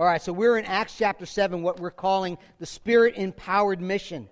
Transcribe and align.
All 0.00 0.06
right, 0.06 0.22
so 0.22 0.32
we're 0.32 0.56
in 0.56 0.64
Acts 0.64 0.96
chapter 0.96 1.26
7, 1.26 1.60
what 1.60 1.80
we're 1.80 1.90
calling 1.90 2.38
the 2.60 2.66
Spirit 2.66 3.16
empowered 3.16 3.80
mission. 3.80 4.28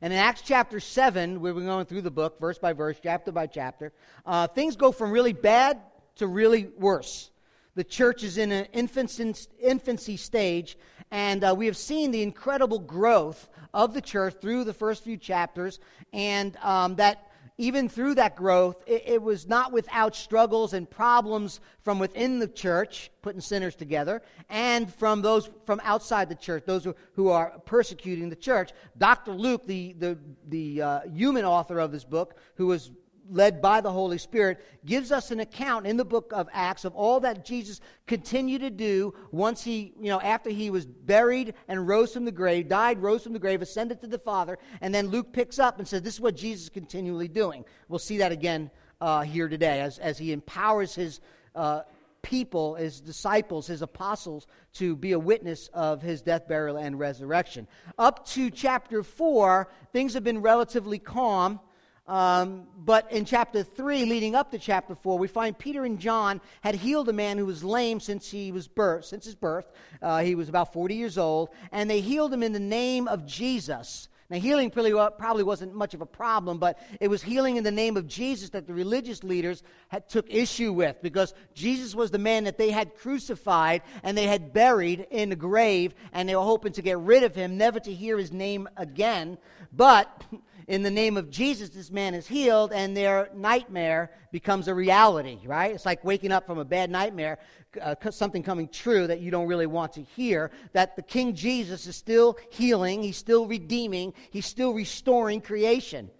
And 0.00 0.12
in 0.12 0.18
Acts 0.20 0.42
chapter 0.42 0.78
7, 0.78 1.40
we're 1.40 1.52
going 1.52 1.84
through 1.86 2.02
the 2.02 2.12
book, 2.12 2.38
verse 2.38 2.60
by 2.60 2.72
verse, 2.72 2.96
chapter 3.02 3.32
by 3.32 3.48
chapter, 3.48 3.92
uh, 4.24 4.46
things 4.46 4.76
go 4.76 4.92
from 4.92 5.10
really 5.10 5.32
bad 5.32 5.80
to 6.14 6.28
really 6.28 6.68
worse. 6.78 7.32
The 7.74 7.82
church 7.82 8.22
is 8.22 8.38
in 8.38 8.52
an 8.52 8.66
infancy, 8.66 9.34
infancy 9.60 10.16
stage, 10.16 10.78
and 11.10 11.42
uh, 11.42 11.56
we 11.58 11.66
have 11.66 11.76
seen 11.76 12.12
the 12.12 12.22
incredible 12.22 12.78
growth 12.78 13.48
of 13.74 13.94
the 13.94 14.00
church 14.00 14.36
through 14.40 14.62
the 14.62 14.74
first 14.74 15.02
few 15.02 15.16
chapters, 15.16 15.80
and 16.12 16.56
um, 16.58 16.94
that 16.96 17.31
even 17.62 17.88
through 17.88 18.16
that 18.16 18.34
growth, 18.34 18.82
it, 18.88 19.04
it, 19.06 19.22
was 19.22 19.46
not 19.46 19.70
without 19.70 20.16
struggles 20.16 20.72
and 20.72 20.90
problems 20.90 21.60
from 21.84 22.00
within 22.00 22.40
the 22.40 22.48
church, 22.48 23.12
putting 23.22 23.40
sinners 23.40 23.76
together, 23.76 24.20
and 24.50 24.92
from 24.92 25.22
those 25.22 25.48
from 25.64 25.80
outside 25.84 26.28
the 26.28 26.34
church, 26.34 26.64
those 26.66 26.82
who, 26.82 26.92
who 27.12 27.28
are 27.28 27.52
persecuting 27.64 28.28
the 28.28 28.34
church. 28.34 28.72
Dr. 28.98 29.30
Luke, 29.30 29.64
the, 29.64 29.92
the, 29.92 30.18
the 30.48 30.82
uh, 30.82 31.00
human 31.02 31.44
author 31.44 31.78
of 31.78 31.92
this 31.92 32.02
book, 32.02 32.34
who 32.56 32.66
was 32.66 32.90
led 33.30 33.62
by 33.62 33.80
the 33.80 33.90
Holy 33.90 34.18
Spirit, 34.18 34.64
gives 34.84 35.12
us 35.12 35.30
an 35.30 35.40
account 35.40 35.86
in 35.86 35.96
the 35.96 36.04
book 36.04 36.32
of 36.34 36.48
Acts 36.52 36.84
of 36.84 36.94
all 36.94 37.20
that 37.20 37.44
Jesus 37.44 37.80
continued 38.06 38.60
to 38.60 38.70
do 38.70 39.14
once 39.30 39.62
he, 39.62 39.94
you 39.98 40.08
know, 40.08 40.20
after 40.20 40.50
he 40.50 40.70
was 40.70 40.86
buried 40.86 41.54
and 41.68 41.86
rose 41.86 42.12
from 42.12 42.24
the 42.24 42.32
grave, 42.32 42.68
died, 42.68 43.00
rose 43.00 43.22
from 43.22 43.32
the 43.32 43.38
grave, 43.38 43.62
ascended 43.62 44.00
to 44.00 44.06
the 44.06 44.18
Father, 44.18 44.58
and 44.80 44.94
then 44.94 45.08
Luke 45.08 45.32
picks 45.32 45.58
up 45.58 45.78
and 45.78 45.86
says, 45.86 46.02
This 46.02 46.14
is 46.14 46.20
what 46.20 46.36
Jesus 46.36 46.64
is 46.64 46.70
continually 46.70 47.28
doing. 47.28 47.64
We'll 47.88 47.98
see 47.98 48.18
that 48.18 48.32
again 48.32 48.70
uh, 49.00 49.22
here 49.22 49.48
today 49.48 49.80
as, 49.80 49.98
as 49.98 50.18
he 50.18 50.32
empowers 50.32 50.94
his. 50.94 51.20
Uh, 51.54 51.82
people, 52.22 52.76
his 52.76 53.00
disciples, 53.00 53.66
his 53.66 53.82
apostles, 53.82 54.46
to 54.72 54.96
be 54.96 55.12
a 55.12 55.18
witness 55.18 55.68
of 55.74 56.00
his 56.00 56.22
death, 56.22 56.48
burial, 56.48 56.76
and 56.76 56.98
resurrection. 56.98 57.66
Up 57.98 58.24
to 58.28 58.48
chapter 58.48 59.02
4, 59.02 59.68
things 59.92 60.14
have 60.14 60.24
been 60.24 60.40
relatively 60.40 60.98
calm. 60.98 61.60
Um, 62.06 62.66
but 62.76 63.10
in 63.12 63.24
chapter 63.24 63.62
3, 63.62 64.04
leading 64.06 64.34
up 64.34 64.50
to 64.50 64.58
chapter 64.58 64.94
4, 64.94 65.18
we 65.18 65.28
find 65.28 65.56
Peter 65.56 65.84
and 65.84 65.98
John 65.98 66.40
had 66.60 66.74
healed 66.74 67.08
a 67.08 67.12
man 67.12 67.38
who 67.38 67.46
was 67.46 67.62
lame 67.62 68.00
since 68.00 68.30
he 68.30 68.50
was 68.50 68.66
birth, 68.66 69.04
since 69.04 69.24
his 69.24 69.36
birth. 69.36 69.70
Uh, 70.00 70.20
he 70.20 70.34
was 70.34 70.48
about 70.48 70.72
40 70.72 70.94
years 70.96 71.16
old, 71.16 71.50
and 71.70 71.88
they 71.88 72.00
healed 72.00 72.32
him 72.32 72.42
in 72.42 72.52
the 72.52 72.60
name 72.60 73.06
of 73.06 73.24
Jesus. 73.24 74.08
Now, 74.32 74.38
healing 74.38 74.70
probably 74.70 75.42
wasn't 75.42 75.74
much 75.74 75.92
of 75.92 76.00
a 76.00 76.06
problem, 76.06 76.56
but 76.56 76.78
it 77.00 77.08
was 77.08 77.22
healing 77.22 77.58
in 77.58 77.64
the 77.64 77.70
name 77.70 77.98
of 77.98 78.06
Jesus 78.06 78.48
that 78.50 78.66
the 78.66 78.72
religious 78.72 79.22
leaders 79.22 79.62
had, 79.88 80.08
took 80.08 80.24
issue 80.32 80.72
with 80.72 81.02
because 81.02 81.34
Jesus 81.52 81.94
was 81.94 82.10
the 82.10 82.18
man 82.18 82.44
that 82.44 82.56
they 82.56 82.70
had 82.70 82.96
crucified 82.96 83.82
and 84.02 84.16
they 84.16 84.26
had 84.26 84.54
buried 84.54 85.06
in 85.10 85.28
the 85.28 85.36
grave, 85.36 85.94
and 86.14 86.26
they 86.26 86.34
were 86.34 86.40
hoping 86.40 86.72
to 86.72 86.80
get 86.80 86.98
rid 86.98 87.24
of 87.24 87.34
him, 87.34 87.58
never 87.58 87.78
to 87.80 87.92
hear 87.92 88.16
his 88.16 88.32
name 88.32 88.70
again. 88.78 89.36
But 89.70 90.24
in 90.66 90.82
the 90.82 90.90
name 90.90 91.18
of 91.18 91.28
Jesus, 91.28 91.68
this 91.68 91.90
man 91.90 92.14
is 92.14 92.26
healed, 92.26 92.72
and 92.72 92.96
their 92.96 93.28
nightmare 93.34 94.12
becomes 94.30 94.66
a 94.66 94.74
reality, 94.74 95.40
right? 95.44 95.74
It's 95.74 95.84
like 95.84 96.04
waking 96.04 96.32
up 96.32 96.46
from 96.46 96.58
a 96.58 96.64
bad 96.64 96.90
nightmare, 96.90 97.38
uh, 97.80 97.94
something 98.10 98.42
coming 98.42 98.68
true 98.68 99.06
that 99.06 99.20
you 99.20 99.30
don't 99.30 99.46
really 99.46 99.66
want 99.66 99.92
to 99.94 100.02
hear. 100.02 100.50
That 100.72 100.96
the 100.96 101.02
King 101.02 101.34
Jesus 101.34 101.86
is 101.86 101.96
still 101.96 102.38
healing, 102.50 103.02
he's 103.02 103.16
still 103.16 103.46
redeeming, 103.46 104.14
he's 104.30 104.46
still 104.46 104.72
restoring 104.74 105.40
creation. 105.40 106.10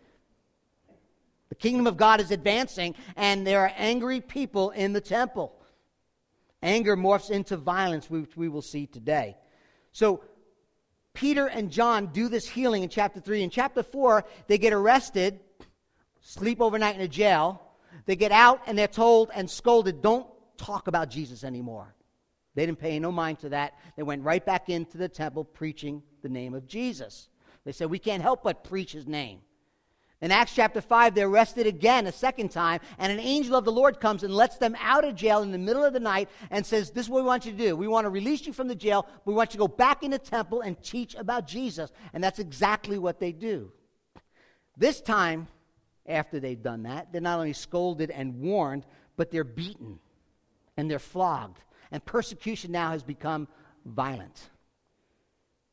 The 1.48 1.54
kingdom 1.56 1.86
of 1.86 1.96
God 1.96 2.20
is 2.20 2.30
advancing, 2.30 2.94
and 3.14 3.46
there 3.46 3.60
are 3.60 3.72
angry 3.76 4.20
people 4.20 4.70
in 4.70 4.92
the 4.92 5.02
temple. 5.02 5.52
Anger 6.62 6.96
morphs 6.96 7.30
into 7.30 7.56
violence, 7.56 8.08
which 8.08 8.36
we 8.36 8.48
will 8.48 8.62
see 8.62 8.86
today. 8.86 9.36
So, 9.92 10.22
Peter 11.12 11.46
and 11.46 11.70
John 11.70 12.06
do 12.06 12.28
this 12.28 12.48
healing 12.48 12.82
in 12.84 12.88
chapter 12.88 13.20
3. 13.20 13.42
In 13.42 13.50
chapter 13.50 13.82
4, 13.82 14.24
they 14.46 14.56
get 14.56 14.72
arrested, 14.72 15.40
sleep 16.22 16.60
overnight 16.60 16.94
in 16.94 17.02
a 17.02 17.08
jail. 17.08 17.60
They 18.06 18.16
get 18.16 18.32
out 18.32 18.62
and 18.66 18.78
they're 18.78 18.88
told 18.88 19.30
and 19.34 19.50
scolded, 19.50 20.00
don't 20.00 20.26
talk 20.56 20.88
about 20.88 21.10
Jesus 21.10 21.44
anymore. 21.44 21.94
They 22.54 22.66
didn't 22.66 22.80
pay 22.80 22.98
no 22.98 23.12
mind 23.12 23.40
to 23.40 23.48
that. 23.50 23.74
They 23.96 24.02
went 24.02 24.22
right 24.22 24.44
back 24.44 24.68
into 24.68 24.98
the 24.98 25.08
temple 25.08 25.44
preaching 25.44 26.02
the 26.22 26.28
name 26.28 26.54
of 26.54 26.66
Jesus. 26.66 27.28
They 27.64 27.72
said, 27.72 27.90
We 27.90 27.98
can't 27.98 28.22
help 28.22 28.42
but 28.42 28.64
preach 28.64 28.92
his 28.92 29.06
name. 29.06 29.40
In 30.20 30.30
Acts 30.30 30.54
chapter 30.54 30.80
5, 30.80 31.14
they're 31.14 31.26
arrested 31.26 31.66
again 31.66 32.06
a 32.06 32.12
second 32.12 32.50
time, 32.50 32.78
and 32.98 33.10
an 33.10 33.18
angel 33.18 33.56
of 33.56 33.64
the 33.64 33.72
Lord 33.72 33.98
comes 33.98 34.22
and 34.22 34.32
lets 34.32 34.56
them 34.56 34.76
out 34.78 35.04
of 35.04 35.16
jail 35.16 35.42
in 35.42 35.50
the 35.50 35.58
middle 35.58 35.82
of 35.82 35.92
the 35.92 35.98
night 36.00 36.28
and 36.50 36.64
says, 36.64 36.90
This 36.90 37.06
is 37.06 37.10
what 37.10 37.22
we 37.22 37.26
want 37.26 37.44
you 37.44 37.52
to 37.52 37.58
do. 37.58 37.74
We 37.74 37.88
want 37.88 38.04
to 38.04 38.10
release 38.10 38.46
you 38.46 38.52
from 38.52 38.68
the 38.68 38.74
jail. 38.74 39.06
We 39.24 39.34
want 39.34 39.50
you 39.50 39.58
to 39.58 39.66
go 39.66 39.68
back 39.68 40.02
in 40.02 40.12
the 40.12 40.18
temple 40.18 40.60
and 40.60 40.80
teach 40.82 41.14
about 41.16 41.48
Jesus. 41.48 41.90
And 42.12 42.22
that's 42.22 42.38
exactly 42.38 42.98
what 42.98 43.18
they 43.18 43.32
do. 43.32 43.72
This 44.76 45.00
time, 45.00 45.48
after 46.06 46.38
they've 46.38 46.62
done 46.62 46.84
that, 46.84 47.10
they're 47.12 47.20
not 47.20 47.38
only 47.38 47.52
scolded 47.52 48.10
and 48.10 48.40
warned, 48.40 48.86
but 49.16 49.30
they're 49.30 49.44
beaten 49.44 49.98
and 50.76 50.90
they're 50.90 50.98
flogged. 50.98 51.58
And 51.90 52.04
persecution 52.04 52.72
now 52.72 52.90
has 52.90 53.02
become 53.02 53.48
violent. 53.84 54.50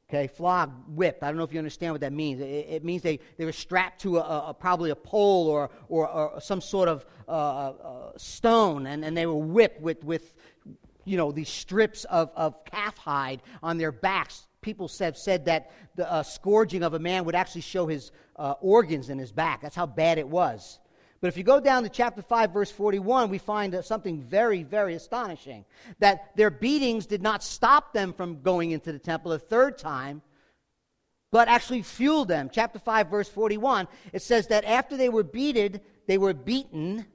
Okay, 0.10 0.26
flogged, 0.26 0.74
whipped. 0.90 1.22
I 1.22 1.28
don't 1.28 1.38
know 1.38 1.44
if 1.44 1.54
you 1.54 1.60
understand 1.60 1.94
what 1.94 2.02
that 2.02 2.14
means. 2.14 2.42
It, 2.42 2.46
it 2.46 2.84
means 2.84 3.04
they, 3.04 3.20
they 3.38 3.46
were 3.46 3.52
strapped 3.52 4.02
to 4.02 4.18
a, 4.18 4.50
a, 4.50 4.54
probably 4.54 4.90
a 4.90 4.96
pole 4.96 5.48
or, 5.48 5.70
or, 5.88 6.08
or 6.08 6.42
some 6.42 6.62
sort 6.62 6.90
of 6.90 7.06
uh, 7.28 7.32
uh, 7.32 8.12
stone, 8.18 8.88
and, 8.88 9.06
and 9.06 9.16
they 9.16 9.28
were 9.28 9.36
whipped 9.36 9.82
with, 9.82 10.04
with 10.04 10.34
you 11.06 11.16
know, 11.16 11.32
these 11.32 11.50
strips 11.50 12.06
of, 12.06 12.32
of 12.36 12.66
calf 12.66 12.98
hide 12.98 13.44
on 13.62 13.78
their 13.78 13.92
backs. 13.92 14.48
People 14.62 14.90
have 15.00 15.16
said 15.16 15.46
that 15.46 15.72
the 15.96 16.12
uh, 16.12 16.24
scourging 16.24 16.82
of 16.84 16.96
a 16.96 17.00
man 17.00 17.24
would 17.26 17.36
actually 17.36 17.62
show 17.62 17.86
his 17.86 18.12
uh, 18.36 18.56
organs 18.62 19.10
in 19.10 19.20
his 19.20 19.32
back. 19.32 19.62
That's 19.62 19.76
how 19.76 19.86
bad 19.86 20.18
it 20.18 20.28
was. 20.28 20.80
But 21.22 21.28
if 21.28 21.38
you 21.38 21.44
go 21.44 21.60
down 21.60 21.84
to 21.84 21.90
chapter 21.90 22.22
5, 22.22 22.52
verse 22.52 22.72
41, 22.72 23.30
we 23.30 23.38
find 23.38 23.76
uh, 23.76 23.82
something 23.82 24.22
very, 24.22 24.64
very 24.64 24.96
astonishing. 24.96 25.66
That 26.00 26.36
their 26.38 26.50
beatings 26.50 27.06
did 27.06 27.22
not 27.22 27.44
stop 27.44 27.92
them 27.92 28.14
from 28.14 28.42
going 28.42 28.72
into 28.72 28.92
the 28.92 29.00
temple 29.00 29.34
a 29.34 29.40
third 29.40 29.78
time, 29.78 30.22
but 31.32 31.50
actually 31.50 31.82
fueled 31.82 32.30
them. 32.30 32.50
Chapter 32.52 32.80
5, 32.80 33.10
verse 33.10 33.30
41, 33.30 33.88
it 34.14 34.22
says 34.22 34.48
that 34.48 34.64
after 34.64 34.96
they 34.96 35.10
were 35.10 35.24
beaten, 35.24 35.82
they 36.08 36.18
were 36.18 36.34
beaten. 36.34 37.06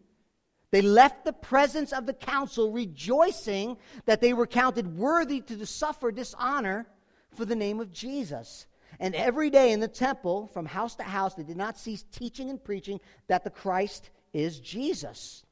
They 0.71 0.82
left 0.82 1.25
the 1.25 1.32
presence 1.32 1.92
of 1.92 2.04
the 2.04 2.12
council 2.12 2.72
rejoicing 2.72 3.78
that 4.04 4.21
they 4.21 4.34
were 4.34 4.47
counted 4.47 4.98
worthy 4.98 5.41
to 5.42 5.65
suffer 5.65 6.12
dishonor 6.12 6.86
for 7.34 7.44
the 7.44 7.56
name 7.56 7.81
of 7.81 7.92
Jesus. 7.92 8.66
And 9.00 9.15
every 9.15 9.50
day 9.50 9.72
in 9.72 9.81
the 9.81 9.88
temple, 9.88 10.49
from 10.53 10.66
house 10.66 10.97
to 10.97 11.03
house, 11.03 11.34
they 11.34 11.43
did 11.43 11.56
not 11.56 11.78
cease 11.78 12.05
teaching 12.12 12.50
and 12.50 12.62
preaching 12.62 13.00
that 13.28 13.44
the 13.44 13.50
Christ 13.50 14.10
is 14.32 14.60
Jesus. 14.60 15.44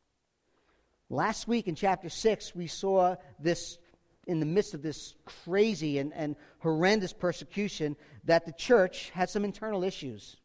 Last 1.11 1.47
week 1.47 1.69
in 1.69 1.75
chapter 1.75 2.09
6, 2.09 2.55
we 2.55 2.67
saw 2.67 3.17
this 3.39 3.79
in 4.27 4.41
the 4.41 4.47
midst 4.47 4.75
of 4.75 4.83
this 4.83 5.15
crazy 5.25 5.99
and, 5.99 6.13
and 6.15 6.37
horrendous 6.59 7.13
persecution 7.13 7.97
that 8.25 8.47
the 8.47 8.53
church 8.53 9.11
had 9.11 9.29
some 9.29 9.45
internal 9.45 9.85
issues. 9.85 10.37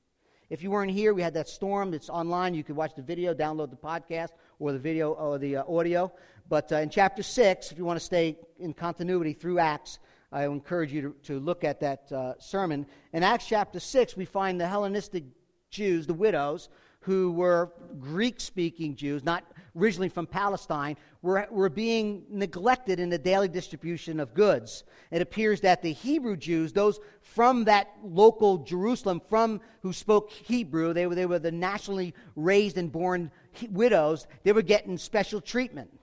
If 0.50 0.64
you 0.64 0.72
weren't 0.72 0.92
here, 0.92 1.14
we 1.14 1.22
had 1.22 1.34
that 1.34 1.50
storm. 1.50 1.94
It's 1.94 2.10
online. 2.10 2.54
You 2.54 2.64
could 2.64 2.76
watch 2.76 2.96
the 2.96 3.02
video, 3.02 3.34
download 3.34 3.70
the 3.70 3.76
podcast, 3.76 4.30
or 4.60 4.72
the 4.72 4.80
video 4.80 5.12
or 5.12 5.38
the 5.38 5.58
uh, 5.58 5.64
audio. 5.68 6.12
But 6.48 6.72
uh, 6.72 6.78
in 6.78 6.90
chapter 6.90 7.22
6, 7.22 7.72
if 7.72 7.78
you 7.78 7.84
want 7.84 8.00
to 8.00 8.06
stay 8.06 8.38
in 8.58 8.74
continuity 8.74 9.34
through 9.34 9.60
Acts, 9.60 10.00
I 10.32 10.46
encourage 10.46 10.92
you 10.92 11.02
to, 11.02 11.16
to 11.34 11.40
look 11.40 11.64
at 11.64 11.80
that 11.80 12.12
uh, 12.12 12.34
sermon. 12.40 12.86
In 13.14 13.24
Acts 13.24 13.48
chapter 13.48 13.80
6, 13.80 14.18
we 14.18 14.26
find 14.26 14.60
the 14.60 14.68
Hellenistic 14.68 15.24
Jews, 15.70 16.06
the 16.06 16.14
widows, 16.14 16.70
who 17.02 17.32
were 17.32 17.72
Greek 18.02 18.42
speaking 18.42 18.94
Jews, 18.94 19.24
not 19.24 19.46
originally 19.78 20.10
from 20.10 20.28
Palestine, 20.28 20.98
were, 21.22 21.48
were 21.50 21.70
being 21.70 22.26
neglected 22.30 23.00
in 23.00 23.10
the 23.10 23.18
daily 23.18 23.48
distribution 23.48 24.20
of 24.20 24.34
goods. 24.34 24.84
It 25.12 25.22
appears 25.22 25.62
that 25.62 25.82
the 25.82 25.94
Hebrew 25.94 26.36
Jews, 26.36 26.74
those 26.74 27.00
from 27.22 27.64
that 27.66 27.92
local 28.04 28.58
Jerusalem, 28.58 29.22
from 29.30 29.62
who 29.82 29.94
spoke 29.94 30.32
Hebrew, 30.32 30.94
they 30.94 31.08
were, 31.08 31.16
they 31.16 31.26
were 31.26 31.40
the 31.40 31.52
nationally 31.52 32.14
raised 32.36 32.78
and 32.78 32.92
born 32.92 33.32
widows, 33.70 34.28
they 34.44 34.52
were 34.52 34.62
getting 34.62 34.98
special 34.98 35.40
treatment 35.40 35.97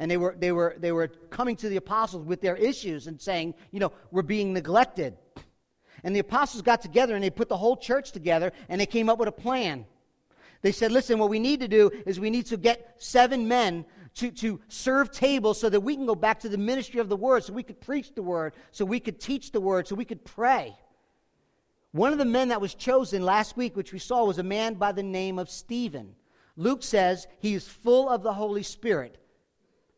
and 0.00 0.10
they 0.10 0.16
were, 0.16 0.34
they, 0.36 0.50
were, 0.50 0.74
they 0.78 0.92
were 0.92 1.08
coming 1.28 1.54
to 1.56 1.68
the 1.68 1.76
apostles 1.76 2.24
with 2.24 2.40
their 2.40 2.56
issues 2.56 3.06
and 3.06 3.20
saying, 3.20 3.54
you 3.70 3.78
know, 3.78 3.92
we're 4.10 4.22
being 4.22 4.54
neglected. 4.54 5.16
And 6.02 6.16
the 6.16 6.20
apostles 6.20 6.62
got 6.62 6.80
together 6.80 7.14
and 7.14 7.22
they 7.22 7.28
put 7.28 7.50
the 7.50 7.56
whole 7.58 7.76
church 7.76 8.10
together 8.10 8.50
and 8.70 8.80
they 8.80 8.86
came 8.86 9.10
up 9.10 9.18
with 9.18 9.28
a 9.28 9.32
plan. 9.32 9.84
They 10.62 10.72
said, 10.72 10.90
listen, 10.90 11.18
what 11.18 11.28
we 11.28 11.38
need 11.38 11.60
to 11.60 11.68
do 11.68 11.90
is 12.06 12.18
we 12.18 12.30
need 12.30 12.46
to 12.46 12.56
get 12.56 12.96
seven 12.96 13.46
men 13.46 13.84
to, 14.14 14.30
to 14.30 14.60
serve 14.68 15.10
tables 15.10 15.60
so 15.60 15.68
that 15.68 15.80
we 15.80 15.96
can 15.96 16.06
go 16.06 16.14
back 16.14 16.40
to 16.40 16.48
the 16.48 16.58
ministry 16.58 16.98
of 16.98 17.10
the 17.10 17.16
word, 17.16 17.44
so 17.44 17.52
we 17.52 17.62
could 17.62 17.80
preach 17.80 18.14
the 18.14 18.22
word, 18.22 18.54
so 18.70 18.86
we 18.86 19.00
could 19.00 19.20
teach 19.20 19.52
the 19.52 19.60
word, 19.60 19.86
so 19.86 19.94
we 19.94 20.06
could 20.06 20.24
pray. 20.24 20.74
One 21.92 22.12
of 22.12 22.18
the 22.18 22.24
men 22.24 22.48
that 22.48 22.60
was 22.60 22.74
chosen 22.74 23.22
last 23.22 23.54
week, 23.54 23.76
which 23.76 23.92
we 23.92 23.98
saw, 23.98 24.24
was 24.24 24.38
a 24.38 24.42
man 24.42 24.74
by 24.74 24.92
the 24.92 25.02
name 25.02 25.38
of 25.38 25.50
Stephen. 25.50 26.14
Luke 26.56 26.82
says 26.82 27.26
he 27.40 27.52
is 27.52 27.68
full 27.68 28.08
of 28.08 28.22
the 28.22 28.32
Holy 28.32 28.62
Spirit. 28.62 29.18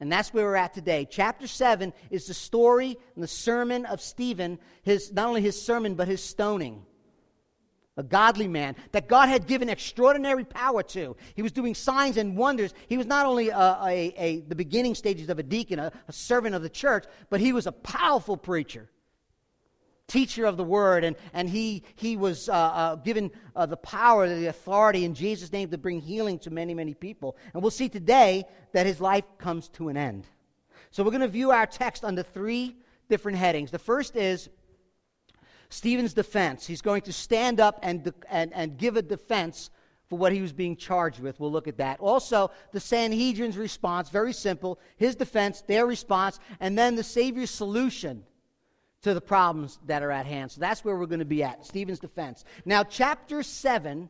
And 0.03 0.11
that's 0.11 0.35
where 0.35 0.47
we're 0.47 0.57
at 0.57 0.75
today. 0.75 1.07
Chapter 1.09 1.47
7 1.47 1.93
is 2.11 2.27
the 2.27 2.35
story 2.35 2.99
and 3.15 3.23
the 3.23 3.29
sermon 3.29 3.87
of 3.87 4.01
Stephen, 4.01 4.59
his, 4.83 5.13
not 5.13 5.29
only 5.29 5.43
his 5.43 5.63
sermon, 5.63 5.95
but 5.95 6.09
his 6.09 6.21
stoning. 6.21 6.85
A 7.97 8.03
godly 8.03 8.49
man 8.49 8.75
that 8.91 9.07
God 9.07 9.29
had 9.29 9.47
given 9.47 9.69
extraordinary 9.69 10.45
power 10.45 10.83
to. 10.83 11.15
He 11.37 11.43
was 11.43 11.53
doing 11.53 11.77
signs 11.77 12.17
and 12.17 12.37
wonders. 12.37 12.75
He 12.89 12.97
was 12.97 13.07
not 13.07 13.27
only 13.27 13.51
a, 13.51 13.57
a, 13.57 14.15
a 14.17 14.41
the 14.41 14.57
beginning 14.57 14.97
stages 14.97 15.29
of 15.29 15.39
a 15.39 15.45
deacon, 15.45 15.79
a, 15.79 15.93
a 16.09 16.13
servant 16.13 16.57
of 16.57 16.63
the 16.63 16.69
church, 16.69 17.05
but 17.31 17.39
he 17.39 17.53
was 17.53 17.69
a 17.69 17.73
powerful 17.73 18.37
preacher 18.37 18.89
teacher 20.13 20.45
of 20.45 20.59
the 20.59 20.65
word, 20.65 21.05
and, 21.05 21.17
and 21.33 21.49
he, 21.49 21.83
he 21.97 22.19
was 22.19 22.49
uh, 22.49 22.53
uh, 22.53 22.97
given 22.97 23.31
uh, 23.57 23.65
the 23.65 23.79
power, 23.79 24.29
the 24.29 24.47
authority 24.47 25.07
in 25.07 25.15
Jesus' 25.15 25.51
name 25.51 25.71
to 25.71 25.79
bring 25.79 26.01
healing 26.01 26.39
to 26.41 26.51
many, 26.51 26.75
many 26.75 26.93
people. 26.93 27.37
And 27.55 27.63
we'll 27.63 27.71
see 27.71 27.89
today 27.89 28.45
that 28.73 28.85
his 28.85 29.01
life 29.01 29.25
comes 29.39 29.69
to 29.71 29.89
an 29.89 29.97
end. 29.97 30.27
So 30.91 31.03
we're 31.03 31.11
going 31.11 31.23
to 31.23 31.29
view 31.29 31.51
our 31.51 31.67
text 31.67 32.05
under 32.05 32.23
three 32.23 32.77
different 33.09 33.39
headings. 33.39 33.71
The 33.71 33.79
first 33.79 34.15
is 34.15 34.51
Stephen's 35.71 36.13
defense. 36.13 36.67
He's 36.67 36.83
going 36.83 37.03
to 37.03 37.13
stand 37.13 37.59
up 37.59 37.79
and, 37.83 38.13
and, 38.29 38.53
and 38.53 38.77
give 38.77 38.99
a 38.99 39.03
defense 39.03 39.71
for 40.11 40.19
what 40.19 40.33
he 40.33 40.43
was 40.43 40.53
being 40.53 40.77
charged 40.77 41.21
with. 41.21 41.41
We'll 41.41 41.51
look 41.51 41.69
at 41.69 41.79
that. 41.79 42.01
Also, 42.01 42.51
the 42.73 42.81
Sanhedrin's 42.81 43.57
response, 43.57 44.11
very 44.11 44.35
simple. 44.35 44.79
His 44.99 45.17
defense, 45.17 45.63
their 45.63 45.87
response, 45.87 46.39
and 46.61 46.77
then 46.77 46.97
the 46.97 47.03
Savior's 47.03 47.51
solution 47.51 48.25
to 49.03 49.15
the 49.15 49.21
problems 49.21 49.79
that 49.87 50.03
are 50.03 50.11
at 50.11 50.27
hand. 50.27 50.51
So 50.51 50.61
that's 50.61 50.85
where 50.85 50.97
we're 50.97 51.07
going 51.07 51.19
to 51.19 51.25
be 51.25 51.43
at 51.43 51.67
Stephen's 51.67 51.99
defense. 51.99 52.45
Now, 52.65 52.85
chapter 52.85 53.43
7, 53.43 54.09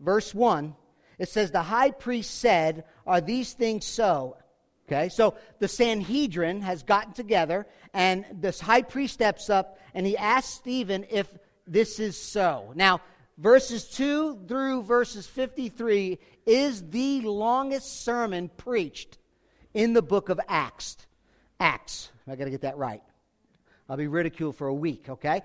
verse 0.00 0.34
1, 0.34 0.74
it 1.18 1.28
says, 1.28 1.50
The 1.50 1.62
high 1.62 1.90
priest 1.90 2.38
said, 2.38 2.84
Are 3.06 3.20
these 3.20 3.52
things 3.52 3.86
so? 3.86 4.36
Okay, 4.88 5.10
so 5.10 5.34
the 5.58 5.68
Sanhedrin 5.68 6.62
has 6.62 6.82
gotten 6.82 7.12
together, 7.12 7.66
and 7.92 8.24
this 8.32 8.58
high 8.58 8.80
priest 8.80 9.12
steps 9.12 9.50
up 9.50 9.78
and 9.92 10.06
he 10.06 10.16
asks 10.16 10.54
Stephen 10.54 11.04
if 11.10 11.30
this 11.66 12.00
is 12.00 12.20
so. 12.20 12.72
Now, 12.74 13.02
verses 13.36 13.84
2 13.90 14.44
through 14.48 14.84
verses 14.84 15.26
53 15.26 16.18
is 16.46 16.88
the 16.88 17.20
longest 17.20 18.02
sermon 18.02 18.48
preached 18.56 19.18
in 19.74 19.92
the 19.92 20.00
book 20.00 20.30
of 20.30 20.40
Acts. 20.48 20.96
Acts. 21.60 22.10
I 22.26 22.36
got 22.36 22.44
to 22.44 22.50
get 22.50 22.62
that 22.62 22.78
right. 22.78 23.02
I'll 23.88 23.96
be 23.96 24.06
ridiculed 24.06 24.56
for 24.56 24.66
a 24.68 24.74
week, 24.74 25.08
okay? 25.08 25.42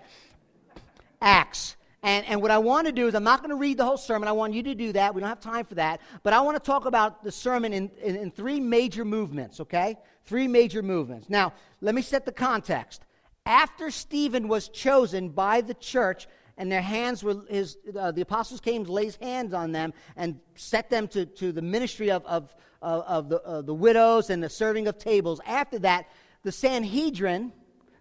Acts. 1.22 1.78
And, 2.02 2.26
and 2.26 2.42
what 2.42 2.52
I 2.52 2.58
want 2.58 2.88
to 2.88 2.92
do 2.92 3.08
is, 3.08 3.16
I'm 3.16 3.24
not 3.24 3.40
going 3.40 3.52
to 3.52 3.56
read 3.56 3.78
the 3.78 3.86
whole 3.86 3.98
sermon. 3.98 4.28
I 4.28 4.34
want 4.34 4.54
you 4.54 4.64
to 4.64 4.76
do 4.76 4.92
that. 4.92 5.16
We 5.16 5.22
don't 5.22 5.30
have 5.30 5.40
time 5.40 5.64
for 5.64 5.76
that. 5.76 6.02
But 6.22 6.34
I 6.34 6.42
want 6.42 6.58
to 6.58 6.64
talk 6.64 6.86
about 6.86 7.24
the 7.24 7.32
sermon 7.32 7.72
in, 7.72 7.90
in, 8.02 8.18
in 8.18 8.32
three 8.32 8.60
major 8.60 9.06
movements, 9.06 9.62
okay? 9.62 9.98
Three 10.26 10.50
major 10.50 10.82
movements. 10.82 11.30
Now, 11.30 11.54
let 11.80 11.96
me 11.96 12.02
set 12.02 12.26
the 12.26 12.34
context. 12.34 13.04
After 13.46 13.90
Stephen 13.90 14.50
was 14.50 14.68
chosen 14.68 15.30
by 15.30 15.62
the 15.62 15.74
church, 15.76 16.28
and 16.58 16.72
their 16.72 16.82
hands 16.82 17.24
were 17.24 17.42
his 17.50 17.78
uh, 17.98 18.12
the 18.12 18.22
apostles 18.22 18.60
came 18.60 18.86
to 18.86 18.92
lay 18.92 19.06
his 19.06 19.16
hands 19.16 19.54
on 19.54 19.72
them 19.72 19.92
and 20.16 20.40
set 20.56 20.88
them 20.90 21.08
to, 21.08 21.26
to 21.26 21.52
the 21.52 21.64
ministry 21.64 22.12
of, 22.12 22.24
of, 22.26 22.54
uh, 22.82 23.02
of 23.08 23.30
the, 23.30 23.42
uh, 23.42 23.62
the 23.64 23.74
widows 23.74 24.30
and 24.30 24.44
the 24.44 24.50
serving 24.50 24.88
of 24.88 25.00
tables 25.00 25.42
after 25.48 25.80
that 25.80 26.08
the 26.44 26.52
sanhedrin 26.52 27.52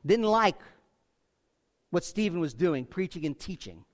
didn't 0.04 0.26
like 0.26 0.60
what 1.90 2.04
Stephen 2.04 2.40
was 2.40 2.54
doing, 2.54 2.84
preaching 2.84 3.26
and 3.26 3.38
teaching 3.38 3.84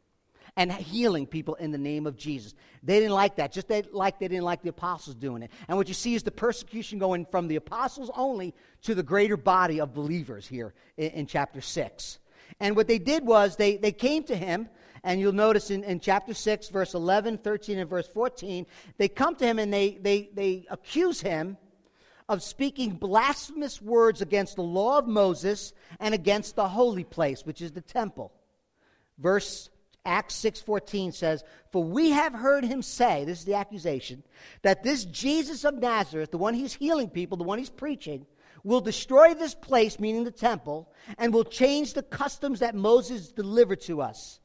and 0.59 0.73
healing 0.73 1.25
people 1.25 1.55
in 1.55 1.71
the 1.71 1.79
name 1.79 2.07
of 2.07 2.17
Jesus. 2.17 2.53
They 2.83 2.99
didn't 2.99 3.15
like 3.15 3.37
that, 3.37 3.53
just 3.53 3.69
they, 3.69 3.83
like 3.93 4.19
they 4.19 4.27
didn't 4.27 4.45
like 4.45 4.63
the 4.63 4.71
apostles 4.71 5.15
doing 5.15 5.43
it. 5.43 5.53
And 5.69 5.79
what 5.79 5.87
you 5.87 5.95
see 5.95 6.15
is 6.15 6.25
the 6.25 6.33
persecution 6.33 6.99
going 6.99 7.27
from 7.27 7.47
the 7.47 7.57
apostles 7.57 8.11
only 8.17 8.55
to 8.83 8.95
the 8.95 9.05
greater 9.05 9.37
body 9.37 9.81
of 9.81 9.95
believers 9.95 10.49
here 10.49 10.75
in, 10.97 11.11
in 11.11 11.27
chapter 11.27 11.61
6. 11.61 12.19
And 12.59 12.75
what 12.75 12.89
they 12.89 12.99
did 12.99 13.25
was 13.25 13.55
they, 13.55 13.77
they 13.77 13.93
came 13.93 14.25
to 14.25 14.37
him, 14.37 14.69
and 15.05 15.21
you'll 15.21 15.33
notice 15.33 15.71
in, 15.71 15.85
in 15.85 16.01
chapter 16.01 16.35
6, 16.35 16.69
verse 16.71 16.95
11, 16.95 17.39
13, 17.39 17.79
and 17.79 17.89
verse 17.89 18.09
14, 18.09 18.67
they 18.97 19.09
come 19.09 19.37
to 19.37 19.47
him 19.47 19.61
and 19.61 19.73
they, 19.73 19.99
they, 20.03 20.31
they 20.35 20.67
accuse 20.71 21.21
him 21.21 21.57
of 22.29 22.43
speaking 22.43 22.91
blasphemous 22.91 23.81
words 23.81 24.21
against 24.21 24.57
the 24.57 24.63
law 24.63 24.99
of 24.99 25.07
Moses 25.07 25.73
and 25.99 26.15
against 26.15 26.57
the 26.57 26.69
holy 26.69 27.05
place, 27.05 27.47
which 27.47 27.63
is 27.63 27.73
the 27.73 27.81
temple. 27.81 28.33
Verse 29.17 29.71
Acts 30.05 30.35
6:14 30.37 31.13
says, 31.13 31.45
"For 31.71 31.83
we 31.83 32.11
have 32.11 32.33
heard 32.33 32.65
him 32.65 32.83
say, 32.83 33.25
this 33.25 33.41
is 33.41 33.45
the 33.45 33.55
accusation, 33.55 34.23
that 34.63 34.83
this 34.83 35.05
Jesus 35.05 35.65
of 35.65 35.75
Nazareth, 35.75 36.31
the 36.31 36.39
one 36.39 36.55
he's 36.55 36.75
healing 36.75 37.11
people, 37.11 37.37
the 37.37 37.45
one 37.45 37.59
he's 37.59 37.69
preaching, 37.69 38.27
will 38.65 38.81
destroy 38.81 39.35
this 39.35 39.55
place, 39.55 40.01
meaning 40.01 40.25
the 40.25 40.31
temple, 40.31 40.91
and 41.19 41.35
will 41.35 41.45
change 41.45 41.93
the 41.93 42.03
customs 42.03 42.61
that 42.61 42.75
Moses 42.75 43.33
delivered 43.33 43.81
to 43.83 44.01
us." 44.01 44.41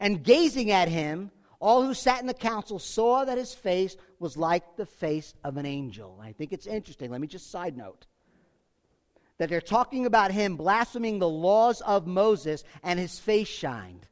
And 0.00 0.24
gazing 0.24 0.70
at 0.70 0.88
him, 0.88 1.30
all 1.62 1.84
who 1.84 1.94
sat 1.94 2.20
in 2.20 2.26
the 2.26 2.34
council 2.34 2.80
saw 2.80 3.24
that 3.24 3.38
his 3.38 3.54
face 3.54 3.96
was 4.18 4.36
like 4.36 4.76
the 4.76 4.84
face 4.84 5.32
of 5.44 5.56
an 5.56 5.64
angel. 5.64 6.18
I 6.20 6.32
think 6.32 6.52
it's 6.52 6.66
interesting. 6.66 7.08
Let 7.08 7.20
me 7.20 7.28
just 7.28 7.52
side 7.52 7.76
note 7.76 8.06
that 9.38 9.48
they're 9.48 9.60
talking 9.60 10.04
about 10.04 10.32
him 10.32 10.56
blaspheming 10.56 11.20
the 11.20 11.28
laws 11.28 11.80
of 11.80 12.04
Moses 12.04 12.64
and 12.82 12.98
his 12.98 13.18
face 13.20 13.46
shined. 13.46 14.08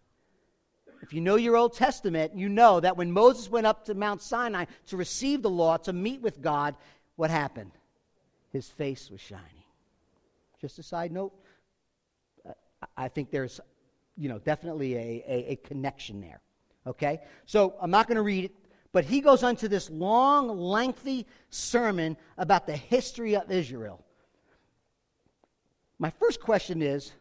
If 1.02 1.12
you 1.12 1.20
know 1.20 1.34
your 1.34 1.56
Old 1.56 1.74
Testament, 1.74 2.36
you 2.36 2.48
know 2.48 2.78
that 2.78 2.96
when 2.96 3.10
Moses 3.10 3.50
went 3.50 3.66
up 3.66 3.86
to 3.86 3.94
Mount 3.94 4.22
Sinai 4.22 4.66
to 4.86 4.96
receive 4.96 5.42
the 5.42 5.50
law, 5.50 5.76
to 5.78 5.92
meet 5.92 6.20
with 6.20 6.40
God, 6.40 6.76
what 7.16 7.30
happened? 7.30 7.72
His 8.52 8.68
face 8.68 9.10
was 9.10 9.20
shining. 9.20 9.44
Just 10.60 10.78
a 10.78 10.84
side 10.84 11.10
note, 11.10 11.32
uh, 12.48 12.52
I 12.96 13.08
think 13.08 13.32
there's, 13.32 13.60
you 14.16 14.28
know, 14.28 14.38
definitely 14.38 14.94
a, 14.94 15.24
a, 15.26 15.52
a 15.52 15.56
connection 15.56 16.20
there. 16.20 16.40
Okay? 16.90 17.20
So 17.46 17.74
I'm 17.80 17.90
not 17.90 18.06
going 18.06 18.16
to 18.16 18.22
read 18.22 18.46
it, 18.46 18.52
but 18.92 19.04
he 19.04 19.20
goes 19.20 19.42
on 19.42 19.56
to 19.56 19.68
this 19.68 19.88
long, 19.90 20.48
lengthy 20.48 21.26
sermon 21.48 22.16
about 22.36 22.66
the 22.66 22.76
history 22.76 23.36
of 23.36 23.50
Israel. 23.50 24.04
My 25.98 26.10
first 26.10 26.40
question 26.40 26.82
is 26.82 27.12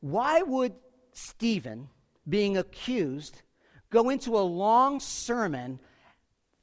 why 0.00 0.42
would 0.42 0.74
Stephen, 1.12 1.88
being 2.28 2.56
accused, 2.56 3.42
go 3.90 4.08
into 4.08 4.36
a 4.36 4.40
long 4.40 4.98
sermon, 4.98 5.78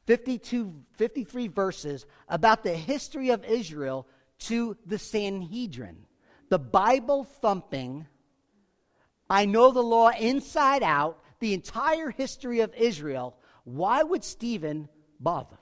52, 0.08 0.74
53 0.98 1.48
verses, 1.48 2.06
about 2.28 2.64
the 2.64 2.74
history 2.74 3.30
of 3.30 3.46
Israel 3.46 4.08
to 4.40 4.76
the 4.86 4.98
Sanhedrin, 4.98 5.98
the 6.50 6.58
Bible 6.58 7.24
thumping, 7.24 8.08
I 9.30 9.46
know 9.46 9.72
the 9.72 9.84
law 9.84 10.10
inside 10.10 10.82
out, 10.82 11.19
the 11.40 11.54
entire 11.54 12.10
history 12.10 12.60
of 12.60 12.74
Israel, 12.76 13.38
why 13.64 14.04
would 14.04 14.24
Stephen 14.24 14.90
bother? 15.20 15.58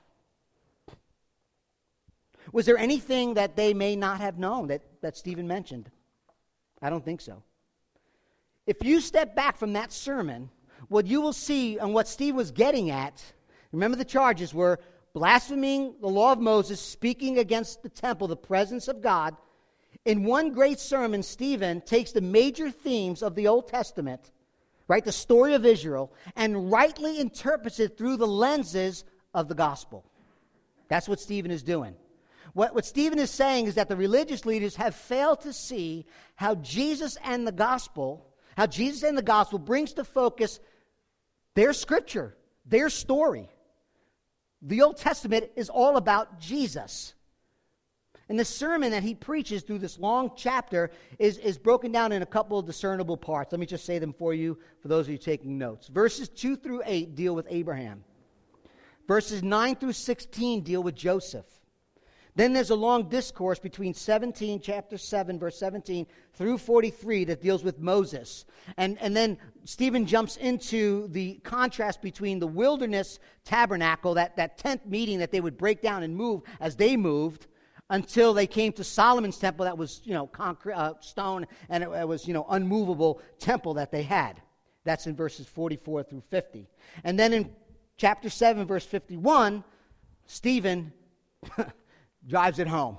Was 2.52 2.66
there 2.66 2.78
anything 2.78 3.34
that 3.34 3.56
they 3.56 3.74
may 3.74 3.94
not 3.94 4.20
have 4.20 4.38
known 4.38 4.68
that, 4.68 4.82
that 5.02 5.16
Stephen 5.16 5.46
mentioned? 5.46 5.90
I 6.80 6.90
don't 6.90 7.04
think 7.04 7.20
so. 7.20 7.42
If 8.66 8.82
you 8.82 9.00
step 9.00 9.34
back 9.34 9.56
from 9.56 9.74
that 9.74 9.92
sermon, 9.92 10.50
what 10.88 11.06
you 11.06 11.20
will 11.20 11.32
see 11.32 11.78
and 11.78 11.92
what 11.92 12.08
Steve 12.08 12.34
was 12.34 12.50
getting 12.50 12.90
at, 12.90 13.22
remember 13.72 13.96
the 13.96 14.04
charges 14.04 14.54
were 14.54 14.80
blaspheming 15.12 15.94
the 16.00 16.08
law 16.08 16.32
of 16.32 16.40
Moses, 16.40 16.80
speaking 16.80 17.38
against 17.38 17.82
the 17.82 17.88
temple, 17.88 18.28
the 18.28 18.36
presence 18.36 18.88
of 18.88 19.02
God. 19.02 19.36
In 20.04 20.24
one 20.24 20.52
great 20.52 20.78
sermon, 20.78 21.22
Stephen 21.22 21.80
takes 21.80 22.12
the 22.12 22.20
major 22.20 22.70
themes 22.70 23.22
of 23.22 23.34
the 23.34 23.48
Old 23.48 23.68
Testament 23.68 24.30
right, 24.88 25.04
the 25.04 25.12
story 25.12 25.54
of 25.54 25.64
Israel, 25.64 26.12
and 26.34 26.72
rightly 26.72 27.20
interprets 27.20 27.78
it 27.78 27.96
through 27.96 28.16
the 28.16 28.26
lenses 28.26 29.04
of 29.34 29.48
the 29.48 29.54
gospel. 29.54 30.04
That's 30.88 31.08
what 31.08 31.20
Stephen 31.20 31.50
is 31.50 31.62
doing. 31.62 31.94
What, 32.54 32.74
what 32.74 32.86
Stephen 32.86 33.18
is 33.18 33.30
saying 33.30 33.66
is 33.66 33.74
that 33.74 33.88
the 33.88 33.96
religious 33.96 34.46
leaders 34.46 34.74
have 34.76 34.94
failed 34.94 35.42
to 35.42 35.52
see 35.52 36.06
how 36.34 36.56
Jesus 36.56 37.16
and 37.22 37.46
the 37.46 37.52
gospel, 37.52 38.26
how 38.56 38.66
Jesus 38.66 39.04
and 39.04 39.16
the 39.16 39.22
gospel 39.22 39.58
brings 39.58 39.92
to 39.92 40.04
focus 40.04 40.58
their 41.54 41.72
scripture, 41.72 42.36
their 42.66 42.88
story. 42.88 43.48
The 44.62 44.82
Old 44.82 44.96
Testament 44.96 45.50
is 45.54 45.68
all 45.68 45.96
about 45.96 46.40
Jesus. 46.40 47.14
And 48.28 48.38
the 48.38 48.44
sermon 48.44 48.90
that 48.90 49.02
he 49.02 49.14
preaches 49.14 49.62
through 49.62 49.78
this 49.78 49.98
long 49.98 50.32
chapter 50.36 50.90
is, 51.18 51.38
is 51.38 51.56
broken 51.56 51.92
down 51.92 52.12
in 52.12 52.20
a 52.22 52.26
couple 52.26 52.58
of 52.58 52.66
discernible 52.66 53.16
parts. 53.16 53.52
Let 53.52 53.60
me 53.60 53.66
just 53.66 53.86
say 53.86 53.98
them 53.98 54.12
for 54.12 54.34
you, 54.34 54.58
for 54.82 54.88
those 54.88 55.06
of 55.06 55.12
you 55.12 55.18
taking 55.18 55.56
notes. 55.56 55.88
Verses 55.88 56.28
2 56.28 56.56
through 56.56 56.82
8 56.84 57.14
deal 57.14 57.34
with 57.34 57.46
Abraham, 57.48 58.04
verses 59.06 59.42
9 59.42 59.76
through 59.76 59.94
16 59.94 60.62
deal 60.62 60.82
with 60.82 60.94
Joseph. 60.94 61.46
Then 62.38 62.52
there's 62.52 62.70
a 62.70 62.76
long 62.76 63.08
discourse 63.08 63.58
between 63.58 63.94
17, 63.94 64.60
chapter 64.60 64.96
7, 64.96 65.40
verse 65.40 65.58
17, 65.58 66.06
through 66.34 66.58
43 66.58 67.24
that 67.24 67.42
deals 67.42 67.64
with 67.64 67.80
Moses. 67.80 68.44
And, 68.76 68.96
and 69.00 69.16
then 69.16 69.38
Stephen 69.64 70.06
jumps 70.06 70.36
into 70.36 71.08
the 71.08 71.40
contrast 71.42 72.00
between 72.00 72.38
the 72.38 72.46
wilderness 72.46 73.18
tabernacle, 73.44 74.14
that, 74.14 74.36
that 74.36 74.56
tent 74.56 74.88
meeting 74.88 75.18
that 75.18 75.32
they 75.32 75.40
would 75.40 75.58
break 75.58 75.82
down 75.82 76.04
and 76.04 76.14
move 76.14 76.42
as 76.60 76.76
they 76.76 76.96
moved, 76.96 77.48
until 77.90 78.34
they 78.34 78.46
came 78.46 78.72
to 78.72 78.84
Solomon's 78.84 79.38
temple 79.38 79.64
that 79.64 79.78
was, 79.78 80.00
you 80.04 80.12
know, 80.12 80.26
concrete, 80.26 80.74
uh, 80.74 80.94
stone, 81.00 81.46
and 81.68 81.82
it, 81.82 81.88
it 81.88 82.06
was, 82.06 82.28
you 82.28 82.34
know, 82.34 82.46
unmovable 82.50 83.20
temple 83.38 83.74
that 83.74 83.90
they 83.90 84.02
had. 84.02 84.40
That's 84.84 85.06
in 85.06 85.16
verses 85.16 85.46
44 85.46 86.02
through 86.04 86.22
50. 86.30 86.68
And 87.04 87.18
then 87.18 87.32
in 87.32 87.50
chapter 87.96 88.30
7, 88.30 88.66
verse 88.66 88.84
51, 88.84 89.64
Stephen 90.26 90.92
drives 92.26 92.58
it 92.58 92.68
home. 92.68 92.98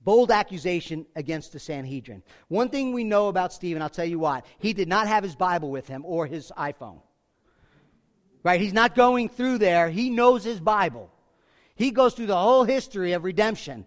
Bold 0.00 0.30
accusation 0.30 1.06
against 1.16 1.52
the 1.52 1.58
Sanhedrin. 1.58 2.22
One 2.48 2.68
thing 2.68 2.92
we 2.92 3.04
know 3.04 3.28
about 3.28 3.54
Stephen, 3.54 3.80
I'll 3.80 3.88
tell 3.88 4.04
you 4.04 4.18
what, 4.18 4.44
he 4.58 4.74
did 4.74 4.86
not 4.86 5.08
have 5.08 5.24
his 5.24 5.34
Bible 5.34 5.70
with 5.70 5.88
him 5.88 6.04
or 6.04 6.26
his 6.26 6.52
iPhone. 6.58 7.00
Right? 8.42 8.60
He's 8.60 8.74
not 8.74 8.94
going 8.94 9.30
through 9.30 9.58
there. 9.58 9.88
He 9.88 10.10
knows 10.10 10.44
his 10.44 10.60
Bible. 10.60 11.10
He 11.74 11.90
goes 11.90 12.14
through 12.14 12.26
the 12.26 12.36
whole 12.36 12.64
history 12.64 13.12
of 13.12 13.24
redemption. 13.24 13.84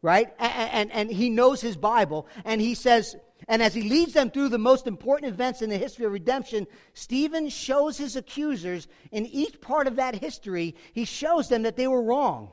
Right? 0.00 0.32
And, 0.38 0.70
and, 0.70 0.92
and 0.92 1.10
he 1.10 1.28
knows 1.28 1.60
his 1.60 1.76
Bible. 1.76 2.28
And 2.44 2.60
he 2.60 2.74
says, 2.74 3.16
and 3.46 3.62
as 3.62 3.74
he 3.74 3.82
leads 3.82 4.12
them 4.12 4.30
through 4.30 4.48
the 4.48 4.58
most 4.58 4.86
important 4.86 5.32
events 5.32 5.62
in 5.62 5.70
the 5.70 5.78
history 5.78 6.04
of 6.04 6.12
redemption, 6.12 6.66
Stephen 6.94 7.48
shows 7.48 7.96
his 7.98 8.16
accusers 8.16 8.88
in 9.12 9.26
each 9.26 9.60
part 9.60 9.86
of 9.86 9.96
that 9.96 10.14
history, 10.14 10.74
he 10.92 11.04
shows 11.04 11.48
them 11.48 11.62
that 11.62 11.76
they 11.76 11.88
were 11.88 12.02
wrong 12.02 12.50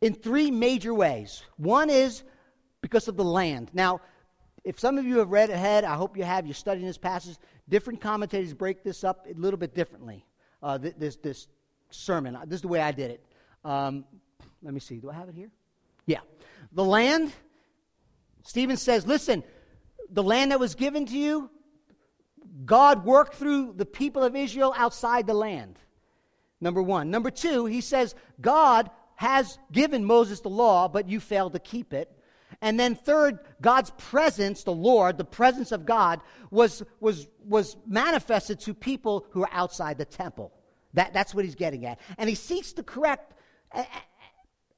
in 0.00 0.14
three 0.14 0.50
major 0.50 0.94
ways. 0.94 1.42
One 1.56 1.90
is 1.90 2.22
because 2.82 3.08
of 3.08 3.16
the 3.16 3.24
land. 3.24 3.70
Now, 3.72 4.00
if 4.64 4.78
some 4.78 4.98
of 4.98 5.04
you 5.04 5.18
have 5.18 5.30
read 5.30 5.50
ahead, 5.50 5.84
I 5.84 5.94
hope 5.94 6.16
you 6.16 6.24
have, 6.24 6.46
you're 6.46 6.54
studying 6.54 6.86
this 6.86 6.98
passage, 6.98 7.36
different 7.68 8.00
commentators 8.00 8.52
break 8.54 8.82
this 8.82 9.02
up 9.02 9.26
a 9.28 9.34
little 9.38 9.58
bit 9.58 9.74
differently, 9.74 10.24
uh, 10.62 10.78
this, 10.78 11.16
this 11.16 11.48
sermon. 11.90 12.36
This 12.46 12.56
is 12.56 12.62
the 12.62 12.68
way 12.68 12.80
I 12.80 12.92
did 12.92 13.10
it. 13.10 13.24
Um, 13.64 14.04
let 14.62 14.74
me 14.74 14.80
see, 14.80 14.96
do 14.96 15.10
I 15.10 15.14
have 15.14 15.28
it 15.28 15.34
here? 15.34 15.50
Yeah. 16.06 16.20
The 16.72 16.84
land 16.84 17.32
Stephen 18.48 18.78
says, 18.78 19.06
listen, 19.06 19.44
the 20.08 20.22
land 20.22 20.52
that 20.52 20.58
was 20.58 20.74
given 20.74 21.04
to 21.04 21.18
you, 21.18 21.50
God 22.64 23.04
worked 23.04 23.34
through 23.34 23.74
the 23.76 23.84
people 23.84 24.24
of 24.24 24.34
Israel 24.34 24.72
outside 24.74 25.26
the 25.26 25.34
land. 25.34 25.78
Number 26.58 26.80
one. 26.80 27.10
Number 27.10 27.30
two, 27.30 27.66
he 27.66 27.82
says, 27.82 28.14
God 28.40 28.90
has 29.16 29.58
given 29.70 30.02
Moses 30.02 30.40
the 30.40 30.48
law, 30.48 30.88
but 30.88 31.10
you 31.10 31.20
failed 31.20 31.52
to 31.52 31.58
keep 31.58 31.92
it. 31.92 32.10
And 32.62 32.80
then 32.80 32.94
third, 32.94 33.38
God's 33.60 33.90
presence, 33.98 34.64
the 34.64 34.72
Lord, 34.72 35.18
the 35.18 35.24
presence 35.26 35.70
of 35.70 35.84
God, 35.84 36.22
was, 36.50 36.82
was, 37.00 37.28
was 37.44 37.76
manifested 37.86 38.60
to 38.60 38.72
people 38.72 39.26
who 39.32 39.42
are 39.42 39.50
outside 39.52 39.98
the 39.98 40.06
temple. 40.06 40.54
That, 40.98 41.12
that's 41.12 41.34
what 41.34 41.44
he's 41.44 41.54
getting 41.54 41.86
at. 41.86 42.00
And 42.18 42.28
he 42.28 42.34
seeks 42.34 42.72
to 42.74 42.82
correct 42.82 43.32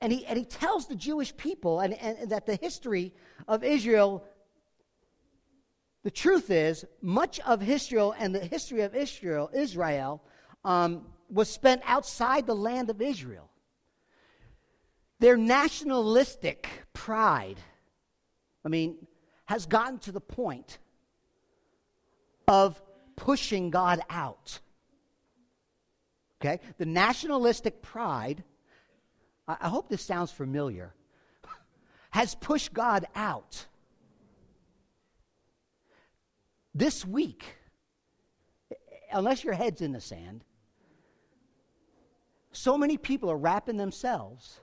and 0.00 0.12
he, 0.12 0.24
and 0.26 0.38
he 0.38 0.44
tells 0.44 0.86
the 0.86 0.94
Jewish 0.94 1.36
people 1.36 1.80
and, 1.80 1.94
and 1.94 2.30
that 2.30 2.46
the 2.46 2.56
history 2.56 3.12
of 3.46 3.62
Israel, 3.62 4.24
the 6.02 6.10
truth 6.10 6.50
is, 6.50 6.84
much 7.02 7.38
of 7.40 7.68
Israel 7.68 8.14
and 8.18 8.34
the 8.34 8.40
history 8.40 8.80
of 8.80 8.94
Israel, 8.94 9.50
Israel 9.52 10.22
um, 10.64 11.06
was 11.28 11.50
spent 11.50 11.82
outside 11.84 12.46
the 12.46 12.56
land 12.56 12.88
of 12.88 13.02
Israel. 13.02 13.50
Their 15.18 15.36
nationalistic 15.36 16.68
pride, 16.94 17.60
I 18.64 18.68
mean, 18.68 19.06
has 19.44 19.66
gotten 19.66 19.98
to 20.00 20.12
the 20.12 20.20
point 20.20 20.78
of 22.48 22.80
pushing 23.16 23.68
God 23.68 24.00
out. 24.08 24.60
Okay? 26.40 26.60
The 26.78 26.86
nationalistic 26.86 27.82
pride 27.82 28.42
I 29.60 29.68
hope 29.68 29.88
this 29.88 30.02
sounds 30.02 30.30
familiar, 30.30 30.94
has 32.10 32.34
pushed 32.34 32.72
God 32.72 33.06
out. 33.14 33.66
This 36.74 37.04
week, 37.04 37.44
unless 39.12 39.42
your 39.42 39.54
head's 39.54 39.80
in 39.80 39.92
the 39.92 40.00
sand, 40.00 40.44
so 42.52 42.78
many 42.78 42.96
people 42.96 43.30
are 43.30 43.36
wrapping 43.36 43.76
themselves 43.76 44.60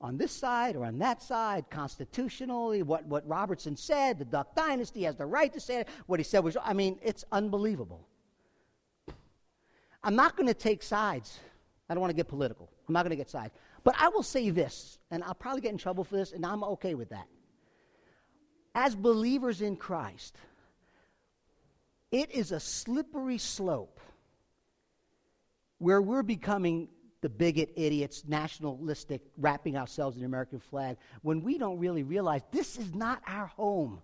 on 0.00 0.16
this 0.16 0.32
side 0.32 0.76
or 0.76 0.86
on 0.86 0.98
that 1.00 1.22
side, 1.22 1.68
constitutionally, 1.68 2.82
what, 2.82 3.04
what 3.04 3.28
Robertson 3.28 3.76
said, 3.76 4.18
the 4.18 4.24
Duck 4.24 4.54
Dynasty 4.54 5.02
has 5.02 5.16
the 5.16 5.26
right 5.26 5.52
to 5.52 5.60
say 5.60 5.80
it, 5.80 5.88
what 6.06 6.18
he 6.18 6.24
said 6.24 6.42
was, 6.42 6.56
I 6.62 6.72
mean, 6.72 6.98
it's 7.02 7.24
unbelievable. 7.30 8.06
I'm 10.02 10.16
not 10.16 10.36
going 10.36 10.46
to 10.46 10.54
take 10.54 10.82
sides. 10.82 11.38
I 11.88 11.94
don't 11.94 12.00
want 12.00 12.10
to 12.10 12.16
get 12.16 12.28
political. 12.28 12.70
I'm 12.88 12.94
not 12.94 13.02
going 13.02 13.10
to 13.10 13.16
get 13.16 13.30
sides. 13.30 13.54
But 13.84 13.94
I 13.98 14.08
will 14.08 14.22
say 14.22 14.50
this, 14.50 14.98
and 15.10 15.22
I'll 15.24 15.34
probably 15.34 15.60
get 15.60 15.72
in 15.72 15.78
trouble 15.78 16.04
for 16.04 16.16
this, 16.16 16.32
and 16.32 16.44
I'm 16.44 16.62
okay 16.64 16.94
with 16.94 17.10
that. 17.10 17.26
As 18.74 18.94
believers 18.94 19.62
in 19.62 19.76
Christ, 19.76 20.36
it 22.12 22.30
is 22.30 22.52
a 22.52 22.60
slippery 22.60 23.38
slope 23.38 24.00
where 25.78 26.00
we're 26.00 26.22
becoming 26.22 26.88
the 27.20 27.28
bigot 27.28 27.72
idiots, 27.76 28.24
nationalistic, 28.26 29.20
wrapping 29.36 29.76
ourselves 29.76 30.16
in 30.16 30.22
the 30.22 30.26
American 30.26 30.58
flag, 30.58 30.96
when 31.22 31.42
we 31.42 31.58
don't 31.58 31.78
really 31.78 32.02
realize 32.02 32.42
this 32.50 32.78
is 32.78 32.94
not 32.94 33.20
our 33.26 33.46
home. 33.46 34.00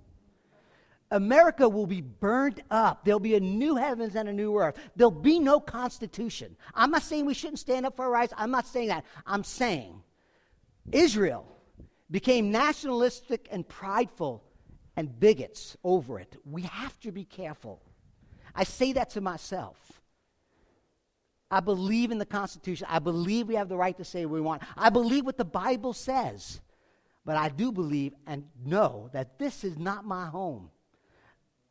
America 1.10 1.68
will 1.68 1.86
be 1.86 2.00
burned 2.00 2.62
up. 2.70 3.04
There'll 3.04 3.20
be 3.20 3.36
a 3.36 3.40
new 3.40 3.76
heavens 3.76 4.16
and 4.16 4.28
a 4.28 4.32
new 4.32 4.56
earth. 4.58 4.76
There'll 4.96 5.10
be 5.10 5.38
no 5.38 5.60
constitution. 5.60 6.56
I'm 6.74 6.90
not 6.90 7.02
saying 7.02 7.26
we 7.26 7.34
shouldn't 7.34 7.60
stand 7.60 7.86
up 7.86 7.96
for 7.96 8.06
our 8.06 8.10
rights. 8.10 8.32
I'm 8.36 8.50
not 8.50 8.66
saying 8.66 8.88
that. 8.88 9.04
I'm 9.26 9.44
saying 9.44 10.02
Israel 10.90 11.46
became 12.10 12.50
nationalistic 12.50 13.48
and 13.50 13.66
prideful 13.68 14.42
and 14.96 15.18
bigots 15.20 15.76
over 15.84 16.18
it. 16.18 16.36
We 16.44 16.62
have 16.62 16.98
to 17.00 17.12
be 17.12 17.24
careful. 17.24 17.82
I 18.54 18.64
say 18.64 18.92
that 18.94 19.10
to 19.10 19.20
myself. 19.20 19.76
I 21.50 21.60
believe 21.60 22.10
in 22.10 22.18
the 22.18 22.26
Constitution. 22.26 22.88
I 22.90 22.98
believe 22.98 23.46
we 23.46 23.54
have 23.54 23.68
the 23.68 23.76
right 23.76 23.96
to 23.98 24.04
say 24.04 24.26
what 24.26 24.34
we 24.34 24.40
want. 24.40 24.62
I 24.76 24.90
believe 24.90 25.24
what 25.24 25.36
the 25.36 25.44
Bible 25.44 25.92
says. 25.92 26.60
But 27.24 27.36
I 27.36 27.48
do 27.48 27.70
believe 27.70 28.14
and 28.26 28.44
know 28.64 29.10
that 29.12 29.38
this 29.38 29.62
is 29.62 29.78
not 29.78 30.04
my 30.04 30.26
home. 30.26 30.70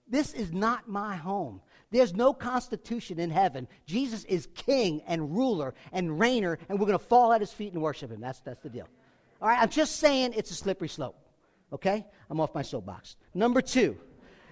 This 0.08 0.34
is 0.34 0.52
not 0.52 0.88
my 0.88 1.16
home. 1.16 1.62
There's 1.92 2.14
no 2.14 2.34
constitution 2.34 3.20
in 3.20 3.30
heaven. 3.30 3.68
Jesus 3.86 4.24
is 4.26 4.48
king 4.54 5.02
and 5.08 5.36
ruler 5.36 5.74
and 5.92 6.20
reigner, 6.20 6.58
and 6.68 6.80
we're 6.80 6.88
going 6.88 6.98
to 6.98 7.06
fall 7.06 7.34
at 7.34 7.42
his 7.42 7.54
feet 7.54 7.74
and 7.74 7.82
worship 7.82 8.12
him. 8.12 8.22
That's, 8.22 8.40
that's 8.40 8.62
the 8.62 8.70
deal. 8.70 8.88
All 9.42 9.48
right, 9.48 9.60
I'm 9.60 9.70
just 9.70 9.98
saying 9.98 10.34
it's 10.36 10.52
a 10.52 10.56
slippery 10.56 10.90
slope. 10.90 11.18
Okay? 11.74 12.06
I'm 12.30 12.40
off 12.40 12.54
my 12.54 12.62
soapbox. 12.62 13.16
Number 13.34 13.62
two, 13.62 13.98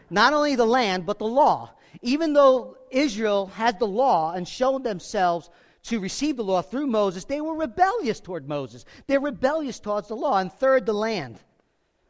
not 0.10 0.34
only 0.34 0.56
the 0.56 0.66
land, 0.66 1.06
but 1.06 1.20
the 1.20 1.26
law. 1.26 1.72
Even 2.02 2.34
though 2.34 2.78
Israel 2.92 3.48
had 3.48 3.80
the 3.80 3.88
law 3.88 4.34
and 4.34 4.48
showed 4.48 4.84
themselves 4.84 5.50
to 5.84 6.00
receive 6.00 6.38
the 6.38 6.44
law 6.44 6.62
through 6.62 6.88
Moses, 6.88 7.26
they 7.26 7.42
were 7.42 7.56
rebellious 7.56 8.20
toward 8.20 8.48
Moses. 8.48 8.86
They're 9.08 9.20
rebellious 9.20 9.80
towards 9.80 10.08
the 10.08 10.16
law. 10.16 10.38
And 10.38 10.52
third, 10.52 10.86
the 10.86 10.94
land. 10.94 11.40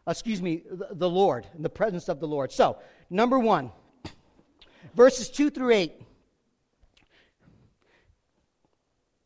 Excuse 0.08 0.42
me, 0.42 0.64
the, 0.92 1.10
Lord, 1.10 1.48
in 1.56 1.64
the 1.64 1.70
presence 1.70 2.10
of 2.10 2.20
the 2.20 2.28
Lord. 2.28 2.52
So, 2.52 2.78
Number 3.10 3.40
one, 3.40 3.72
verses 4.96 5.30
2 5.30 5.50
through 5.50 5.72
8. 5.72 6.03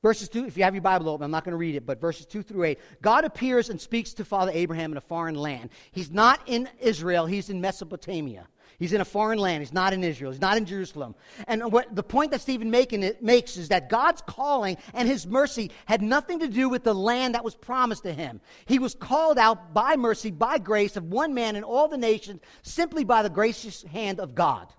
Verses 0.07 0.29
2, 0.29 0.45
if 0.45 0.55
you 0.55 0.63
have 0.63 0.73
your 0.73 0.81
Bible 0.81 1.09
open, 1.09 1.25
I'm 1.25 1.31
not 1.31 1.43
going 1.43 1.51
to 1.51 1.57
read 1.57 1.75
it, 1.75 1.85
but 1.85 1.99
verses 1.99 2.25
2 2.27 2.41
through 2.41 2.63
8. 2.63 2.79
God 3.01 3.25
appears 3.25 3.69
and 3.69 3.81
speaks 3.81 4.13
to 4.13 4.23
Father 4.23 4.53
Abraham 4.53 4.93
in 4.93 4.97
a 4.97 5.01
foreign 5.01 5.35
land. 5.35 5.69
He's 5.91 6.09
not 6.09 6.39
in 6.45 6.69
Israel, 6.79 7.25
he's 7.25 7.49
in 7.49 7.59
Mesopotamia. 7.59 8.47
He's 8.79 8.93
in 8.93 9.01
a 9.01 9.05
foreign 9.05 9.37
land. 9.37 9.63
He's 9.63 9.73
not 9.73 9.91
in 9.91 10.05
Israel. 10.05 10.31
He's 10.31 10.39
not 10.39 10.55
in 10.55 10.63
Jerusalem. 10.63 11.13
And 11.45 11.73
what 11.73 11.93
the 11.93 12.03
point 12.03 12.31
that 12.31 12.39
Stephen 12.39 12.71
making 12.71 13.03
it 13.03 13.21
makes 13.21 13.57
is 13.57 13.67
that 13.67 13.89
God's 13.89 14.21
calling 14.21 14.77
and 14.93 15.09
his 15.09 15.27
mercy 15.27 15.71
had 15.87 16.01
nothing 16.01 16.39
to 16.39 16.47
do 16.47 16.69
with 16.69 16.85
the 16.85 16.95
land 16.95 17.35
that 17.35 17.43
was 17.43 17.55
promised 17.55 18.03
to 18.03 18.13
him. 18.13 18.39
He 18.65 18.79
was 18.79 18.95
called 18.95 19.37
out 19.37 19.73
by 19.73 19.97
mercy, 19.97 20.31
by 20.31 20.57
grace 20.57 20.95
of 20.95 21.03
one 21.03 21.33
man 21.33 21.57
in 21.57 21.65
all 21.65 21.89
the 21.89 21.97
nations, 21.97 22.39
simply 22.61 23.03
by 23.03 23.23
the 23.23 23.29
gracious 23.29 23.83
hand 23.83 24.21
of 24.21 24.35
God. 24.35 24.69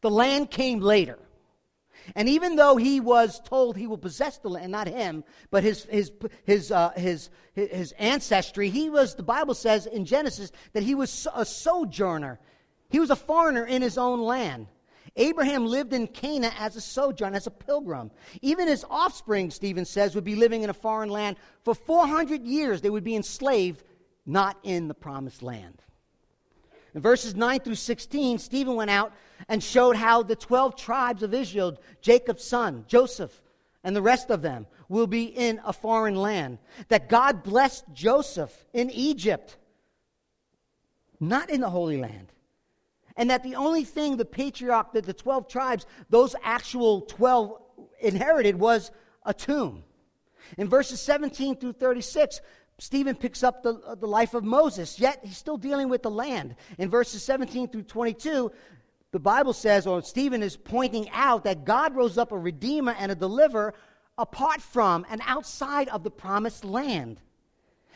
The 0.00 0.10
land 0.10 0.50
came 0.50 0.80
later. 0.80 1.18
And 2.14 2.28
even 2.28 2.56
though 2.56 2.76
he 2.76 3.00
was 3.00 3.40
told 3.40 3.76
he 3.76 3.86
will 3.86 3.98
possess 3.98 4.38
the 4.38 4.48
land, 4.48 4.72
not 4.72 4.88
him, 4.88 5.24
but 5.50 5.62
his, 5.62 5.84
his, 5.84 6.12
his, 6.44 6.72
uh, 6.72 6.90
his, 6.90 7.30
his 7.54 7.92
ancestry, 7.92 8.70
he 8.70 8.90
was, 8.90 9.14
the 9.14 9.22
Bible 9.22 9.54
says 9.54 9.86
in 9.86 10.04
Genesis, 10.04 10.52
that 10.72 10.82
he 10.82 10.94
was 10.94 11.26
a 11.34 11.44
sojourner 11.44 12.38
he 12.92 13.00
was 13.00 13.10
a 13.10 13.16
foreigner 13.16 13.64
in 13.64 13.80
his 13.80 13.96
own 13.96 14.20
land. 14.20 14.68
Abraham 15.16 15.66
lived 15.66 15.94
in 15.94 16.06
Canaan 16.06 16.52
as 16.58 16.76
a 16.76 16.80
sojourner, 16.80 17.34
as 17.34 17.46
a 17.46 17.50
pilgrim. 17.50 18.10
Even 18.42 18.68
his 18.68 18.84
offspring, 18.88 19.50
Stephen 19.50 19.86
says, 19.86 20.14
would 20.14 20.24
be 20.24 20.36
living 20.36 20.62
in 20.62 20.70
a 20.70 20.74
foreign 20.74 21.08
land 21.08 21.38
for 21.64 21.74
400 21.74 22.44
years. 22.44 22.80
They 22.82 22.90
would 22.90 23.02
be 23.02 23.16
enslaved, 23.16 23.82
not 24.26 24.58
in 24.62 24.88
the 24.88 24.94
promised 24.94 25.42
land. 25.42 25.82
In 26.94 27.00
verses 27.00 27.34
9 27.34 27.60
through 27.60 27.76
16, 27.76 28.38
Stephen 28.38 28.74
went 28.74 28.90
out 28.90 29.12
and 29.48 29.62
showed 29.62 29.96
how 29.96 30.22
the 30.22 30.36
12 30.36 30.76
tribes 30.76 31.22
of 31.22 31.32
Israel, 31.32 31.78
Jacob's 32.00 32.44
son, 32.44 32.84
Joseph, 32.86 33.42
and 33.82 33.96
the 33.96 34.02
rest 34.02 34.30
of 34.30 34.42
them 34.42 34.66
will 34.88 35.06
be 35.06 35.24
in 35.24 35.60
a 35.64 35.72
foreign 35.72 36.16
land. 36.16 36.58
That 36.88 37.08
God 37.08 37.42
blessed 37.42 37.84
Joseph 37.94 38.52
in 38.72 38.90
Egypt, 38.90 39.56
not 41.18 41.50
in 41.50 41.60
the 41.60 41.70
Holy 41.70 41.96
Land. 41.96 42.28
And 43.16 43.30
that 43.30 43.42
the 43.42 43.56
only 43.56 43.84
thing 43.84 44.16
the 44.16 44.24
patriarch, 44.24 44.92
that 44.92 45.04
the 45.04 45.12
12 45.12 45.48
tribes, 45.48 45.86
those 46.10 46.34
actual 46.42 47.02
12 47.02 47.58
inherited 48.00 48.58
was 48.58 48.90
a 49.24 49.34
tomb. 49.34 49.84
In 50.58 50.68
verses 50.68 51.00
17 51.00 51.56
through 51.56 51.74
36, 51.74 52.40
Stephen 52.82 53.14
picks 53.14 53.44
up 53.44 53.62
the, 53.62 53.74
uh, 53.86 53.94
the 53.94 54.08
life 54.08 54.34
of 54.34 54.42
Moses, 54.42 54.98
yet 54.98 55.20
he's 55.22 55.36
still 55.36 55.56
dealing 55.56 55.88
with 55.88 56.02
the 56.02 56.10
land. 56.10 56.56
In 56.78 56.90
verses 56.90 57.22
17 57.22 57.68
through 57.68 57.84
22, 57.84 58.50
the 59.12 59.20
Bible 59.20 59.52
says, 59.52 59.86
or 59.86 60.02
Stephen 60.02 60.42
is 60.42 60.56
pointing 60.56 61.08
out, 61.10 61.44
that 61.44 61.64
God 61.64 61.94
rose 61.94 62.18
up 62.18 62.32
a 62.32 62.36
redeemer 62.36 62.96
and 62.98 63.12
a 63.12 63.14
deliverer 63.14 63.72
apart 64.18 64.60
from 64.60 65.06
and 65.08 65.22
outside 65.24 65.90
of 65.90 66.02
the 66.02 66.10
promised 66.10 66.64
land. 66.64 67.20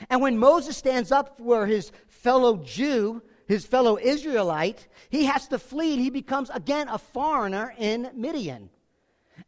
And 0.08 0.22
when 0.22 0.38
Moses 0.38 0.76
stands 0.76 1.10
up 1.10 1.36
for 1.36 1.66
his 1.66 1.90
fellow 2.06 2.58
Jew, 2.58 3.22
his 3.48 3.66
fellow 3.66 3.98
Israelite, 3.98 4.86
he 5.10 5.24
has 5.24 5.48
to 5.48 5.58
flee. 5.58 5.96
He 5.96 6.10
becomes 6.10 6.48
again 6.50 6.86
a 6.88 6.98
foreigner 6.98 7.74
in 7.76 8.12
Midian. 8.14 8.70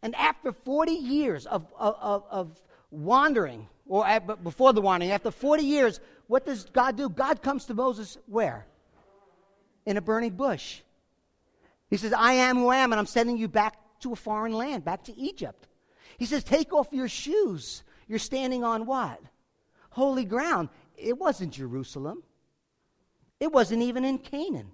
And 0.02 0.16
after 0.16 0.50
40 0.50 0.90
years 0.90 1.46
of, 1.46 1.72
of, 1.78 2.24
of 2.28 2.60
wandering, 2.90 3.68
or 3.88 4.06
at, 4.06 4.44
before 4.44 4.72
the 4.72 4.80
wandering, 4.80 5.12
after 5.12 5.30
40 5.30 5.64
years, 5.64 6.00
what 6.26 6.46
does 6.46 6.64
God 6.64 6.96
do? 6.96 7.08
God 7.08 7.42
comes 7.42 7.64
to 7.66 7.74
Moses 7.74 8.18
where? 8.26 8.66
In 9.86 9.96
a 9.96 10.02
burning 10.02 10.32
bush. 10.32 10.80
He 11.88 11.96
says, 11.96 12.12
I 12.12 12.34
am 12.34 12.56
who 12.56 12.68
I 12.68 12.76
am, 12.76 12.92
and 12.92 13.00
I'm 13.00 13.06
sending 13.06 13.38
you 13.38 13.48
back 13.48 13.76
to 14.00 14.12
a 14.12 14.16
foreign 14.16 14.52
land, 14.52 14.84
back 14.84 15.04
to 15.04 15.16
Egypt. 15.18 15.66
He 16.18 16.26
says, 16.26 16.44
Take 16.44 16.72
off 16.72 16.88
your 16.92 17.08
shoes. 17.08 17.82
You're 18.06 18.18
standing 18.18 18.62
on 18.62 18.86
what? 18.86 19.20
Holy 19.90 20.24
ground. 20.24 20.68
It 20.96 21.18
wasn't 21.18 21.52
Jerusalem, 21.52 22.22
it 23.40 23.52
wasn't 23.52 23.82
even 23.82 24.04
in 24.04 24.18
Canaan. 24.18 24.70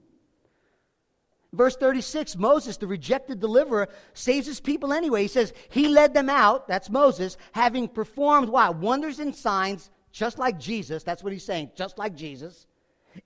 Verse 1.54 1.76
36 1.76 2.36
Moses, 2.36 2.76
the 2.76 2.86
rejected 2.86 3.40
deliverer, 3.40 3.88
saves 4.12 4.46
his 4.46 4.60
people 4.60 4.92
anyway. 4.92 5.22
He 5.22 5.28
says, 5.28 5.52
He 5.70 5.88
led 5.88 6.14
them 6.14 6.28
out, 6.28 6.68
that's 6.68 6.90
Moses, 6.90 7.36
having 7.52 7.88
performed 7.88 8.48
what? 8.48 8.76
Wonders 8.76 9.20
and 9.20 9.34
signs, 9.34 9.90
just 10.12 10.38
like 10.38 10.58
Jesus. 10.58 11.02
That's 11.02 11.22
what 11.22 11.32
he's 11.32 11.44
saying, 11.44 11.70
just 11.76 11.98
like 11.98 12.14
Jesus. 12.14 12.66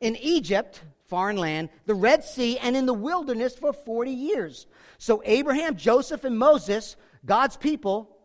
In 0.00 0.16
Egypt, 0.16 0.82
foreign 1.06 1.36
land, 1.36 1.70
the 1.86 1.94
Red 1.94 2.22
Sea, 2.22 2.58
and 2.58 2.76
in 2.76 2.86
the 2.86 2.94
wilderness 2.94 3.54
for 3.54 3.72
40 3.72 4.10
years. 4.10 4.66
So 4.98 5.22
Abraham, 5.24 5.76
Joseph, 5.76 6.24
and 6.24 6.38
Moses, 6.38 6.96
God's 7.24 7.56
people, 7.56 8.16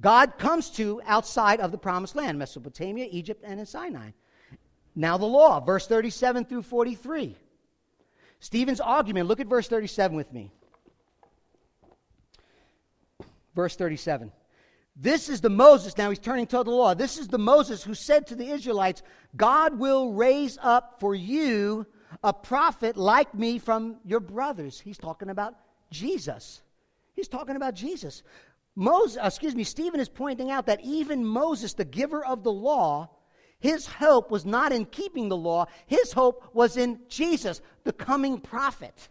God 0.00 0.38
comes 0.38 0.70
to 0.70 1.02
outside 1.04 1.60
of 1.60 1.72
the 1.72 1.78
promised 1.78 2.16
land 2.16 2.38
Mesopotamia, 2.38 3.08
Egypt, 3.10 3.44
and 3.46 3.60
in 3.60 3.66
Sinai. 3.66 4.10
Now 4.94 5.18
the 5.18 5.26
law, 5.26 5.60
verse 5.60 5.86
37 5.86 6.46
through 6.46 6.62
43. 6.62 7.36
Stephen's 8.40 8.80
argument, 8.80 9.28
look 9.28 9.40
at 9.40 9.46
verse 9.46 9.68
37 9.68 10.16
with 10.16 10.32
me. 10.32 10.50
Verse 13.54 13.76
37. 13.76 14.32
This 15.00 15.28
is 15.28 15.40
the 15.40 15.50
Moses, 15.50 15.96
now 15.96 16.10
he's 16.10 16.18
turning 16.18 16.46
to 16.48 16.62
the 16.62 16.70
law. 16.70 16.94
This 16.94 17.18
is 17.18 17.28
the 17.28 17.38
Moses 17.38 17.84
who 17.84 17.94
said 17.94 18.26
to 18.28 18.34
the 18.34 18.48
Israelites, 18.48 19.02
God 19.36 19.78
will 19.78 20.12
raise 20.12 20.58
up 20.60 20.98
for 20.98 21.14
you 21.14 21.86
a 22.22 22.32
prophet 22.32 22.96
like 22.96 23.32
me 23.34 23.58
from 23.58 23.96
your 24.04 24.20
brothers. 24.20 24.80
He's 24.80 24.98
talking 24.98 25.30
about 25.30 25.54
Jesus. 25.90 26.62
He's 27.14 27.28
talking 27.28 27.56
about 27.56 27.74
Jesus. 27.74 28.22
Moses, 28.74 29.18
uh, 29.18 29.26
excuse 29.26 29.54
me, 29.54 29.64
Stephen 29.64 30.00
is 30.00 30.08
pointing 30.08 30.50
out 30.50 30.66
that 30.66 30.80
even 30.82 31.24
Moses, 31.24 31.74
the 31.74 31.84
giver 31.84 32.24
of 32.24 32.44
the 32.44 32.52
law, 32.52 33.10
his 33.60 33.86
hope 33.86 34.30
was 34.30 34.44
not 34.44 34.72
in 34.72 34.84
keeping 34.84 35.28
the 35.28 35.36
law, 35.36 35.66
his 35.86 36.12
hope 36.12 36.54
was 36.54 36.76
in 36.76 37.00
Jesus, 37.08 37.60
the 37.84 37.92
coming 37.92 38.40
prophet. 38.40 39.08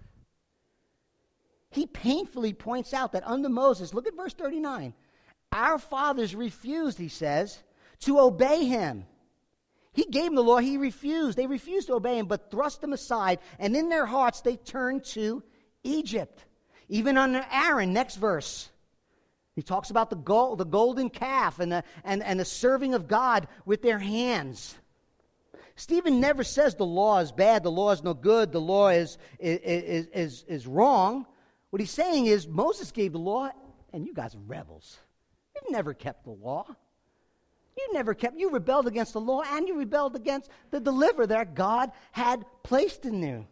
He 1.70 1.86
painfully 1.86 2.54
points 2.54 2.94
out 2.94 3.12
that 3.12 3.28
under 3.28 3.50
Moses, 3.50 3.94
look 3.94 4.08
at 4.08 4.16
verse 4.16 4.34
39, 4.34 4.94
our 5.52 5.78
fathers 5.78 6.34
refused, 6.34 6.98
he 6.98 7.10
says, 7.10 7.62
to 8.02 8.20
obey 8.20 8.66
him. 8.66 9.06
He 9.94 10.06
gave 10.06 10.26
them 10.26 10.36
the 10.36 10.44
law, 10.44 10.58
he 10.58 10.78
refused. 10.78 11.38
They 11.38 11.48
refused 11.48 11.88
to 11.88 11.96
obey 11.96 12.20
him, 12.20 12.28
but 12.28 12.52
thrust 12.52 12.84
him 12.84 12.94
aside, 12.94 13.40
and 13.60 13.76
in 13.76 13.90
their 13.90 14.06
hearts 14.06 14.42
they 14.42 14.56
turned 14.56 15.04
to 15.06 15.44
Egypt. 15.84 16.46
Even 16.88 17.18
under 17.18 17.46
Aaron, 17.52 17.94
next 17.94 18.16
verse. 18.16 18.70
He 19.58 19.63
talks 19.63 19.89
about 19.89 20.12
the, 20.12 20.15
gold, 20.15 20.60
the 20.60 20.65
golden 20.65 21.10
calf 21.10 21.60
and 21.60 21.72
the, 21.72 21.84
and, 22.04 22.22
and 22.22 22.39
the 22.39 22.46
serving 22.46 22.93
of 22.93 23.08
God 23.08 23.48
with 23.65 23.82
their 23.82 23.98
hands. 23.98 24.76
Stephen 25.76 26.20
never 26.20 26.43
says 26.43 26.76
the 26.76 26.86
law 26.86 27.17
is 27.17 27.32
bad, 27.32 27.63
the 27.63 27.72
law 27.72 27.89
is 27.89 28.04
no 28.04 28.13
good, 28.13 28.52
the 28.52 28.62
law 28.62 28.89
is, 28.89 29.17
is, 29.39 30.06
is, 30.13 30.46
is 30.48 30.67
wrong. 30.67 31.26
What 31.72 31.80
he's 31.80 31.89
saying 31.89 32.28
is 32.28 32.48
Moses 32.48 32.91
gave 32.91 33.13
the 33.13 33.17
law, 33.17 33.50
and 33.91 34.06
you 34.06 34.13
guys 34.13 34.36
are 34.36 34.46
rebels. 34.46 35.00
You've 35.56 35.72
never 35.72 35.96
kept 35.96 36.26
the 36.26 36.30
law. 36.30 36.67
You 37.76 37.93
never 37.93 38.13
kept, 38.13 38.38
you 38.38 38.52
rebelled 38.52 38.86
against 38.86 39.13
the 39.13 39.22
law 39.22 39.41
and 39.43 39.67
you 39.67 39.80
rebelled 39.80 40.15
against 40.15 40.52
the 40.70 40.80
deliverer 40.80 41.26
that 41.26 41.56
God 41.56 41.91
had 42.12 42.46
placed 42.62 43.06
in 43.06 43.24
you. 43.24 43.48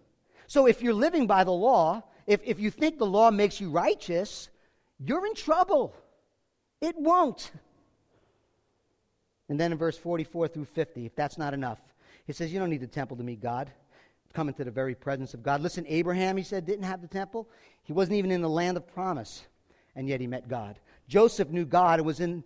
So 0.46 0.68
if 0.68 0.84
you're 0.84 0.94
living 0.94 1.26
by 1.26 1.46
the 1.46 1.52
law, 1.52 2.04
if, 2.28 2.42
if 2.44 2.60
you 2.60 2.70
think 2.70 3.00
the 3.00 3.08
law 3.08 3.32
makes 3.32 3.60
you 3.60 3.72
righteous, 3.72 4.50
you're 5.00 5.26
in 5.26 5.36
trouble. 5.36 5.94
It 6.82 6.96
won't. 6.98 7.52
And 9.50 9.60
then 9.60 9.72
in 9.72 9.78
verse 9.78 9.98
44 9.98 10.48
through 10.48 10.66
50, 10.66 11.06
if 11.06 11.16
that's 11.16 11.38
not 11.38 11.54
enough, 11.54 11.80
he 12.26 12.34
says, 12.34 12.52
You 12.52 12.60
don't 12.60 12.70
need 12.70 12.82
the 12.82 12.88
temple 12.88 13.18
to 13.18 13.24
meet 13.24 13.42
God. 13.42 13.72
Come 14.34 14.50
into 14.50 14.66
the 14.66 14.72
very 14.72 14.96
presence 14.96 15.34
of 15.34 15.44
God. 15.44 15.62
Listen, 15.62 15.86
Abraham, 15.88 16.36
he 16.36 16.44
said, 16.44 16.66
didn't 16.66 16.84
have 16.84 17.02
the 17.02 17.08
temple. 17.08 17.48
He 17.84 17.94
wasn't 17.94 18.18
even 18.18 18.32
in 18.32 18.42
the 18.42 18.50
land 18.50 18.76
of 18.76 18.86
promise, 18.86 19.46
and 19.96 20.10
yet 20.10 20.20
he 20.20 20.28
met 20.28 20.50
God. 20.50 20.78
Joseph 21.08 21.50
knew 21.50 21.64
God 21.64 22.00
and 22.00 22.06
was 22.06 22.20
in 22.20 22.44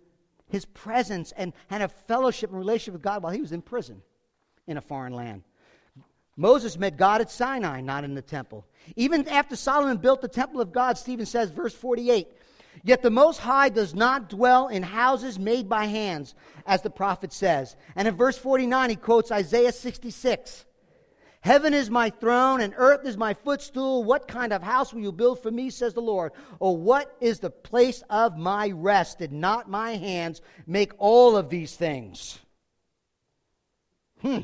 his 0.48 0.64
presence 0.66 1.32
and 1.36 1.52
had 1.66 1.82
a 1.82 1.88
fellowship 1.88 2.50
and 2.50 2.58
relationship 2.60 2.92
with 2.92 3.02
God 3.02 3.24
while 3.24 3.32
he 3.32 3.40
was 3.40 3.50
in 3.50 3.60
prison 3.60 4.02
in 4.68 4.76
a 4.76 4.80
foreign 4.80 5.14
land. 5.14 5.42
Moses 6.36 6.78
met 6.78 6.96
God 6.96 7.20
at 7.20 7.30
Sinai, 7.30 7.80
not 7.80 8.04
in 8.04 8.14
the 8.14 8.22
temple. 8.22 8.64
Even 8.94 9.26
after 9.28 9.56
Solomon 9.56 9.96
built 9.96 10.20
the 10.20 10.28
temple 10.28 10.60
of 10.60 10.72
God, 10.72 10.96
Stephen 10.96 11.26
says, 11.26 11.50
verse 11.50 11.74
48, 11.74 12.28
Yet 12.82 13.02
the 13.02 13.10
Most 13.10 13.38
High 13.38 13.68
does 13.68 13.94
not 13.94 14.28
dwell 14.28 14.68
in 14.68 14.82
houses 14.82 15.38
made 15.38 15.68
by 15.68 15.84
hands, 15.84 16.34
as 16.66 16.82
the 16.82 16.90
prophet 16.90 17.32
says. 17.32 17.76
And 17.94 18.08
in 18.08 18.16
verse 18.16 18.38
49, 18.38 18.90
he 18.90 18.96
quotes 18.96 19.30
Isaiah 19.30 19.72
66. 19.72 20.64
Heaven 21.42 21.72
is 21.72 21.88
my 21.88 22.10
throne 22.10 22.60
and 22.60 22.74
earth 22.76 23.06
is 23.06 23.16
my 23.16 23.32
footstool. 23.32 24.04
What 24.04 24.28
kind 24.28 24.52
of 24.52 24.62
house 24.62 24.92
will 24.92 25.00
you 25.00 25.12
build 25.12 25.42
for 25.42 25.50
me, 25.50 25.70
says 25.70 25.94
the 25.94 26.02
Lord? 26.02 26.32
Or 26.58 26.76
what 26.76 27.16
is 27.20 27.40
the 27.40 27.50
place 27.50 28.02
of 28.10 28.36
my 28.36 28.70
rest? 28.70 29.18
Did 29.18 29.32
not 29.32 29.70
my 29.70 29.92
hands 29.92 30.42
make 30.66 30.92
all 30.98 31.36
of 31.36 31.48
these 31.48 31.74
things? 31.76 32.38
Hmm. 34.20 34.40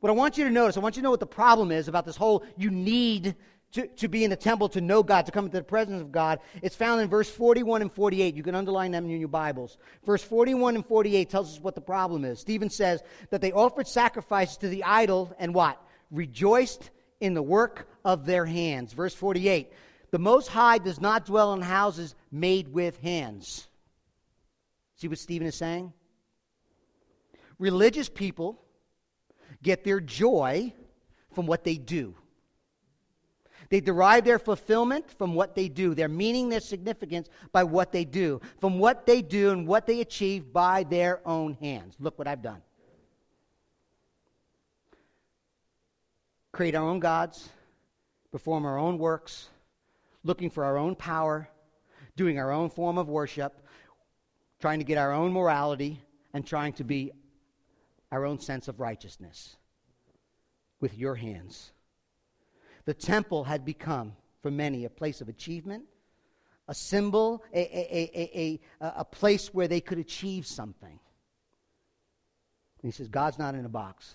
What 0.00 0.10
I 0.10 0.12
want 0.12 0.38
you 0.38 0.44
to 0.44 0.50
notice, 0.50 0.76
I 0.76 0.80
want 0.80 0.96
you 0.96 1.02
to 1.02 1.04
know 1.04 1.10
what 1.10 1.20
the 1.20 1.26
problem 1.26 1.70
is 1.70 1.86
about 1.88 2.04
this 2.04 2.16
whole 2.16 2.44
you 2.56 2.70
need 2.70 3.36
to, 3.72 3.86
to 3.86 4.08
be 4.08 4.24
in 4.24 4.30
the 4.30 4.36
temple 4.36 4.68
to 4.70 4.80
know 4.80 5.02
God, 5.02 5.26
to 5.26 5.32
come 5.32 5.46
into 5.46 5.58
the 5.58 5.64
presence 5.64 6.00
of 6.00 6.12
God. 6.12 6.40
It's 6.62 6.76
found 6.76 7.00
in 7.00 7.08
verse 7.08 7.28
41 7.28 7.82
and 7.82 7.92
48. 7.92 8.34
You 8.34 8.42
can 8.42 8.54
underline 8.54 8.90
them 8.90 9.04
in 9.04 9.18
your 9.18 9.28
Bibles. 9.28 9.76
Verse 10.04 10.22
41 10.22 10.76
and 10.76 10.86
48 10.86 11.28
tells 11.28 11.54
us 11.54 11.60
what 11.60 11.74
the 11.74 11.80
problem 11.80 12.24
is. 12.24 12.40
Stephen 12.40 12.70
says 12.70 13.02
that 13.30 13.40
they 13.40 13.52
offered 13.52 13.86
sacrifices 13.86 14.56
to 14.58 14.68
the 14.68 14.84
idol 14.84 15.34
and 15.38 15.54
what? 15.54 15.80
Rejoiced 16.10 16.90
in 17.20 17.34
the 17.34 17.42
work 17.42 17.88
of 18.04 18.24
their 18.24 18.46
hands. 18.46 18.92
Verse 18.92 19.14
48 19.14 19.72
The 20.10 20.18
Most 20.18 20.48
High 20.48 20.78
does 20.78 21.00
not 21.00 21.26
dwell 21.26 21.52
in 21.52 21.60
houses 21.60 22.14
made 22.30 22.68
with 22.68 22.98
hands. 23.00 23.68
See 24.96 25.08
what 25.08 25.18
Stephen 25.18 25.46
is 25.46 25.54
saying? 25.54 25.92
Religious 27.58 28.08
people 28.08 28.62
get 29.62 29.84
their 29.84 30.00
joy 30.00 30.72
from 31.32 31.46
what 31.46 31.64
they 31.64 31.76
do. 31.76 32.14
They 33.68 33.80
derive 33.80 34.24
their 34.24 34.38
fulfillment 34.38 35.10
from 35.18 35.34
what 35.34 35.54
they 35.54 35.68
do, 35.68 35.94
their 35.94 36.08
meaning, 36.08 36.48
their 36.48 36.60
significance 36.60 37.28
by 37.52 37.64
what 37.64 37.92
they 37.92 38.04
do, 38.04 38.40
from 38.60 38.78
what 38.78 39.06
they 39.06 39.22
do 39.22 39.50
and 39.50 39.66
what 39.66 39.86
they 39.86 40.00
achieve 40.00 40.52
by 40.52 40.84
their 40.84 41.20
own 41.26 41.54
hands. 41.54 41.96
Look 41.98 42.18
what 42.18 42.28
I've 42.28 42.42
done. 42.42 42.62
Create 46.52 46.74
our 46.74 46.88
own 46.88 47.00
gods, 47.00 47.48
perform 48.30 48.64
our 48.64 48.78
own 48.78 48.98
works, 48.98 49.48
looking 50.24 50.48
for 50.48 50.64
our 50.64 50.78
own 50.78 50.94
power, 50.94 51.48
doing 52.16 52.38
our 52.38 52.50
own 52.50 52.70
form 52.70 52.98
of 52.98 53.08
worship, 53.08 53.60
trying 54.60 54.78
to 54.78 54.84
get 54.84 54.96
our 54.96 55.12
own 55.12 55.32
morality, 55.32 56.00
and 56.32 56.46
trying 56.46 56.72
to 56.72 56.84
be 56.84 57.12
our 58.10 58.24
own 58.24 58.38
sense 58.38 58.68
of 58.68 58.80
righteousness 58.80 59.56
with 60.80 60.96
your 60.96 61.14
hands. 61.14 61.72
The 62.86 62.94
temple 62.94 63.44
had 63.44 63.64
become, 63.64 64.14
for 64.40 64.50
many, 64.50 64.84
a 64.84 64.90
place 64.90 65.20
of 65.20 65.28
achievement, 65.28 65.84
a 66.68 66.74
symbol, 66.74 67.44
a, 67.52 67.58
a, 67.58 68.30
a, 68.34 68.60
a, 68.80 69.04
place 69.04 69.52
where 69.52 69.68
they 69.68 69.80
could 69.80 69.98
achieve 69.98 70.46
something. 70.46 70.88
And 70.88 70.98
he 72.82 72.90
says, 72.90 73.08
God's 73.08 73.38
not 73.38 73.54
in 73.54 73.64
a 73.64 73.68
box. 73.68 74.14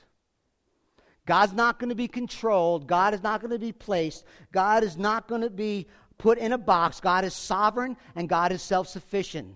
God's 1.25 1.53
not 1.53 1.79
going 1.79 1.89
to 1.89 1.95
be 1.95 2.07
controlled. 2.07 2.87
God 2.87 3.13
is 3.13 3.23
not 3.23 3.41
going 3.41 3.51
to 3.51 3.59
be 3.59 3.71
placed. 3.71 4.25
God 4.51 4.83
is 4.83 4.97
not 4.97 5.27
going 5.27 5.41
to 5.41 5.49
be 5.49 5.87
put 6.17 6.37
in 6.37 6.51
a 6.51 6.57
box. 6.57 6.99
God 6.99 7.23
is 7.23 7.33
sovereign 7.33 7.95
and 8.15 8.27
God 8.27 8.51
is 8.51 8.61
self 8.61 8.87
sufficient 8.87 9.55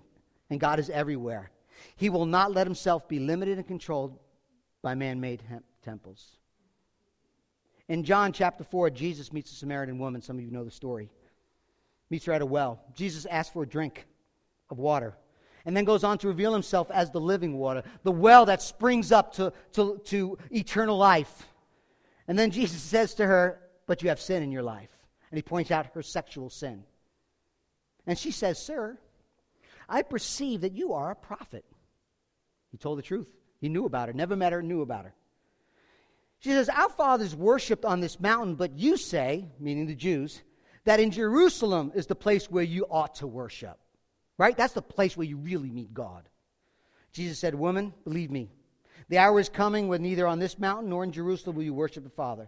and 0.49 0.60
God 0.60 0.80
is 0.80 0.89
everywhere. 0.89 1.51
He 1.95 2.10
will 2.10 2.25
not 2.25 2.54
let 2.54 2.67
himself 2.67 3.08
be 3.08 3.19
limited 3.19 3.58
and 3.58 3.67
controlled 3.67 4.19
by 4.82 4.95
man 4.95 5.19
made 5.19 5.41
temples. 5.84 6.38
In 7.87 8.03
John 8.03 8.33
chapter 8.33 8.63
4, 8.63 8.89
Jesus 8.89 9.31
meets 9.31 9.51
a 9.51 9.55
Samaritan 9.55 9.99
woman. 9.99 10.21
Some 10.21 10.37
of 10.37 10.43
you 10.43 10.51
know 10.51 10.63
the 10.63 10.71
story. 10.71 11.09
Meets 12.09 12.25
her 12.25 12.33
at 12.33 12.41
a 12.41 12.45
well. 12.45 12.81
Jesus 12.95 13.25
asks 13.25 13.53
for 13.53 13.63
a 13.63 13.67
drink 13.67 14.07
of 14.69 14.79
water 14.79 15.15
and 15.65 15.75
then 15.75 15.83
goes 15.83 16.03
on 16.03 16.17
to 16.19 16.27
reveal 16.27 16.53
himself 16.53 16.91
as 16.91 17.09
the 17.09 17.19
living 17.19 17.57
water, 17.57 17.83
the 18.03 18.11
well 18.11 18.45
that 18.45 18.61
springs 18.61 19.11
up 19.11 19.33
to, 19.33 19.51
to, 19.73 19.99
to 20.05 20.37
eternal 20.51 20.97
life. 20.97 21.47
And 22.27 22.37
then 22.37 22.51
Jesus 22.51 22.81
says 22.81 23.15
to 23.15 23.25
her, 23.25 23.59
But 23.87 24.01
you 24.01 24.09
have 24.09 24.21
sin 24.21 24.43
in 24.43 24.51
your 24.51 24.63
life. 24.63 24.89
And 25.31 25.37
he 25.37 25.41
points 25.41 25.71
out 25.71 25.87
her 25.93 26.03
sexual 26.03 26.49
sin. 26.49 26.83
And 28.07 28.17
she 28.17 28.31
says, 28.31 28.61
Sir, 28.61 28.97
I 29.89 30.03
perceive 30.03 30.61
that 30.61 30.73
you 30.73 30.93
are 30.93 31.11
a 31.11 31.15
prophet. 31.15 31.65
He 32.71 32.77
told 32.77 32.97
the 32.97 33.03
truth. 33.03 33.27
He 33.59 33.69
knew 33.69 33.85
about 33.85 34.07
her, 34.07 34.13
never 34.13 34.35
met 34.35 34.53
her, 34.53 34.61
knew 34.61 34.81
about 34.81 35.05
her. 35.05 35.15
She 36.45 36.51
says, 36.51 36.69
Our 36.69 36.89
fathers 36.89 37.36
worshipped 37.36 37.86
on 37.86 38.01
this 38.01 38.19
mountain, 38.19 38.53
but 38.53 38.77
you 38.77 38.97
say, 38.97 39.47
meaning 39.60 39.88
the 39.88 39.95
Jews, 39.95 40.43
that 40.84 40.99
in 40.99 41.10
Jerusalem 41.10 41.91
is 41.95 42.05
the 42.05 42.13
place 42.13 42.51
where 42.51 42.63
you 42.63 42.86
ought 42.88 43.15
to 43.15 43.25
worship. 43.25 43.79
Right? 44.38 44.55
That's 44.55 44.75
the 44.75 44.81
place 44.84 45.17
where 45.17 45.25
you 45.25 45.38
really 45.38 45.71
meet 45.71 45.91
God. 45.91 46.29
Jesus 47.13 47.39
said, 47.39 47.55
Woman, 47.55 47.95
believe 48.03 48.29
me, 48.29 48.51
the 49.10 49.17
hour 49.17 49.39
is 49.39 49.49
coming 49.49 49.88
when 49.88 50.03
neither 50.03 50.27
on 50.27 50.38
this 50.38 50.60
mountain 50.60 50.91
nor 50.91 51.03
in 51.03 51.12
Jerusalem 51.12 51.55
will 51.55 51.63
you 51.63 51.73
worship 51.73 52.03
the 52.03 52.12
Father. 52.12 52.47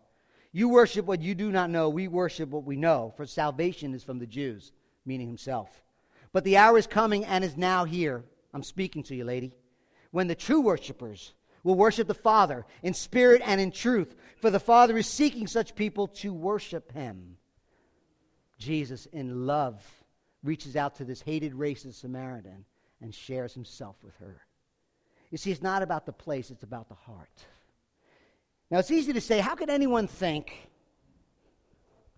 You 0.51 0.69
worship 0.69 1.07
what 1.07 1.23
you 1.23 1.33
do 1.33 1.51
not 1.51 1.71
know. 1.71 1.89
We 1.89 2.07
worship 2.07 2.49
what 2.49 2.65
we 2.65 2.75
know, 2.75 3.15
for 3.17 3.25
salvation 3.25 3.95
is 3.95 4.03
from 4.03 4.19
the 4.19 4.27
Jews, 4.27 4.73
meaning 5.07 5.25
himself. 5.25 5.69
But 6.33 6.43
the 6.43 6.57
hour 6.57 6.77
is 6.77 6.85
coming 6.85 7.25
and 7.25 7.43
is 7.43 7.57
now 7.57 7.83
here. 7.83 8.23
I'm 8.53 8.61
speaking 8.61 9.01
to 9.05 9.15
you, 9.15 9.25
lady. 9.25 9.53
When 10.11 10.27
the 10.27 10.35
true 10.35 10.61
worshipers 10.61 11.33
will 11.63 11.75
worship 11.75 12.07
the 12.07 12.13
Father 12.13 12.65
in 12.83 12.93
spirit 12.93 13.41
and 13.45 13.59
in 13.59 13.71
truth, 13.71 14.15
for 14.41 14.49
the 14.49 14.59
Father 14.59 14.97
is 14.97 15.07
seeking 15.07 15.47
such 15.47 15.75
people 15.75 16.07
to 16.07 16.33
worship 16.33 16.91
him. 16.91 17.37
Jesus, 18.57 19.05
in 19.07 19.45
love, 19.45 19.85
reaches 20.43 20.75
out 20.75 20.95
to 20.95 21.05
this 21.05 21.21
hated 21.21 21.53
racist 21.53 21.95
Samaritan 21.95 22.65
and 23.01 23.13
shares 23.13 23.53
himself 23.53 23.95
with 24.03 24.15
her. 24.17 24.41
You 25.29 25.37
see, 25.37 25.51
it's 25.51 25.61
not 25.61 25.81
about 25.81 26.05
the 26.05 26.13
place, 26.13 26.51
it's 26.51 26.63
about 26.63 26.89
the 26.89 26.95
heart. 26.95 27.45
Now, 28.71 28.79
it's 28.79 28.91
easy 28.91 29.13
to 29.13 29.21
say, 29.21 29.39
how 29.39 29.55
could 29.55 29.69
anyone 29.69 30.07
think? 30.07 30.69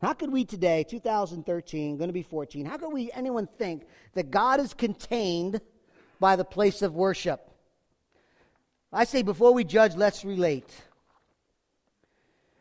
How 0.01 0.13
could 0.13 0.31
we 0.31 0.45
today, 0.45 0.85
2013, 0.87 1.97
going 1.97 2.07
to 2.07 2.13
be 2.13 2.23
14, 2.23 2.65
how 2.65 2.77
could 2.77 2.93
we 2.93 3.11
anyone 3.11 3.47
think 3.57 3.85
that 4.13 4.31
God 4.31 4.59
is 4.59 4.73
contained 4.73 5.59
by 6.19 6.35
the 6.35 6.45
place 6.45 6.81
of 6.81 6.95
worship? 6.95 7.48
I 8.91 9.03
say 9.03 9.21
before 9.21 9.53
we 9.53 9.63
judge, 9.63 9.95
let's 9.95 10.25
relate. 10.25 10.69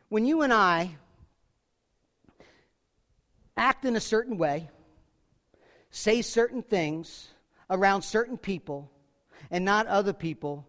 When 0.09 0.25
you 0.25 0.43
and 0.43 0.53
I 0.53 0.95
act 3.57 3.83
in 3.83 3.95
a 3.95 3.99
certain 3.99 4.37
way, 4.37 4.69
say 5.89 6.21
certain 6.21 6.61
things 6.61 7.29
around 7.69 8.03
certain 8.03 8.37
people 8.37 8.91
and 9.49 9.65
not 9.65 9.87
other 9.87 10.13
people, 10.13 10.67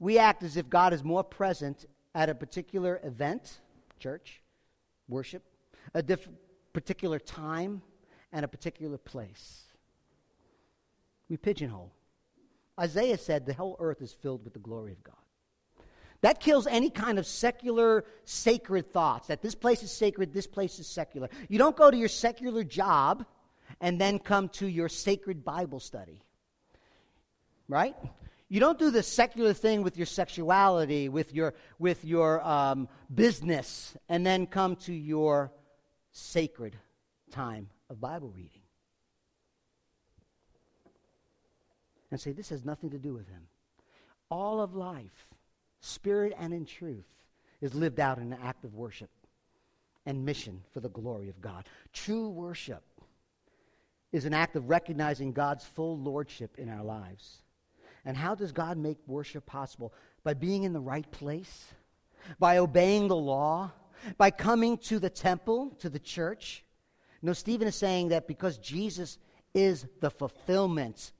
we 0.00 0.18
act 0.18 0.42
as 0.42 0.56
if 0.56 0.68
God 0.68 0.92
is 0.92 1.04
more 1.04 1.22
present 1.22 1.86
at 2.14 2.28
a 2.28 2.34
particular 2.34 3.00
event, 3.04 3.60
church, 4.00 4.42
worship, 5.08 5.42
a 5.94 6.02
diff- 6.02 6.28
particular 6.72 7.18
time, 7.18 7.82
and 8.32 8.44
a 8.44 8.48
particular 8.48 8.98
place. 8.98 9.64
We 11.28 11.36
pigeonhole. 11.36 11.92
Isaiah 12.80 13.18
said 13.18 13.44
the 13.44 13.54
whole 13.54 13.76
earth 13.78 14.00
is 14.00 14.12
filled 14.12 14.44
with 14.44 14.54
the 14.54 14.58
glory 14.58 14.92
of 14.92 15.04
God. 15.04 15.14
That 16.22 16.40
kills 16.40 16.66
any 16.66 16.90
kind 16.90 17.18
of 17.18 17.26
secular, 17.26 18.04
sacred 18.24 18.92
thoughts 18.92 19.28
that 19.28 19.42
this 19.42 19.54
place 19.54 19.82
is 19.82 19.90
sacred, 19.90 20.32
this 20.32 20.46
place 20.46 20.78
is 20.78 20.86
secular. 20.86 21.28
You 21.48 21.58
don't 21.58 21.76
go 21.76 21.90
to 21.90 21.96
your 21.96 22.08
secular 22.08 22.62
job 22.62 23.24
and 23.80 24.00
then 24.00 24.18
come 24.18 24.48
to 24.50 24.66
your 24.66 24.88
sacred 24.88 25.44
Bible 25.44 25.80
study. 25.80 26.20
Right? 27.68 27.96
You 28.48 28.60
don't 28.60 28.78
do 28.78 28.90
the 28.90 29.02
secular 29.02 29.52
thing 29.54 29.82
with 29.82 29.96
your 29.96 30.06
sexuality, 30.06 31.08
with 31.08 31.32
your, 31.32 31.54
with 31.78 32.04
your 32.04 32.46
um, 32.46 32.88
business, 33.14 33.96
and 34.08 34.26
then 34.26 34.46
come 34.46 34.76
to 34.76 34.92
your 34.92 35.52
sacred 36.12 36.76
time 37.30 37.68
of 37.88 38.00
Bible 38.00 38.32
reading. 38.34 38.59
And 42.10 42.20
say, 42.20 42.32
this 42.32 42.48
has 42.48 42.64
nothing 42.64 42.90
to 42.90 42.98
do 42.98 43.12
with 43.12 43.28
him. 43.28 43.42
All 44.30 44.60
of 44.60 44.74
life, 44.74 45.28
spirit 45.80 46.32
and 46.38 46.52
in 46.52 46.64
truth, 46.64 47.06
is 47.60 47.74
lived 47.74 48.00
out 48.00 48.18
in 48.18 48.32
an 48.32 48.38
act 48.42 48.64
of 48.64 48.74
worship 48.74 49.10
and 50.06 50.24
mission 50.24 50.62
for 50.72 50.80
the 50.80 50.88
glory 50.88 51.28
of 51.28 51.40
God. 51.40 51.66
True 51.92 52.28
worship 52.28 52.82
is 54.12 54.24
an 54.24 54.34
act 54.34 54.56
of 54.56 54.68
recognizing 54.68 55.32
God's 55.32 55.64
full 55.64 55.98
lordship 55.98 56.58
in 56.58 56.68
our 56.68 56.82
lives. 56.82 57.42
And 58.04 58.16
how 58.16 58.34
does 58.34 58.50
God 58.50 58.78
make 58.78 58.98
worship 59.06 59.46
possible? 59.46 59.92
By 60.24 60.34
being 60.34 60.64
in 60.64 60.72
the 60.72 60.80
right 60.80 61.08
place, 61.10 61.66
by 62.38 62.58
obeying 62.58 63.08
the 63.08 63.16
law, 63.16 63.72
by 64.16 64.30
coming 64.30 64.78
to 64.78 64.98
the 64.98 65.10
temple, 65.10 65.76
to 65.80 65.88
the 65.90 65.98
church. 65.98 66.64
No, 67.22 67.32
Stephen 67.34 67.68
is 67.68 67.76
saying 67.76 68.08
that 68.08 68.26
because 68.26 68.58
Jesus 68.58 69.18
is 69.54 69.86
the 70.00 70.10
fulfillment 70.10 71.12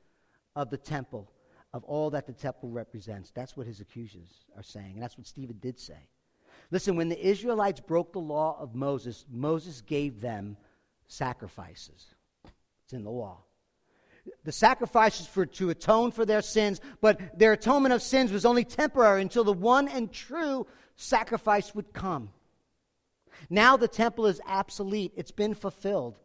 of 0.56 0.70
the 0.70 0.76
temple, 0.76 1.30
of 1.72 1.84
all 1.84 2.10
that 2.10 2.26
the 2.26 2.32
temple 2.32 2.70
represents. 2.70 3.30
That's 3.30 3.56
what 3.56 3.66
his 3.66 3.80
accusers 3.80 4.44
are 4.56 4.62
saying, 4.62 4.92
and 4.94 5.02
that's 5.02 5.18
what 5.18 5.26
Stephen 5.26 5.58
did 5.60 5.78
say. 5.78 6.08
Listen, 6.70 6.96
when 6.96 7.08
the 7.08 7.26
Israelites 7.26 7.80
broke 7.80 8.12
the 8.12 8.20
law 8.20 8.56
of 8.60 8.74
Moses, 8.74 9.24
Moses 9.30 9.80
gave 9.80 10.20
them 10.20 10.56
sacrifices. 11.06 12.06
It's 12.84 12.92
in 12.92 13.04
the 13.04 13.10
law. 13.10 13.38
The 14.44 14.52
sacrifices 14.52 15.26
for 15.26 15.46
to 15.46 15.70
atone 15.70 16.12
for 16.12 16.24
their 16.24 16.42
sins, 16.42 16.80
but 17.00 17.38
their 17.38 17.52
atonement 17.52 17.94
of 17.94 18.02
sins 18.02 18.30
was 18.30 18.44
only 18.44 18.64
temporary 18.64 19.22
until 19.22 19.44
the 19.44 19.52
one 19.52 19.88
and 19.88 20.12
true 20.12 20.66
sacrifice 20.96 21.74
would 21.74 21.92
come. 21.92 22.30
Now 23.48 23.76
the 23.76 23.88
temple 23.88 24.26
is 24.26 24.40
obsolete. 24.46 25.12
It's 25.16 25.30
been 25.30 25.54
fulfilled. 25.54 26.18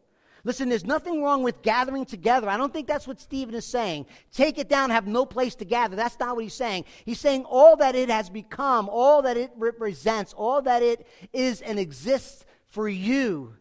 Listen, 0.46 0.68
there's 0.68 0.86
nothing 0.86 1.24
wrong 1.24 1.42
with 1.42 1.60
gathering 1.62 2.04
together. 2.04 2.48
I 2.48 2.56
don't 2.56 2.72
think 2.72 2.86
that's 2.86 3.08
what 3.08 3.20
Stephen 3.20 3.52
is 3.52 3.66
saying. 3.66 4.06
Take 4.30 4.58
it 4.58 4.68
down, 4.68 4.90
have 4.90 5.08
no 5.08 5.26
place 5.26 5.56
to 5.56 5.64
gather. 5.64 5.96
That's 5.96 6.20
not 6.20 6.36
what 6.36 6.44
he's 6.44 6.54
saying. 6.54 6.84
He's 7.04 7.18
saying 7.18 7.44
all 7.46 7.74
that 7.78 7.96
it 7.96 8.08
has 8.10 8.30
become, 8.30 8.88
all 8.88 9.22
that 9.22 9.36
it 9.36 9.50
represents, 9.56 10.32
all 10.32 10.62
that 10.62 10.84
it 10.84 11.04
is 11.32 11.62
and 11.62 11.80
exists 11.80 12.44
for 12.68 12.88
you 12.88 13.56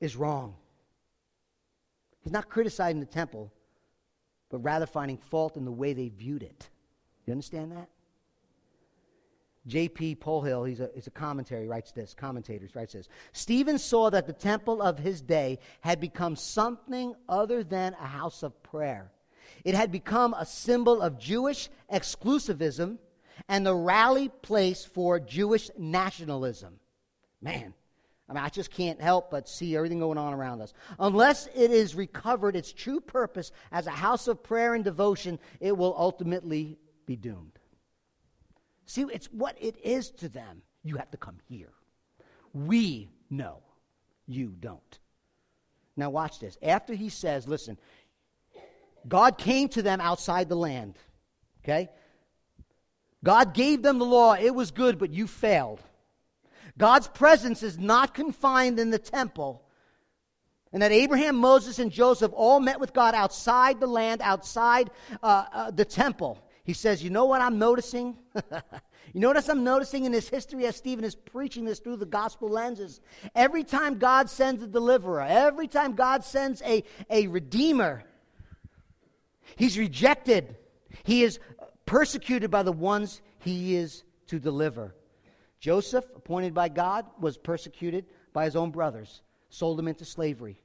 is 0.00 0.16
wrong. 0.16 0.54
He's 2.20 2.32
not 2.32 2.50
criticizing 2.50 3.00
the 3.00 3.06
temple, 3.06 3.50
but 4.50 4.58
rather 4.58 4.84
finding 4.84 5.16
fault 5.16 5.56
in 5.56 5.64
the 5.64 5.72
way 5.72 5.94
they 5.94 6.10
viewed 6.10 6.42
it. 6.42 6.68
You 7.24 7.32
understand 7.32 7.72
that? 7.72 7.88
J.P. 9.66 10.16
Polhill, 10.16 10.68
he's 10.68 10.80
a, 10.80 10.90
he's 10.94 11.06
a 11.06 11.10
commentary, 11.10 11.68
writes 11.68 11.92
this, 11.92 12.14
commentators, 12.14 12.74
writes 12.74 12.94
this. 12.94 13.08
Stephen 13.32 13.78
saw 13.78 14.08
that 14.10 14.26
the 14.26 14.32
temple 14.32 14.80
of 14.80 14.98
his 14.98 15.20
day 15.20 15.58
had 15.80 16.00
become 16.00 16.36
something 16.36 17.14
other 17.28 17.62
than 17.62 17.94
a 17.94 18.06
house 18.06 18.42
of 18.42 18.62
prayer. 18.62 19.10
It 19.64 19.74
had 19.74 19.92
become 19.92 20.34
a 20.34 20.46
symbol 20.46 21.02
of 21.02 21.18
Jewish 21.18 21.68
exclusivism 21.92 22.98
and 23.48 23.66
the 23.66 23.74
rally 23.74 24.28
place 24.28 24.84
for 24.84 25.20
Jewish 25.20 25.70
nationalism. 25.76 26.80
Man, 27.40 27.74
I 28.28 28.34
mean, 28.34 28.44
I 28.44 28.48
just 28.48 28.70
can't 28.70 29.00
help 29.00 29.30
but 29.30 29.48
see 29.48 29.76
everything 29.76 30.00
going 30.00 30.18
on 30.18 30.34
around 30.34 30.60
us. 30.60 30.74
Unless 30.98 31.48
it 31.54 31.70
is 31.70 31.94
recovered 31.94 32.56
its 32.56 32.72
true 32.72 33.00
purpose 33.00 33.52
as 33.72 33.86
a 33.86 33.90
house 33.90 34.28
of 34.28 34.42
prayer 34.42 34.74
and 34.74 34.84
devotion, 34.84 35.38
it 35.60 35.76
will 35.76 35.94
ultimately 35.96 36.78
be 37.06 37.16
doomed. 37.16 37.57
See, 38.88 39.04
it's 39.12 39.26
what 39.26 39.54
it 39.60 39.76
is 39.84 40.10
to 40.12 40.30
them. 40.30 40.62
You 40.82 40.96
have 40.96 41.10
to 41.10 41.18
come 41.18 41.36
here. 41.46 41.72
We 42.54 43.10
know. 43.28 43.58
You 44.26 44.54
don't. 44.58 44.98
Now, 45.94 46.08
watch 46.08 46.40
this. 46.40 46.56
After 46.62 46.94
he 46.94 47.10
says, 47.10 47.46
listen, 47.46 47.76
God 49.06 49.36
came 49.36 49.68
to 49.70 49.82
them 49.82 50.00
outside 50.00 50.48
the 50.48 50.56
land. 50.56 50.96
Okay? 51.62 51.90
God 53.22 53.52
gave 53.52 53.82
them 53.82 53.98
the 53.98 54.06
law. 54.06 54.34
It 54.34 54.54
was 54.54 54.70
good, 54.70 54.98
but 54.98 55.12
you 55.12 55.26
failed. 55.26 55.82
God's 56.78 57.08
presence 57.08 57.62
is 57.62 57.78
not 57.78 58.14
confined 58.14 58.78
in 58.78 58.88
the 58.88 58.98
temple. 58.98 59.62
And 60.72 60.80
that 60.80 60.92
Abraham, 60.92 61.36
Moses, 61.36 61.78
and 61.78 61.92
Joseph 61.92 62.32
all 62.34 62.58
met 62.58 62.80
with 62.80 62.94
God 62.94 63.14
outside 63.14 63.80
the 63.80 63.86
land, 63.86 64.22
outside 64.22 64.90
uh, 65.22 65.44
uh, 65.52 65.70
the 65.72 65.84
temple. 65.84 66.38
He 66.68 66.74
says, 66.74 67.02
You 67.02 67.08
know 67.08 67.24
what 67.24 67.40
I'm 67.40 67.58
noticing? 67.58 68.18
you 69.14 69.20
notice 69.22 69.48
I'm 69.48 69.64
noticing 69.64 70.04
in 70.04 70.12
this 70.12 70.28
history 70.28 70.66
as 70.66 70.76
Stephen 70.76 71.02
is 71.02 71.14
preaching 71.14 71.64
this 71.64 71.78
through 71.78 71.96
the 71.96 72.04
gospel 72.04 72.46
lenses? 72.46 73.00
Every 73.34 73.64
time 73.64 73.98
God 73.98 74.28
sends 74.28 74.62
a 74.62 74.66
deliverer, 74.66 75.22
every 75.22 75.66
time 75.66 75.94
God 75.94 76.24
sends 76.24 76.60
a, 76.60 76.84
a 77.08 77.26
redeemer, 77.28 78.04
he's 79.56 79.78
rejected. 79.78 80.58
He 81.04 81.22
is 81.22 81.40
persecuted 81.86 82.50
by 82.50 82.64
the 82.64 82.72
ones 82.72 83.22
he 83.38 83.74
is 83.74 84.04
to 84.26 84.38
deliver. 84.38 84.94
Joseph, 85.60 86.04
appointed 86.14 86.52
by 86.52 86.68
God, 86.68 87.06
was 87.18 87.38
persecuted 87.38 88.04
by 88.34 88.44
his 88.44 88.56
own 88.56 88.72
brothers, 88.72 89.22
sold 89.48 89.80
him 89.80 89.88
into 89.88 90.04
slavery. 90.04 90.60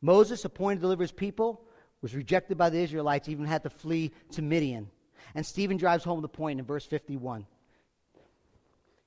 Moses, 0.00 0.44
appointed 0.44 0.78
to 0.78 0.80
deliver 0.80 1.04
his 1.04 1.12
people, 1.12 1.62
was 2.00 2.12
rejected 2.12 2.58
by 2.58 2.70
the 2.70 2.80
Israelites, 2.80 3.28
even 3.28 3.44
had 3.44 3.62
to 3.62 3.70
flee 3.70 4.10
to 4.32 4.42
Midian. 4.42 4.90
And 5.34 5.44
Stephen 5.44 5.76
drives 5.76 6.04
home 6.04 6.22
the 6.22 6.28
point 6.28 6.58
in 6.58 6.64
verse 6.64 6.86
51. 6.86 7.46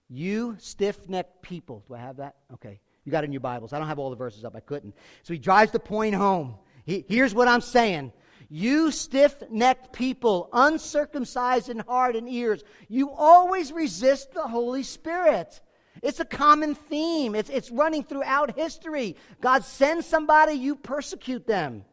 You 0.10 0.56
stiff 0.60 1.10
necked 1.10 1.42
people. 1.42 1.84
Do 1.88 1.96
I 1.96 2.00
have 2.00 2.18
that? 2.18 2.36
Okay. 2.54 2.80
You 3.04 3.12
got 3.12 3.24
it 3.24 3.28
in 3.28 3.34
your 3.34 3.42
Bibles. 3.42 3.74
I 3.74 3.80
don't 3.80 3.88
have 3.88 4.00
all 4.00 4.10
the 4.10 4.16
verses 4.16 4.44
up. 4.44 4.56
I 4.56 4.60
couldn't. 4.60 4.96
So 5.24 5.34
he 5.34 5.40
drives 5.40 5.72
the 5.72 5.80
point 5.80 6.16
home. 6.16 6.56
He, 6.86 7.06
here's 7.08 7.34
what 7.34 7.48
I'm 7.48 7.62
saying. 7.62 8.12
You 8.50 8.92
stiff 8.92 9.36
necked 9.50 9.92
people, 9.92 10.50
uncircumcised 10.54 11.70
in 11.70 11.80
heart 11.80 12.16
and 12.16 12.30
ears, 12.30 12.64
you 12.88 13.10
always 13.10 13.72
resist 13.72 14.34
the 14.34 14.48
Holy 14.48 14.84
Spirit. 14.84 15.62
It's 16.04 16.20
a 16.20 16.26
common 16.26 16.76
theme, 16.76 17.36
it's, 17.36 17.50
it's 17.50 17.72
running 17.72 18.04
throughout 18.04 18.56
history. 18.56 19.16
God 19.42 19.64
sends 19.64 20.06
somebody, 20.06 20.54
you 20.54 20.76
persecute 20.76 21.48
them. 21.48 21.86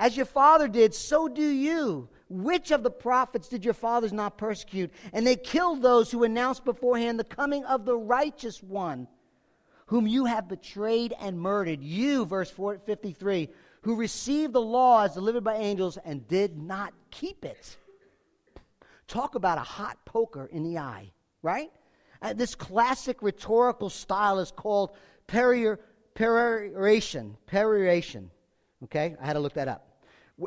As 0.00 0.16
your 0.16 0.26
father 0.26 0.68
did, 0.68 0.94
so 0.94 1.28
do 1.28 1.42
you. 1.42 2.08
Which 2.28 2.70
of 2.70 2.82
the 2.82 2.90
prophets 2.90 3.48
did 3.48 3.64
your 3.64 3.74
fathers 3.74 4.12
not 4.12 4.38
persecute? 4.38 4.90
And 5.12 5.26
they 5.26 5.36
killed 5.36 5.82
those 5.82 6.10
who 6.10 6.24
announced 6.24 6.64
beforehand 6.64 7.18
the 7.18 7.24
coming 7.24 7.64
of 7.64 7.84
the 7.84 7.96
righteous 7.96 8.62
one, 8.62 9.08
whom 9.86 10.06
you 10.06 10.24
have 10.24 10.48
betrayed 10.48 11.14
and 11.20 11.38
murdered. 11.38 11.82
You, 11.82 12.24
verse 12.24 12.50
53, 12.50 13.50
who 13.82 13.96
received 13.96 14.54
the 14.54 14.60
law 14.60 15.04
as 15.04 15.14
delivered 15.14 15.44
by 15.44 15.56
angels 15.56 15.98
and 16.04 16.26
did 16.26 16.56
not 16.56 16.94
keep 17.10 17.44
it. 17.44 17.76
Talk 19.06 19.34
about 19.34 19.58
a 19.58 19.62
hot 19.62 19.98
poker 20.06 20.48
in 20.50 20.64
the 20.64 20.78
eye, 20.78 21.12
right? 21.42 21.70
Uh, 22.22 22.32
this 22.32 22.54
classic 22.54 23.20
rhetorical 23.20 23.90
style 23.90 24.38
is 24.38 24.50
called 24.50 24.96
peroration. 25.26 25.76
Peroration. 27.46 28.30
Okay? 28.84 29.14
I 29.20 29.26
had 29.26 29.34
to 29.34 29.40
look 29.40 29.52
that 29.54 29.68
up 29.68 29.93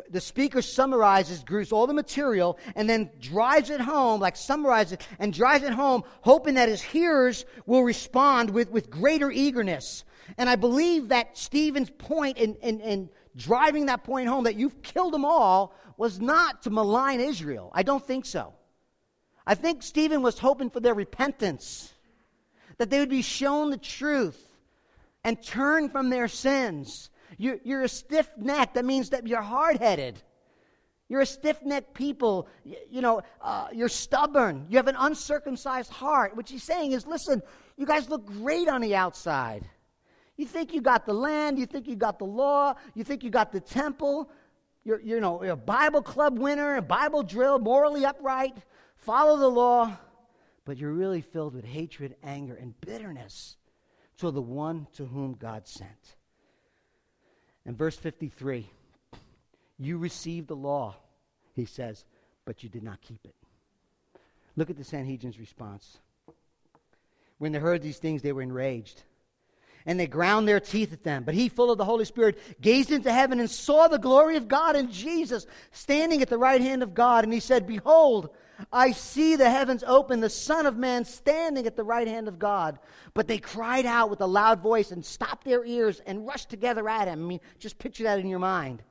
the 0.09 0.19
speaker 0.19 0.61
summarizes, 0.61 1.43
groups 1.43 1.71
all 1.71 1.87
the 1.87 1.93
material, 1.93 2.57
and 2.75 2.89
then 2.89 3.09
drives 3.21 3.69
it 3.69 3.79
home, 3.79 4.19
like 4.19 4.35
summarizes 4.35 4.93
it, 4.93 5.07
and 5.19 5.33
drives 5.33 5.63
it 5.63 5.71
home, 5.71 6.03
hoping 6.21 6.55
that 6.55 6.67
his 6.67 6.81
hearers 6.81 7.45
will 7.65 7.83
respond 7.83 8.49
with, 8.49 8.69
with 8.69 8.89
greater 8.89 9.31
eagerness. 9.31 10.03
And 10.37 10.49
I 10.49 10.57
believe 10.57 11.09
that 11.09 11.37
Stephen's 11.37 11.89
point 11.89 12.37
in, 12.37 12.55
in, 12.55 12.81
in 12.81 13.09
driving 13.37 13.85
that 13.85 14.03
point 14.03 14.27
home, 14.27 14.43
that 14.43 14.55
you've 14.55 14.81
killed 14.81 15.13
them 15.13 15.23
all, 15.23 15.73
was 15.95 16.19
not 16.19 16.63
to 16.63 16.69
malign 16.69 17.21
Israel. 17.21 17.71
I 17.73 17.83
don't 17.83 18.05
think 18.05 18.25
so. 18.25 18.53
I 19.45 19.55
think 19.55 19.83
Stephen 19.83 20.21
was 20.21 20.37
hoping 20.37 20.69
for 20.69 20.81
their 20.81 20.93
repentance, 20.93 21.93
that 22.77 22.89
they 22.89 22.99
would 22.99 23.09
be 23.09 23.21
shown 23.21 23.69
the 23.69 23.77
truth 23.77 24.43
and 25.23 25.41
turn 25.41 25.89
from 25.89 26.09
their 26.09 26.27
sins 26.27 27.09
you're, 27.37 27.57
you're 27.63 27.83
a 27.83 27.89
stiff 27.89 28.29
neck. 28.37 28.73
That 28.75 28.85
means 28.85 29.09
that 29.09 29.27
you're 29.27 29.41
hard 29.41 29.77
headed. 29.77 30.21
You're 31.09 31.21
a 31.21 31.25
stiff 31.25 31.63
necked 31.63 31.93
people. 31.93 32.47
You, 32.63 32.75
you 32.89 33.01
know, 33.01 33.21
uh, 33.41 33.67
you're 33.71 33.89
stubborn. 33.89 34.65
You 34.69 34.77
have 34.77 34.87
an 34.87 34.95
uncircumcised 34.97 35.91
heart. 35.91 36.35
What 36.35 36.49
he's 36.49 36.63
saying 36.63 36.91
is 36.91 37.07
listen, 37.07 37.41
you 37.77 37.85
guys 37.85 38.09
look 38.09 38.25
great 38.25 38.67
on 38.67 38.81
the 38.81 38.95
outside. 38.95 39.67
You 40.35 40.45
think 40.45 40.73
you 40.73 40.81
got 40.81 41.05
the 41.05 41.13
land. 41.13 41.57
You 41.57 41.65
think 41.65 41.87
you 41.87 41.95
got 41.95 42.19
the 42.19 42.25
law. 42.25 42.75
You 42.93 43.03
think 43.03 43.23
you 43.23 43.29
got 43.29 43.51
the 43.51 43.59
temple. 43.59 44.29
You're, 44.83 45.01
you 45.01 45.19
know, 45.19 45.43
you're 45.43 45.53
a 45.53 45.57
Bible 45.57 46.01
club 46.01 46.37
winner, 46.37 46.77
a 46.77 46.81
Bible 46.81 47.23
drill, 47.23 47.59
morally 47.59 48.05
upright, 48.05 48.55
follow 48.95 49.37
the 49.37 49.49
law. 49.49 49.97
But 50.63 50.77
you're 50.77 50.93
really 50.93 51.21
filled 51.21 51.55
with 51.55 51.65
hatred, 51.65 52.15
anger, 52.23 52.55
and 52.55 52.79
bitterness 52.81 53.57
to 54.17 54.31
the 54.31 54.41
one 54.41 54.87
to 54.93 55.05
whom 55.05 55.33
God 55.33 55.67
sent. 55.67 56.16
And 57.67 57.77
verse 57.77 57.97
53 57.97 58.67
You 59.77 59.99
received 59.99 60.47
the 60.47 60.55
law, 60.55 60.95
he 61.53 61.65
says, 61.65 62.03
but 62.45 62.63
you 62.63 62.69
did 62.69 62.81
not 62.81 63.01
keep 63.01 63.19
it. 63.25 63.35
Look 64.55 64.69
at 64.69 64.77
the 64.77 64.83
Sanhedrin's 64.83 65.37
response. 65.37 65.97
When 67.37 67.51
they 67.51 67.59
heard 67.59 67.83
these 67.83 67.99
things, 67.99 68.21
they 68.21 68.31
were 68.31 68.41
enraged. 68.41 69.03
And 69.85 69.99
they 69.99 70.07
ground 70.07 70.47
their 70.47 70.59
teeth 70.59 70.91
at 70.93 71.03
them. 71.03 71.23
But 71.23 71.35
he, 71.35 71.49
full 71.49 71.69
of 71.69 71.77
the 71.77 71.85
Holy 71.85 72.05
Spirit, 72.05 72.39
gazed 72.61 72.91
into 72.91 73.11
heaven 73.11 73.39
and 73.39 73.49
saw 73.49 73.87
the 73.87 73.99
glory 73.99 74.37
of 74.37 74.47
God 74.47 74.75
and 74.75 74.91
Jesus 74.91 75.45
standing 75.71 76.21
at 76.21 76.29
the 76.29 76.37
right 76.37 76.59
hand 76.61 76.83
of 76.83 76.93
God. 76.93 77.25
And 77.25 77.33
he 77.33 77.39
said, 77.39 77.67
Behold, 77.67 78.29
I 78.71 78.91
see 78.91 79.35
the 79.35 79.49
heavens 79.49 79.83
open, 79.85 80.19
the 80.19 80.29
Son 80.29 80.65
of 80.65 80.77
Man 80.77 81.05
standing 81.05 81.67
at 81.67 81.75
the 81.75 81.83
right 81.83 82.07
hand 82.07 82.27
of 82.27 82.39
God. 82.39 82.79
But 83.13 83.27
they 83.27 83.37
cried 83.37 83.85
out 83.85 84.09
with 84.09 84.21
a 84.21 84.25
loud 84.25 84.61
voice 84.61 84.91
and 84.91 85.05
stopped 85.05 85.45
their 85.45 85.63
ears 85.63 86.01
and 86.05 86.27
rushed 86.27 86.49
together 86.49 86.87
at 86.89 87.07
him. 87.07 87.23
I 87.23 87.27
mean, 87.27 87.39
just 87.59 87.77
picture 87.77 88.03
that 88.03 88.19
in 88.19 88.27
your 88.27 88.39
mind. 88.39 88.81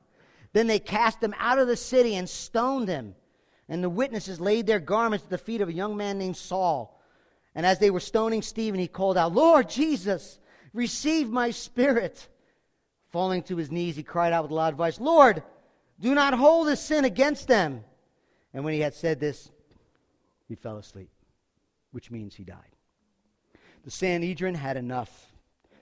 Then 0.53 0.67
they 0.67 0.79
cast 0.79 1.23
him 1.23 1.35
out 1.39 1.59
of 1.59 1.69
the 1.69 1.77
city 1.77 2.15
and 2.15 2.29
stoned 2.29 2.89
him. 2.89 3.15
And 3.69 3.83
the 3.83 3.91
witnesses 3.91 4.41
laid 4.41 4.67
their 4.67 4.79
garments 4.79 5.25
at 5.25 5.31
the 5.31 5.39
feet 5.39 5.61
of 5.61 5.69
a 5.69 5.75
young 5.75 5.97
man 5.97 6.19
named 6.19 6.37
Saul. 6.37 7.01
And 7.55 7.67
as 7.67 7.79
they 7.79 7.91
were 7.91 8.01
stoning 8.01 8.43
Stephen, 8.43 8.79
he 8.79 8.87
called 8.87 9.17
out, 9.17 9.33
Lord 9.33 9.69
Jesus, 9.69 10.39
receive 10.73 11.29
my 11.29 11.51
spirit. 11.51 12.29
Falling 13.11 13.43
to 13.45 13.57
his 13.57 13.71
knees, 13.71 13.97
he 13.97 14.03
cried 14.03 14.33
out 14.33 14.45
with 14.45 14.53
a 14.53 14.55
loud 14.55 14.75
voice, 14.75 15.01
Lord, 15.01 15.43
do 15.99 16.15
not 16.15 16.35
hold 16.35 16.69
this 16.69 16.81
sin 16.81 17.05
against 17.05 17.49
them. 17.49 17.83
And 18.53 18.65
when 18.65 18.75
he 18.75 18.81
had 18.81 18.95
said 18.95 19.21
this, 19.21 19.51
he 20.49 20.55
fell 20.55 20.79
asleep, 20.79 21.11
which 21.91 22.11
means 22.11 22.35
he 22.35 22.45
died. 22.45 22.77
The 23.85 23.91
Sanhedrin 23.91 24.55
had 24.55 24.77
enough. 24.77 25.33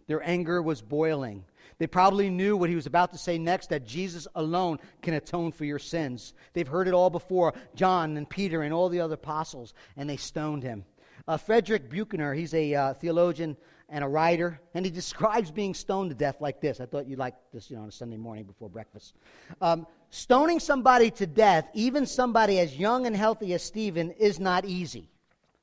Their 0.06 0.22
anger 0.22 0.60
was 0.60 0.82
boiling. 0.82 1.44
They 1.78 1.86
probably 1.86 2.30
knew 2.30 2.56
what 2.56 2.68
he 2.68 2.76
was 2.76 2.86
about 2.86 3.12
to 3.12 3.18
say 3.18 3.38
next 3.38 3.70
that 3.70 3.86
Jesus 3.86 4.28
alone 4.34 4.78
can 5.02 5.14
atone 5.14 5.52
for 5.52 5.64
your 5.64 5.78
sins. 5.78 6.34
They've 6.52 6.68
heard 6.68 6.88
it 6.88 6.94
all 6.94 7.10
before 7.10 7.54
John 7.74 8.16
and 8.16 8.28
Peter 8.28 8.62
and 8.62 8.72
all 8.72 8.88
the 8.88 9.00
other 9.00 9.14
apostles, 9.14 9.74
and 9.96 10.08
they 10.08 10.16
stoned 10.16 10.62
him. 10.62 10.84
Uh, 11.26 11.38
Frederick 11.38 11.88
Buechner, 11.88 12.34
he's 12.34 12.54
a 12.54 12.74
uh, 12.74 12.94
theologian 12.94 13.56
and 13.88 14.02
a 14.02 14.08
writer, 14.08 14.60
and 14.74 14.84
he 14.84 14.90
describes 14.90 15.50
being 15.50 15.74
stoned 15.74 16.10
to 16.10 16.16
death 16.16 16.40
like 16.40 16.60
this. 16.60 16.80
I 16.80 16.86
thought 16.86 17.06
you'd 17.06 17.18
like 17.18 17.34
this 17.52 17.70
you 17.70 17.76
know, 17.76 17.82
on 17.82 17.88
a 17.88 17.92
Sunday 17.92 18.16
morning 18.16 18.44
before 18.44 18.68
breakfast. 18.68 19.14
Um, 19.60 19.86
Stoning 20.16 20.60
somebody 20.60 21.10
to 21.10 21.26
death, 21.26 21.68
even 21.74 22.06
somebody 22.06 22.60
as 22.60 22.78
young 22.78 23.04
and 23.04 23.16
healthy 23.16 23.52
as 23.52 23.64
Stephen, 23.64 24.12
is 24.12 24.38
not 24.38 24.64
easy. 24.64 25.10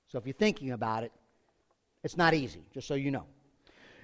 So 0.09 0.17
if 0.17 0.25
you're 0.25 0.33
thinking 0.33 0.71
about 0.71 1.05
it, 1.05 1.13
it's 2.03 2.17
not 2.17 2.33
easy, 2.33 2.65
just 2.73 2.85
so 2.85 2.95
you 2.95 3.11
know. 3.11 3.23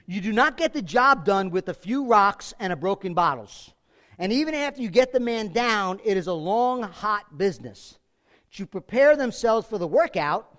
You 0.06 0.22
do 0.22 0.32
not 0.32 0.56
get 0.56 0.72
the 0.72 0.82
job 0.82 1.26
done 1.26 1.50
with 1.50 1.68
a 1.68 1.74
few 1.74 2.06
rocks 2.06 2.54
and 2.62 2.72
a 2.72 2.78
broken 2.78 3.14
bottles. 3.14 3.74
And 4.18 4.32
even 4.32 4.56
after 4.56 4.82
you 4.82 4.88
get 4.88 5.12
the 5.12 5.20
man 5.20 5.50
down, 5.50 6.00
it 6.06 6.16
is 6.16 6.28
a 6.28 6.34
long, 6.34 6.82
hot 6.82 7.38
business. 7.38 8.00
To 8.54 8.66
prepare 8.66 9.18
themselves 9.18 9.68
for 9.68 9.78
the 9.78 9.86
workout, 9.86 10.57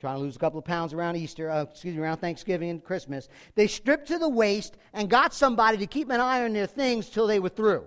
trying 0.00 0.16
to 0.16 0.22
lose 0.22 0.34
a 0.34 0.38
couple 0.38 0.58
of 0.58 0.64
pounds 0.64 0.94
around 0.94 1.16
Easter, 1.16 1.50
uh, 1.50 1.62
excuse 1.62 1.94
me, 1.94 2.00
around 2.00 2.16
Thanksgiving 2.16 2.70
and 2.70 2.82
Christmas, 2.82 3.28
they 3.54 3.66
stripped 3.66 4.08
to 4.08 4.18
the 4.18 4.28
waist 4.28 4.76
and 4.94 5.10
got 5.10 5.34
somebody 5.34 5.76
to 5.78 5.86
keep 5.86 6.10
an 6.10 6.20
eye 6.20 6.42
on 6.42 6.54
their 6.54 6.66
things 6.66 7.10
till 7.10 7.26
they 7.26 7.38
were 7.38 7.50
through. 7.50 7.84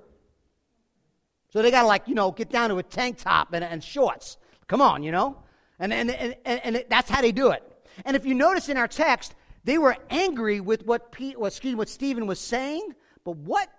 So 1.49 1.61
they 1.61 1.71
got 1.71 1.81
to, 1.81 1.87
like, 1.87 2.07
you 2.07 2.15
know, 2.15 2.31
get 2.31 2.49
down 2.49 2.69
to 2.69 2.77
a 2.77 2.83
tank 2.83 3.17
top 3.17 3.53
and, 3.53 3.63
and 3.63 3.83
shorts. 3.83 4.37
Come 4.67 4.79
on, 4.79 5.01
you 5.01 5.11
know? 5.11 5.37
And, 5.79 5.91
and, 5.91 6.11
and, 6.11 6.35
and, 6.45 6.61
and 6.63 6.85
that's 6.87 7.09
how 7.09 7.21
they 7.21 7.31
do 7.31 7.49
it. 7.49 7.63
And 8.05 8.15
if 8.15 8.25
you 8.25 8.35
notice 8.35 8.69
in 8.69 8.77
our 8.77 8.87
text, 8.87 9.33
they 9.63 9.77
were 9.79 9.97
angry 10.09 10.59
with 10.59 10.85
what, 10.85 11.11
Pete, 11.11 11.37
well, 11.37 11.47
excuse 11.47 11.73
me, 11.73 11.77
what 11.77 11.89
Stephen 11.89 12.27
was 12.27 12.39
saying, 12.39 12.93
but 13.23 13.37
what 13.37 13.69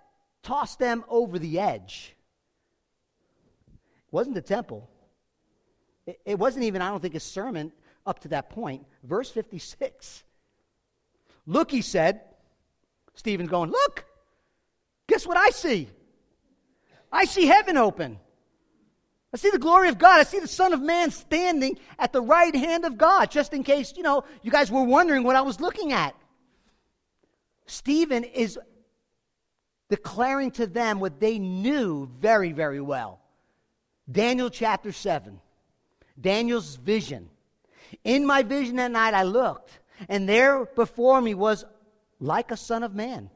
tossed 0.43 0.79
them 0.79 1.05
over 1.07 1.39
the 1.39 1.59
edge? 1.59 2.15
It 3.67 4.13
wasn't 4.13 4.35
the 4.35 4.41
temple. 4.41 4.89
It, 6.05 6.19
it 6.25 6.39
wasn't 6.39 6.65
even, 6.65 6.81
I 6.81 6.89
don't 6.89 7.01
think, 7.01 7.15
a 7.15 7.19
sermon 7.19 7.71
up 8.05 8.19
to 8.19 8.27
that 8.29 8.49
point. 8.49 8.85
Verse 9.03 9.29
56 9.29 10.23
Look, 11.47 11.71
he 11.71 11.81
said. 11.81 12.21
Stephen's 13.13 13.49
going, 13.49 13.71
Look, 13.71 14.05
guess 15.07 15.25
what 15.25 15.37
I 15.37 15.49
see? 15.49 15.87
I 17.11 17.25
see 17.25 17.45
heaven 17.45 17.77
open. 17.77 18.19
I 19.33 19.37
see 19.37 19.49
the 19.49 19.59
glory 19.59 19.89
of 19.89 19.97
God. 19.97 20.19
I 20.19 20.23
see 20.23 20.39
the 20.39 20.47
Son 20.47 20.73
of 20.73 20.81
Man 20.81 21.11
standing 21.11 21.77
at 21.99 22.13
the 22.13 22.21
right 22.21 22.55
hand 22.55 22.85
of 22.85 22.97
God, 22.97 23.31
just 23.31 23.53
in 23.53 23.63
case, 23.63 23.93
you 23.95 24.03
know, 24.03 24.23
you 24.41 24.49
guys 24.49 24.71
were 24.71 24.83
wondering 24.83 25.23
what 25.23 25.35
I 25.35 25.41
was 25.41 25.59
looking 25.59 25.91
at. 25.91 26.15
Stephen 27.65 28.23
is 28.23 28.57
declaring 29.89 30.51
to 30.51 30.67
them 30.67 30.99
what 30.99 31.19
they 31.19 31.37
knew 31.39 32.09
very, 32.19 32.51
very 32.51 32.79
well. 32.79 33.19
Daniel 34.09 34.49
chapter 34.49 34.91
7, 34.91 35.39
Daniel's 36.19 36.75
vision. 36.75 37.29
In 38.03 38.25
my 38.25 38.43
vision 38.43 38.75
that 38.77 38.91
night, 38.91 39.13
I 39.13 39.23
looked, 39.23 39.79
and 40.09 40.27
there 40.27 40.65
before 40.65 41.21
me 41.21 41.33
was 41.33 41.65
like 42.19 42.51
a 42.51 42.57
son 42.57 42.83
of 42.83 42.95
man 42.95 43.29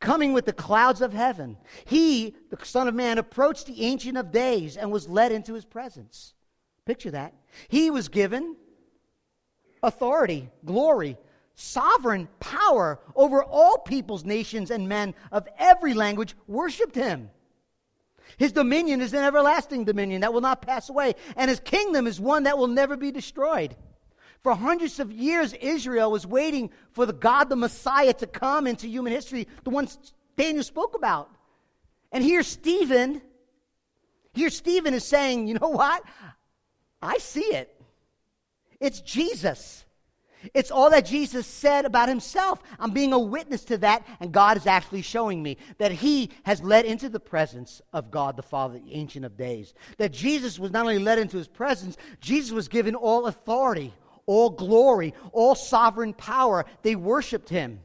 coming 0.00 0.32
with 0.32 0.46
the 0.46 0.52
clouds 0.52 1.00
of 1.00 1.12
heaven. 1.12 1.56
He, 1.84 2.34
the 2.50 2.64
Son 2.64 2.88
of 2.88 2.94
Man, 2.94 3.18
approached 3.18 3.66
the 3.66 3.82
Ancient 3.82 4.16
of 4.16 4.30
Days 4.30 4.76
and 4.76 4.90
was 4.90 5.08
led 5.08 5.32
into 5.32 5.54
his 5.54 5.64
presence. 5.64 6.34
Picture 6.84 7.10
that. 7.10 7.34
He 7.68 7.90
was 7.90 8.08
given 8.08 8.56
authority, 9.82 10.48
glory, 10.64 11.16
sovereign 11.54 12.28
power 12.40 13.00
over 13.16 13.42
all 13.42 13.78
peoples, 13.78 14.24
nations, 14.24 14.70
and 14.70 14.88
men 14.88 15.14
of 15.32 15.48
every 15.58 15.94
language 15.94 16.34
worshiped 16.46 16.94
him. 16.94 17.30
His 18.36 18.52
dominion 18.52 19.00
is 19.00 19.12
an 19.12 19.24
everlasting 19.24 19.84
dominion 19.84 20.20
that 20.20 20.32
will 20.32 20.40
not 20.40 20.62
pass 20.62 20.88
away, 20.88 21.14
and 21.36 21.48
his 21.48 21.60
kingdom 21.60 22.06
is 22.06 22.20
one 22.20 22.44
that 22.44 22.58
will 22.58 22.68
never 22.68 22.96
be 22.96 23.10
destroyed. 23.10 23.76
For 24.42 24.54
hundreds 24.54 25.00
of 25.00 25.10
years, 25.10 25.52
Israel 25.54 26.10
was 26.10 26.26
waiting 26.26 26.70
for 26.92 27.06
the 27.06 27.12
God, 27.12 27.48
the 27.48 27.56
Messiah, 27.56 28.12
to 28.14 28.26
come 28.26 28.66
into 28.66 28.86
human 28.86 29.12
history, 29.12 29.48
the 29.64 29.70
one 29.70 29.88
Daniel 30.36 30.62
spoke 30.62 30.94
about. 30.94 31.30
And 32.12 32.22
here, 32.22 32.42
Stephen, 32.42 33.20
here, 34.32 34.50
Stephen 34.50 34.94
is 34.94 35.04
saying, 35.04 35.48
you 35.48 35.54
know 35.54 35.68
what? 35.68 36.02
I 37.02 37.18
see 37.18 37.40
it. 37.40 37.74
It's 38.80 39.00
Jesus. 39.00 39.84
It's 40.54 40.70
all 40.70 40.90
that 40.90 41.06
Jesus 41.06 41.46
said 41.46 41.84
about 41.84 42.08
himself. 42.08 42.62
I'm 42.78 42.90
being 42.90 43.12
a 43.12 43.18
witness 43.18 43.64
to 43.66 43.78
that, 43.78 44.06
and 44.20 44.32
God 44.32 44.56
is 44.56 44.66
actually 44.66 45.02
showing 45.02 45.42
me 45.42 45.56
that 45.78 45.92
he 45.92 46.30
has 46.44 46.62
led 46.62 46.84
into 46.84 47.08
the 47.08 47.20
presence 47.20 47.80
of 47.92 48.10
God 48.10 48.36
the 48.36 48.42
Father, 48.42 48.78
the 48.78 48.94
Ancient 48.94 49.24
of 49.24 49.36
Days. 49.36 49.74
That 49.98 50.12
Jesus 50.12 50.58
was 50.58 50.70
not 50.70 50.82
only 50.82 50.98
led 50.98 51.18
into 51.18 51.36
his 51.36 51.48
presence, 51.48 51.96
Jesus 52.20 52.52
was 52.52 52.68
given 52.68 52.94
all 52.94 53.26
authority, 53.26 53.92
all 54.26 54.50
glory, 54.50 55.14
all 55.32 55.54
sovereign 55.54 56.14
power. 56.14 56.64
They 56.82 56.96
worshiped 56.96 57.48
him. 57.48 57.80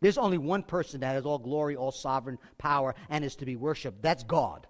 There's 0.00 0.18
only 0.18 0.38
one 0.38 0.62
person 0.62 1.00
that 1.00 1.14
has 1.14 1.24
all 1.24 1.38
glory, 1.38 1.76
all 1.76 1.92
sovereign 1.92 2.38
power, 2.58 2.94
and 3.08 3.24
is 3.24 3.36
to 3.36 3.46
be 3.46 3.56
worshiped. 3.56 4.02
That's 4.02 4.22
God. 4.22 4.66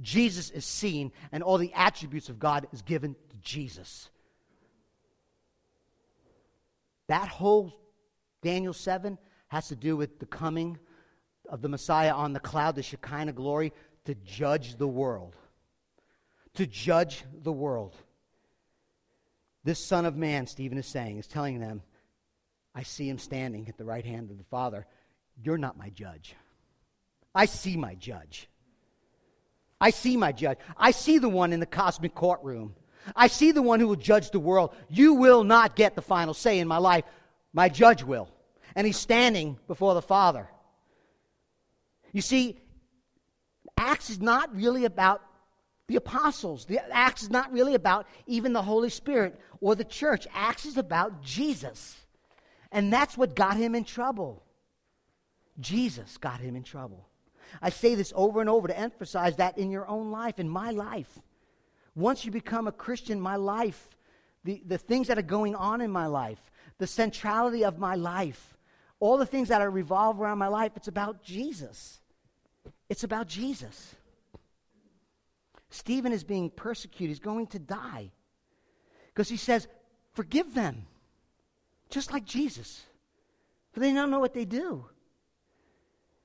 Jesus 0.00 0.50
is 0.50 0.64
seen, 0.64 1.12
and 1.32 1.42
all 1.42 1.58
the 1.58 1.72
attributes 1.74 2.28
of 2.28 2.38
God 2.38 2.66
is 2.72 2.82
given 2.82 3.14
to 3.14 3.36
Jesus. 3.42 4.10
That 7.08 7.28
whole 7.28 7.72
Daniel 8.42 8.72
7 8.72 9.18
has 9.48 9.68
to 9.68 9.76
do 9.76 9.96
with 9.96 10.18
the 10.18 10.26
coming 10.26 10.78
of 11.48 11.62
the 11.62 11.68
Messiah 11.68 12.12
on 12.12 12.32
the 12.32 12.40
cloud, 12.40 12.74
the 12.74 12.82
Shekinah 12.82 13.32
glory, 13.32 13.72
to 14.04 14.14
judge 14.14 14.76
the 14.76 14.88
world. 14.88 15.36
To 16.54 16.66
judge 16.66 17.24
the 17.42 17.52
world. 17.52 17.94
This 19.64 19.84
Son 19.84 20.06
of 20.06 20.16
Man, 20.16 20.46
Stephen 20.46 20.78
is 20.78 20.86
saying, 20.86 21.18
is 21.18 21.26
telling 21.26 21.60
them, 21.60 21.82
I 22.74 22.82
see 22.82 23.08
him 23.08 23.18
standing 23.18 23.68
at 23.68 23.76
the 23.76 23.84
right 23.84 24.04
hand 24.04 24.30
of 24.30 24.38
the 24.38 24.44
Father. 24.44 24.86
You're 25.36 25.58
not 25.58 25.76
my 25.76 25.90
judge. 25.90 26.34
I 27.34 27.44
see 27.46 27.76
my 27.76 27.94
judge. 27.94 28.48
I 29.80 29.90
see 29.90 30.16
my 30.16 30.32
judge. 30.32 30.58
I 30.76 30.90
see 30.90 31.18
the 31.18 31.28
one 31.28 31.52
in 31.52 31.60
the 31.60 31.66
cosmic 31.66 32.14
courtroom. 32.14 32.74
I 33.16 33.26
see 33.26 33.52
the 33.52 33.62
one 33.62 33.80
who 33.80 33.88
will 33.88 33.96
judge 33.96 34.30
the 34.30 34.40
world. 34.40 34.74
You 34.88 35.14
will 35.14 35.44
not 35.44 35.76
get 35.76 35.94
the 35.94 36.02
final 36.02 36.34
say 36.34 36.58
in 36.58 36.68
my 36.68 36.78
life. 36.78 37.04
My 37.52 37.68
judge 37.68 38.02
will. 38.02 38.28
And 38.74 38.86
he's 38.86 38.96
standing 38.96 39.58
before 39.66 39.94
the 39.94 40.02
Father. 40.02 40.48
You 42.12 42.22
see, 42.22 42.58
Acts 43.76 44.10
is 44.10 44.20
not 44.20 44.54
really 44.54 44.84
about 44.84 45.22
the 45.88 45.96
apostles. 45.96 46.64
The 46.64 46.80
Acts 46.94 47.22
is 47.22 47.30
not 47.30 47.52
really 47.52 47.74
about 47.74 48.06
even 48.26 48.52
the 48.52 48.62
Holy 48.62 48.90
Spirit 48.90 49.38
or 49.60 49.74
the 49.74 49.84
church. 49.84 50.26
Acts 50.32 50.64
is 50.64 50.76
about 50.76 51.22
Jesus. 51.22 51.96
And 52.70 52.92
that's 52.92 53.18
what 53.18 53.34
got 53.34 53.56
him 53.56 53.74
in 53.74 53.84
trouble. 53.84 54.42
Jesus 55.60 56.16
got 56.16 56.40
him 56.40 56.56
in 56.56 56.62
trouble. 56.62 57.08
I 57.60 57.70
say 57.70 57.94
this 57.94 58.12
over 58.16 58.40
and 58.40 58.48
over 58.48 58.68
to 58.68 58.78
emphasize 58.78 59.36
that 59.36 59.58
in 59.58 59.70
your 59.70 59.86
own 59.86 60.10
life, 60.10 60.38
in 60.38 60.48
my 60.48 60.70
life. 60.70 61.18
Once 61.94 62.24
you 62.24 62.30
become 62.30 62.66
a 62.66 62.72
Christian, 62.72 63.20
my 63.20 63.36
life, 63.36 63.88
the, 64.44 64.62
the 64.66 64.78
things 64.78 65.08
that 65.08 65.18
are 65.18 65.22
going 65.22 65.54
on 65.54 65.80
in 65.80 65.90
my 65.90 66.06
life, 66.06 66.40
the 66.78 66.86
centrality 66.86 67.64
of 67.64 67.78
my 67.78 67.94
life, 67.94 68.56
all 69.00 69.18
the 69.18 69.26
things 69.26 69.48
that 69.48 69.60
are 69.60 69.70
revolve 69.70 70.20
around 70.20 70.38
my 70.38 70.48
life, 70.48 70.72
it's 70.76 70.88
about 70.88 71.22
Jesus. 71.22 72.00
It's 72.88 73.04
about 73.04 73.26
Jesus. 73.26 73.94
Stephen 75.70 76.12
is 76.12 76.22
being 76.22 76.50
persecuted. 76.50 77.08
He's 77.08 77.18
going 77.18 77.46
to 77.48 77.58
die. 77.58 78.10
Because 79.08 79.28
he 79.28 79.36
says, 79.36 79.66
Forgive 80.12 80.52
them, 80.54 80.86
just 81.88 82.12
like 82.12 82.24
Jesus. 82.24 82.84
For 83.72 83.80
they 83.80 83.92
don't 83.92 84.10
know 84.10 84.20
what 84.20 84.34
they 84.34 84.44
do. 84.44 84.84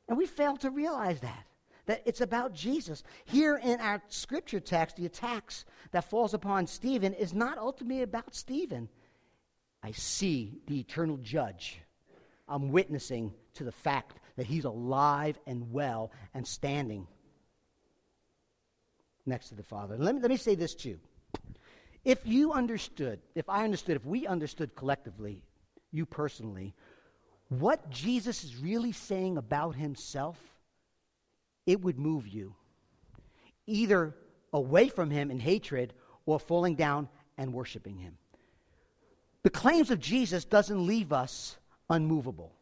And 0.10 0.18
we 0.18 0.26
fail 0.26 0.58
to 0.58 0.70
realize 0.70 1.22
that 1.22 1.47
that 1.88 2.04
it's 2.06 2.22
about 2.22 2.54
Jesus. 2.54 3.04
Here 3.26 3.58
in 3.58 3.80
our 3.80 4.02
scripture 4.10 4.60
text, 4.60 4.96
the 4.96 5.06
attacks 5.06 5.66
that 5.92 6.10
falls 6.10 6.34
upon 6.34 6.68
Stephen 6.68 7.14
is 7.14 7.34
not 7.34 7.58
ultimately 7.58 8.04
about 8.04 8.36
Stephen. 8.36 8.88
I 9.82 9.92
see 9.92 10.60
the 10.68 10.80
eternal 10.80 11.18
judge. 11.18 11.80
I'm 12.48 12.72
witnessing 12.72 13.34
to 13.56 13.64
the 13.64 13.72
fact 13.72 14.20
that 14.36 14.46
he's 14.46 14.66
alive 14.66 15.40
and 15.48 15.72
well 15.72 16.12
and 16.34 16.46
standing 16.48 17.08
next 19.26 19.50
to 19.50 19.56
the 19.56 19.64
Father. 19.64 19.98
Let 19.98 20.16
me, 20.16 20.22
let 20.22 20.30
me 20.30 20.38
say 20.38 20.56
this 20.56 20.76
too. 20.76 21.00
If 22.06 22.26
you 22.26 22.54
understood, 22.54 23.20
if 23.36 23.50
I 23.50 23.64
understood, 23.64 23.98
if 23.98 24.06
we 24.06 24.28
understood 24.28 24.76
collectively, 24.76 25.44
you 25.92 26.06
personally, 26.06 26.74
what 27.50 27.90
Jesus 27.90 28.44
is 28.44 28.58
really 28.58 28.92
saying 28.92 29.38
about 29.38 29.76
himself, 29.76 30.38
it 31.68 31.82
would 31.82 32.00
move 32.00 32.28
you 32.28 32.56
either 33.68 34.16
away 34.54 34.88
from 34.88 35.12
him 35.12 35.30
in 35.30 35.40
hatred 35.40 35.94
or 36.26 36.40
falling 36.40 36.74
down 36.74 37.10
and 37.38 37.54
worshiping 37.54 37.98
him. 37.98 38.18
The 39.44 39.50
claims 39.50 39.92
of 39.92 40.00
Jesus 40.00 40.46
doesn't 40.46 40.88
leave 40.88 41.14
us 41.14 41.58
unmovable. 41.90 42.54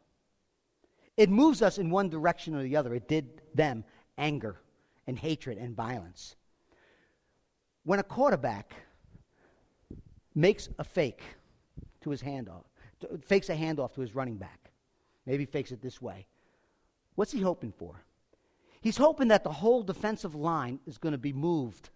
It 1.16 1.30
moves 1.30 1.62
us 1.62 1.78
in 1.78 1.90
one 1.90 2.10
direction 2.10 2.56
or 2.56 2.64
the 2.64 2.76
other. 2.76 2.94
It 2.94 3.08
did 3.08 3.42
them 3.54 3.86
anger 4.18 4.58
and 5.08 5.18
hatred 5.18 5.58
and 5.58 5.76
violence. 5.76 6.36
When 7.84 8.00
a 8.00 8.04
quarterback 8.04 8.74
makes 10.34 10.68
a 10.80 10.84
fake 10.84 11.22
to 12.02 12.10
his 12.10 12.22
handoff, 12.22 12.66
fakes 13.22 13.50
a 13.50 13.56
handoff 13.56 13.94
to 13.94 14.02
his 14.02 14.16
running 14.16 14.38
back, 14.38 14.72
maybe 15.26 15.46
fakes 15.46 15.72
it 15.72 15.82
this 15.82 16.02
way, 16.02 16.26
what's 17.14 17.32
he 17.32 17.40
hoping 17.40 17.72
for? 17.72 18.04
He's 18.86 18.98
hoping 18.98 19.30
that 19.30 19.44
the 19.44 19.52
whole 19.52 19.82
defensive 19.82 20.36
line 20.36 20.80
is 20.86 21.00
going 21.00 21.14
to 21.14 21.18
be 21.18 21.34
moved 21.34 21.90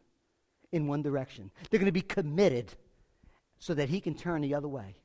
in 0.71 0.87
one 0.87 1.03
direction. 1.03 1.51
They're 1.69 1.79
going 1.79 1.85
to 1.85 1.91
be 1.91 2.01
committed 2.01 2.73
so 3.59 3.75
that 3.75 3.89
he 3.89 4.01
can 4.01 4.15
turn 4.15 4.41
the 4.41 4.55
other 4.55 4.67
way, 4.67 4.95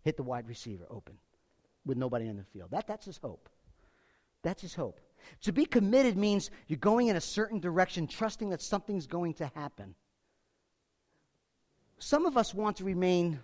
hit 0.00 0.16
the 0.16 0.22
wide 0.22 0.48
receiver 0.48 0.86
open 0.88 1.18
with 1.84 1.98
nobody 1.98 2.26
in 2.26 2.38
the 2.38 2.42
field. 2.42 2.70
That, 2.70 2.86
that's 2.86 3.04
his 3.04 3.18
hope. 3.18 3.50
That's 4.42 4.62
his 4.62 4.74
hope. 4.74 4.98
To 5.42 5.52
be 5.52 5.66
committed 5.66 6.16
means 6.16 6.50
you're 6.68 6.78
going 6.78 7.08
in 7.08 7.16
a 7.16 7.20
certain 7.20 7.60
direction, 7.60 8.06
trusting 8.06 8.48
that 8.48 8.62
something's 8.62 9.06
going 9.06 9.34
to 9.34 9.52
happen. 9.54 9.94
Some 11.98 12.24
of 12.24 12.38
us 12.38 12.54
want 12.54 12.78
to 12.78 12.84
remain, 12.84 13.40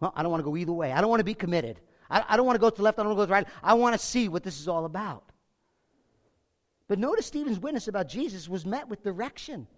well, 0.00 0.14
I 0.16 0.22
don't 0.22 0.30
want 0.30 0.40
to 0.40 0.50
go 0.50 0.56
either 0.56 0.72
way. 0.72 0.92
I 0.92 1.02
don't 1.02 1.10
want 1.10 1.20
to 1.20 1.24
be 1.24 1.34
committed. 1.34 1.78
I, 2.08 2.24
I 2.26 2.36
don't 2.38 2.46
want 2.46 2.56
to 2.56 2.60
go 2.60 2.70
to 2.70 2.76
the 2.78 2.82
left. 2.82 2.98
I 2.98 3.02
don't 3.02 3.14
want 3.14 3.18
to 3.18 3.20
go 3.20 3.24
to 3.24 3.28
the 3.28 3.34
right. 3.34 3.46
I 3.62 3.74
want 3.74 4.00
to 4.00 4.06
see 4.06 4.30
what 4.30 4.42
this 4.42 4.58
is 4.58 4.66
all 4.66 4.86
about. 4.86 5.29
But 6.90 6.98
notice 6.98 7.26
Stephen's 7.26 7.60
witness 7.60 7.86
about 7.86 8.08
Jesus 8.08 8.48
was 8.48 8.66
met 8.66 8.88
with 8.88 9.04
direction. 9.04 9.68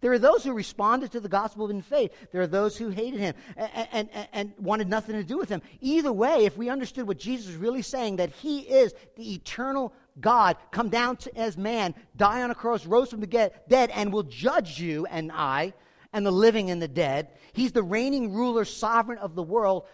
There 0.00 0.10
are 0.10 0.18
those 0.18 0.42
who 0.42 0.52
responded 0.52 1.12
to 1.12 1.20
the 1.20 1.28
gospel 1.28 1.70
in 1.70 1.82
faith. 1.82 2.10
There 2.32 2.40
are 2.40 2.48
those 2.48 2.76
who 2.76 2.88
hated 2.88 3.20
him 3.20 3.36
and, 3.56 4.08
and, 4.12 4.28
and, 4.32 4.52
wanted 4.58 4.88
nothing 4.88 5.14
to 5.14 5.22
do 5.22 5.38
with 5.38 5.48
him. 5.48 5.62
Either 5.80 6.12
way, 6.12 6.46
if 6.46 6.56
we 6.56 6.68
understood 6.68 7.06
what 7.06 7.20
Jesus 7.20 7.46
was 7.46 7.56
really 7.58 7.82
saying, 7.82 8.16
that 8.16 8.30
he 8.30 8.62
is 8.62 8.92
the 9.14 9.34
eternal 9.34 9.92
God, 10.20 10.56
come 10.72 10.88
down 10.88 11.16
to, 11.18 11.38
as 11.38 11.56
man, 11.56 11.94
die 12.16 12.42
on 12.42 12.50
a 12.50 12.54
cross, 12.56 12.84
rose 12.84 13.10
from 13.10 13.20
the 13.20 13.52
dead, 13.68 13.90
and 13.90 14.12
will 14.12 14.24
judge 14.24 14.80
you 14.80 15.06
and 15.06 15.30
I 15.32 15.74
and 16.12 16.26
the 16.26 16.32
living 16.32 16.72
and 16.72 16.82
the 16.82 16.88
dead. 16.88 17.28
He's 17.52 17.70
the 17.70 17.84
reigning 17.84 18.32
ruler, 18.32 18.64
sovereign 18.64 19.18
of 19.18 19.36
the 19.36 19.44
world. 19.44 19.84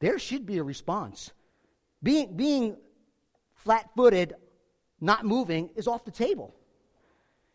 there 0.00 0.18
should 0.18 0.44
be 0.44 0.58
a 0.58 0.62
response. 0.62 1.30
Being, 2.02 2.36
being 2.36 2.76
flat 3.54 3.88
footed, 3.96 4.34
not 5.02 5.26
moving, 5.26 5.70
is 5.74 5.88
off 5.88 6.04
the 6.04 6.10
table. 6.10 6.54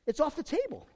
It's 0.05 0.19
off 0.19 0.35
the 0.35 0.43
table. 0.43 0.87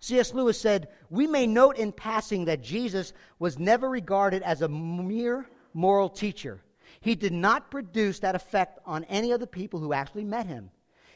C.S. 0.00 0.34
Lewis 0.34 0.60
said, 0.60 0.88
We 1.10 1.26
may 1.26 1.46
note 1.46 1.76
in 1.76 1.92
passing 1.92 2.46
that 2.46 2.62
Jesus 2.62 3.12
was 3.38 3.58
never 3.58 3.88
regarded 3.88 4.42
as 4.42 4.60
a 4.60 4.68
mere 4.68 5.46
moral 5.72 6.08
teacher. 6.08 6.60
He 7.00 7.14
did 7.14 7.32
not 7.32 7.70
produce 7.70 8.18
that 8.18 8.34
effect 8.34 8.80
on 8.84 9.04
any 9.04 9.30
of 9.30 9.40
the 9.40 9.46
people 9.46 9.80
who 9.80 9.92
actually 9.92 10.24
met 10.24 10.46
him. 10.46 10.70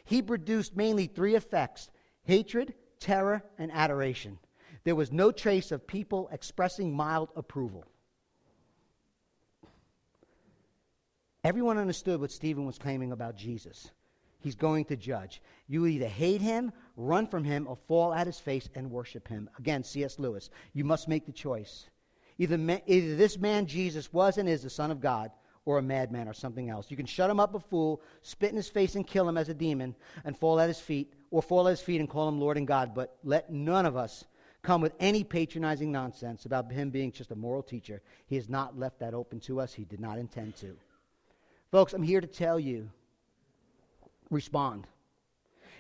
He 0.05 0.23
produced 0.23 0.77
mainly 0.77 1.07
three 1.07 1.35
effects 1.35 1.91
hatred, 2.23 2.75
terror, 3.01 3.43
and 3.59 3.71
adoration. 3.73 4.39
There 4.85 4.95
was 4.95 5.13
no 5.13 5.33
trace 5.33 5.73
of 5.73 5.87
people 5.87 6.29
expressing 6.31 6.95
mild 6.95 7.31
approval. 7.35 7.85
Everyone 11.43 11.79
understood 11.79 12.21
what 12.21 12.33
Stephen 12.33 12.67
was 12.67 12.79
claiming 12.79 13.13
about 13.13 13.37
Jesus. 13.37 13.91
He's 14.47 14.55
going 14.55 14.85
to 14.85 14.97
judge. 14.97 15.43
You 15.67 15.87
either 15.87 16.07
hate 16.07 16.41
him, 16.41 16.71
run 16.97 17.27
from 17.27 17.43
him, 17.43 17.67
or 17.67 17.75
fall 17.89 18.15
at 18.15 18.29
his 18.29 18.39
face 18.39 18.69
and 18.77 18.93
worship 18.93 19.27
him. 19.27 19.51
Again, 19.59 19.83
C.S. 19.83 20.21
Lewis. 20.21 20.51
You 20.73 20.85
must 20.85 21.09
make 21.09 21.27
the 21.27 21.33
choice. 21.33 21.87
Either, 22.39 22.81
either 22.87 23.17
this 23.17 23.39
man, 23.39 23.67
Jesus, 23.67 24.13
was 24.13 24.39
and 24.39 24.49
is 24.49 24.63
the 24.63 24.71
Son 24.71 24.93
of 24.93 25.01
God, 25.01 25.33
or 25.65 25.79
a 25.79 25.83
madman, 25.83 26.29
or 26.29 26.33
something 26.33 26.71
else. 26.71 26.93
You 26.93 26.97
can 26.97 27.07
shut 27.07 27.29
him 27.29 27.41
up 27.41 27.57
a 27.57 27.59
fool, 27.59 28.01
spit 28.23 28.51
in 28.51 28.57
his 28.57 28.69
face 28.69 28.95
and 28.95 29.05
kill 29.05 29.29
him 29.29 29.37
as 29.37 29.49
a 29.49 29.55
demon, 29.55 29.97
and 30.25 30.39
fall 30.39 30.61
at 30.61 30.69
his 30.69 30.79
feet, 30.79 31.13
or 31.33 31.43
fall 31.43 31.67
at 31.67 31.73
his 31.73 31.81
feet 31.81 31.99
and 31.99 32.09
call 32.09 32.29
him 32.29 32.39
Lord 32.39 32.57
and 32.57 32.69
God. 32.69 32.95
But 32.95 33.19
let 33.25 33.51
none 33.51 33.85
of 33.85 33.97
us 33.97 34.27
come 34.63 34.81
with 34.81 34.95
any 35.01 35.25
patronizing 35.25 35.91
nonsense 35.91 36.45
about 36.45 36.71
him 36.71 36.91
being 36.91 37.11
just 37.11 37.33
a 37.33 37.35
moral 37.35 37.65
teacher. 37.65 38.01
He 38.29 38.37
has 38.37 38.49
not 38.49 38.79
left 38.79 39.01
that 39.01 39.13
open 39.13 39.41
to 39.41 39.59
us. 39.59 39.75
He 39.75 39.85
did 39.85 39.99
not 39.99 40.19
intend 40.19 40.55
to. 40.59 40.77
Folks, 41.73 41.95
I'm 41.95 42.05
here 42.05 42.21
to 42.21 42.29
tell 42.29 42.61
you 42.61 42.89
respond. 44.31 44.87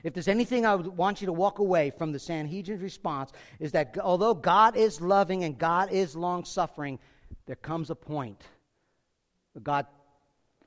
If 0.02 0.14
there's 0.14 0.28
anything 0.28 0.64
I 0.64 0.74
would 0.74 0.86
want 0.86 1.20
you 1.20 1.26
to 1.26 1.32
walk 1.32 1.58
away 1.58 1.90
from 1.90 2.12
the 2.12 2.18
Sanhedrin's 2.18 2.82
response, 2.82 3.32
is 3.58 3.72
that 3.72 3.96
although 3.98 4.34
God 4.34 4.76
is 4.76 5.00
loving 5.00 5.44
and 5.44 5.58
God 5.58 5.90
is 5.90 6.14
long 6.14 6.44
suffering, 6.44 6.98
there 7.46 7.56
comes 7.56 7.90
a 7.90 7.94
point 7.94 8.42
where 9.52 9.62
God 9.62 9.86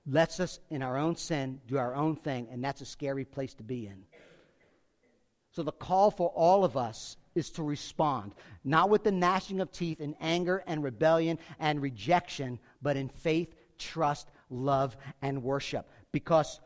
lets 0.06 0.40
us 0.40 0.60
in 0.70 0.82
our 0.82 0.98
own 0.98 1.16
sin 1.16 1.62
do 1.68 1.78
our 1.78 1.96
own 1.96 2.16
thing, 2.16 2.48
and 2.52 2.64
that's 2.64 2.82
a 2.82 2.86
scary 2.86 3.26
place 3.26 3.54
to 3.56 3.64
be 3.64 3.86
in. 3.86 4.04
So 5.52 5.64
the 5.64 5.72
call 5.72 6.12
for 6.12 6.30
all 6.30 6.64
of 6.64 6.78
us 6.78 7.18
is 7.36 7.50
to 7.52 7.64
respond, 7.64 8.34
not 8.64 8.90
with 8.90 9.04
the 9.04 9.12
gnashing 9.12 9.62
of 9.62 9.72
teeth 9.72 10.02
in 10.02 10.16
anger 10.20 10.64
and 10.68 10.84
rebellion 10.84 11.40
and 11.60 11.82
rejection, 11.82 12.60
but 12.82 12.98
in 12.98 13.10
faith, 13.10 13.56
trust, 13.78 14.30
love, 14.50 14.98
and 15.22 15.44
worship. 15.44 15.90
Because 16.12 16.60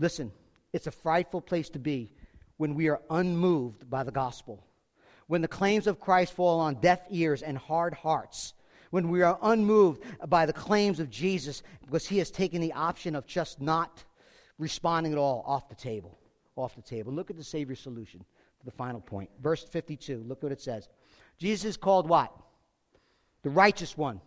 Listen, 0.00 0.32
it's 0.72 0.86
a 0.86 0.90
frightful 0.90 1.42
place 1.42 1.68
to 1.68 1.78
be 1.78 2.10
when 2.56 2.74
we 2.74 2.88
are 2.88 3.02
unmoved 3.10 3.88
by 3.88 4.02
the 4.02 4.10
gospel, 4.10 4.66
when 5.26 5.42
the 5.42 5.48
claims 5.48 5.86
of 5.86 6.00
Christ 6.00 6.32
fall 6.32 6.58
on 6.58 6.80
deaf 6.80 7.00
ears 7.10 7.42
and 7.42 7.56
hard 7.56 7.92
hearts, 7.92 8.54
when 8.90 9.10
we 9.10 9.20
are 9.22 9.38
unmoved 9.42 10.02
by 10.26 10.46
the 10.46 10.54
claims 10.54 11.00
of 11.00 11.10
Jesus 11.10 11.62
because 11.82 12.06
he 12.06 12.18
has 12.18 12.30
taken 12.30 12.62
the 12.62 12.72
option 12.72 13.14
of 13.14 13.26
just 13.26 13.60
not 13.60 14.02
responding 14.58 15.12
at 15.12 15.18
all 15.18 15.44
off 15.46 15.68
the 15.68 15.74
table. 15.74 16.18
Off 16.56 16.74
the 16.74 16.82
table. 16.82 17.12
Look 17.12 17.30
at 17.30 17.36
the 17.36 17.44
Savior's 17.44 17.80
solution 17.80 18.20
to 18.58 18.64
the 18.64 18.72
final 18.72 19.00
point. 19.00 19.30
Verse 19.40 19.62
52, 19.62 20.24
look 20.26 20.42
what 20.42 20.50
it 20.50 20.60
says. 20.60 20.88
Jesus 21.38 21.64
is 21.64 21.76
called 21.76 22.08
what? 22.08 22.32
The 23.42 23.50
righteous 23.50 23.96
one. 23.96 24.20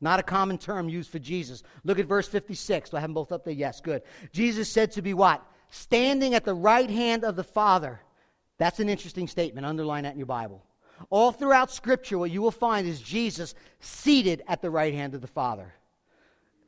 Not 0.00 0.20
a 0.20 0.22
common 0.22 0.58
term 0.58 0.88
used 0.88 1.10
for 1.10 1.18
Jesus. 1.18 1.62
Look 1.84 1.98
at 1.98 2.06
verse 2.06 2.28
56. 2.28 2.90
Do 2.90 2.96
I 2.96 3.00
have 3.00 3.08
them 3.08 3.14
both 3.14 3.32
up 3.32 3.44
there? 3.44 3.54
Yes, 3.54 3.80
good. 3.80 4.02
Jesus 4.32 4.70
said 4.70 4.92
to 4.92 5.02
be 5.02 5.14
what? 5.14 5.42
Standing 5.70 6.34
at 6.34 6.44
the 6.44 6.54
right 6.54 6.90
hand 6.90 7.24
of 7.24 7.36
the 7.36 7.44
Father. 7.44 8.00
That's 8.58 8.80
an 8.80 8.88
interesting 8.88 9.28
statement. 9.28 9.66
Underline 9.66 10.04
that 10.04 10.12
in 10.12 10.18
your 10.18 10.26
Bible. 10.26 10.62
All 11.10 11.32
throughout 11.32 11.70
Scripture, 11.70 12.18
what 12.18 12.30
you 12.30 12.42
will 12.42 12.50
find 12.50 12.86
is 12.86 13.00
Jesus 13.00 13.54
seated 13.80 14.42
at 14.48 14.62
the 14.62 14.70
right 14.70 14.94
hand 14.94 15.14
of 15.14 15.20
the 15.20 15.26
Father. 15.26 15.74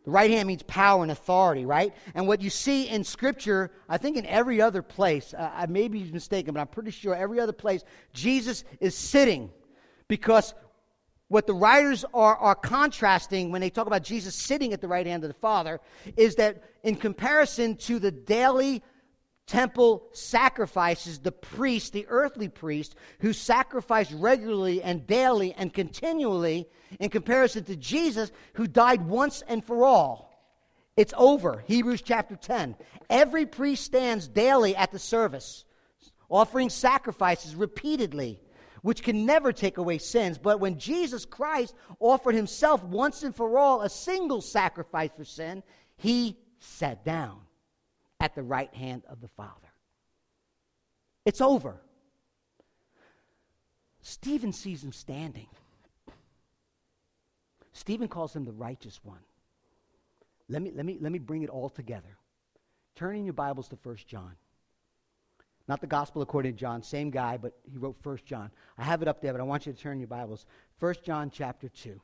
The 0.05 0.11
right 0.11 0.31
hand 0.31 0.49
means 0.49 0.63
power 0.63 1.03
and 1.03 1.13
authority, 1.13 1.67
right? 1.67 1.93
And 2.15 2.27
what 2.27 2.41
you 2.41 2.49
see 2.49 2.89
in 2.89 3.05
Scripture, 3.05 3.71
I 3.89 3.99
think 3.99 4.17
in 4.17 4.25
every 4.27 4.61
other 4.61 4.81
place, 4.81 5.35
uh, 5.35 5.51
I 5.55 5.67
may 5.67 5.89
be 5.89 6.05
mistaken, 6.11 6.55
but 6.55 6.61
I'm 6.61 6.69
pretty 6.69 6.93
sure 6.93 7.15
every 7.15 7.41
other 7.41 7.53
place, 7.53 7.85
Jesus 8.15 8.65
is 8.81 8.95
sitting 8.95 9.51
because 10.09 10.55
what 11.29 11.47
the 11.47 11.55
writers 11.55 12.05
are, 12.15 12.37
are 12.37 12.55
contrasting 12.55 13.53
when 13.53 13.61
they 13.61 13.71
talk 13.71 13.87
about 13.87 14.03
Jesus 14.03 14.35
sitting 14.35 14.73
at 14.73 14.81
the 14.81 14.89
right 14.89 15.07
hand 15.07 15.23
of 15.25 15.29
the 15.29 15.35
Father 15.35 15.81
is 16.17 16.37
that 16.37 16.65
in 16.83 16.97
comparison 16.97 17.77
to 17.77 17.99
the 17.99 18.11
daily 18.11 18.83
temple 19.47 20.09
sacrifices, 20.13 21.19
the 21.19 21.33
priest, 21.33 21.93
the 21.93 22.07
earthly 22.09 22.49
priest, 22.49 22.95
who 23.21 23.33
sacrificed 23.33 24.13
regularly 24.15 24.83
and 24.83 25.07
daily 25.07 25.53
and 25.55 25.73
continually, 25.73 26.69
in 27.01 27.11
comparison 27.11 27.65
to 27.65 27.77
Jesus, 27.77 28.31
who 28.55 28.67
died 28.67 29.07
once 29.07 29.43
and 29.49 29.65
for 29.65 29.85
all. 29.85 30.29
It's 30.97 31.15
over. 31.17 31.63
Hebrews 31.67 32.03
chapter 32.03 32.37
10. 32.37 32.77
Every 33.09 33.47
priest 33.47 33.85
stands 33.85 34.29
daily 34.29 34.77
at 34.77 34.93
the 34.93 34.99
service, 34.99 35.65
offering 36.29 36.71
sacrifices 36.71 37.55
repeatedly 37.55 38.41
which 38.83 39.03
can 39.03 39.27
never 39.27 39.53
take 39.53 39.79
away 39.79 39.99
sins. 39.99 40.39
But 40.39 40.61
when 40.61 40.79
Jesus 40.79 41.25
Christ 41.25 41.75
offered 42.01 42.35
himself 42.35 42.83
once 42.83 43.23
and 43.23 43.35
for 43.35 43.59
all 43.59 43.83
a 43.83 43.89
single 43.89 44.41
sacrifice 44.41 45.11
for 45.17 45.25
sin, 45.25 45.63
he 45.97 46.37
sat 46.59 47.05
down 47.05 47.41
at 48.21 48.35
the 48.35 48.43
right 48.43 48.73
hand 48.75 49.03
of 49.09 49.21
the 49.21 49.29
Father. 49.29 49.53
It's 51.25 51.41
over. 51.41 51.81
Stephen 54.01 54.53
sees 54.53 54.83
him 54.83 54.93
standing. 54.93 55.49
Stephen 57.73 58.09
calls 58.09 58.35
him 58.35 58.45
the 58.45 58.53
righteous 58.53 59.01
one. 59.05 59.21
Let 60.49 60.63
me, 60.63 60.73
let 60.75 60.87
me, 60.87 60.97
let 61.01 61.13
me 61.13 61.19
bring 61.19 61.43
it 61.43 61.51
all 61.51 61.69
together. 61.69 62.17
Turn 62.97 63.17
in 63.17 63.25
your 63.25 63.35
Bibles 63.35 63.69
to 63.69 63.79
1 63.83 63.97
John. 64.07 64.33
Not 65.69 65.83
the 65.83 65.87
gospel 65.87 66.23
according 66.23 66.55
to 66.55 66.59
John, 66.59 66.83
same 66.83 67.11
guy, 67.11 67.37
but 67.37 67.53
he 67.71 67.77
wrote 67.77 67.97
First 68.01 68.25
John. 68.25 68.51
I 68.79 68.85
have 68.85 69.03
it 69.03 69.09
up 69.09 69.21
there, 69.21 69.33
but 69.33 69.41
I 69.41 69.45
want 69.45 69.67
you 69.67 69.73
to 69.73 69.79
turn 69.79 69.99
your 69.99 70.09
Bibles. 70.09 70.47
First 70.79 71.05
John 71.05 71.31
chapter 71.31 71.69
2. 71.69 72.01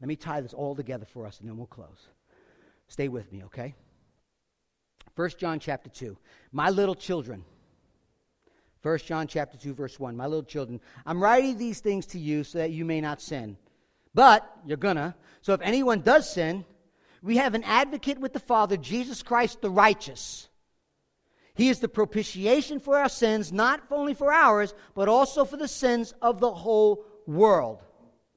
Let 0.00 0.08
me 0.08 0.16
tie 0.16 0.40
this 0.40 0.54
all 0.54 0.74
together 0.74 1.04
for 1.04 1.26
us 1.26 1.38
and 1.38 1.48
then 1.48 1.58
we'll 1.58 1.66
close. 1.66 2.08
Stay 2.88 3.08
with 3.08 3.30
me, 3.30 3.44
okay? 3.44 3.74
First 5.14 5.38
John 5.38 5.60
chapter 5.60 5.90
2. 5.90 6.16
My 6.52 6.70
little 6.70 6.94
children. 6.94 7.44
First 8.80 9.06
John 9.06 9.26
chapter 9.26 9.58
2 9.58 9.74
verse 9.74 10.00
1. 10.00 10.16
My 10.16 10.26
little 10.26 10.42
children, 10.42 10.80
I'm 11.04 11.22
writing 11.22 11.58
these 11.58 11.80
things 11.80 12.06
to 12.06 12.18
you 12.18 12.44
so 12.44 12.58
that 12.58 12.70
you 12.70 12.84
may 12.84 13.00
not 13.00 13.20
sin. 13.20 13.58
But 14.14 14.50
you're 14.66 14.76
gonna. 14.78 15.14
So 15.42 15.52
if 15.52 15.60
anyone 15.60 16.00
does 16.00 16.32
sin, 16.32 16.64
we 17.22 17.36
have 17.36 17.54
an 17.54 17.62
advocate 17.62 18.18
with 18.18 18.32
the 18.32 18.40
Father, 18.40 18.76
Jesus 18.76 19.22
Christ 19.22 19.60
the 19.60 19.70
righteous. 19.70 20.48
He 21.54 21.68
is 21.68 21.80
the 21.80 21.88
propitiation 21.88 22.80
for 22.80 22.98
our 22.98 23.08
sins, 23.08 23.52
not 23.52 23.82
only 23.90 24.14
for 24.14 24.32
ours, 24.32 24.74
but 24.94 25.08
also 25.08 25.44
for 25.44 25.56
the 25.56 25.68
sins 25.68 26.14
of 26.22 26.40
the 26.40 26.52
whole 26.52 27.04
world. 27.26 27.82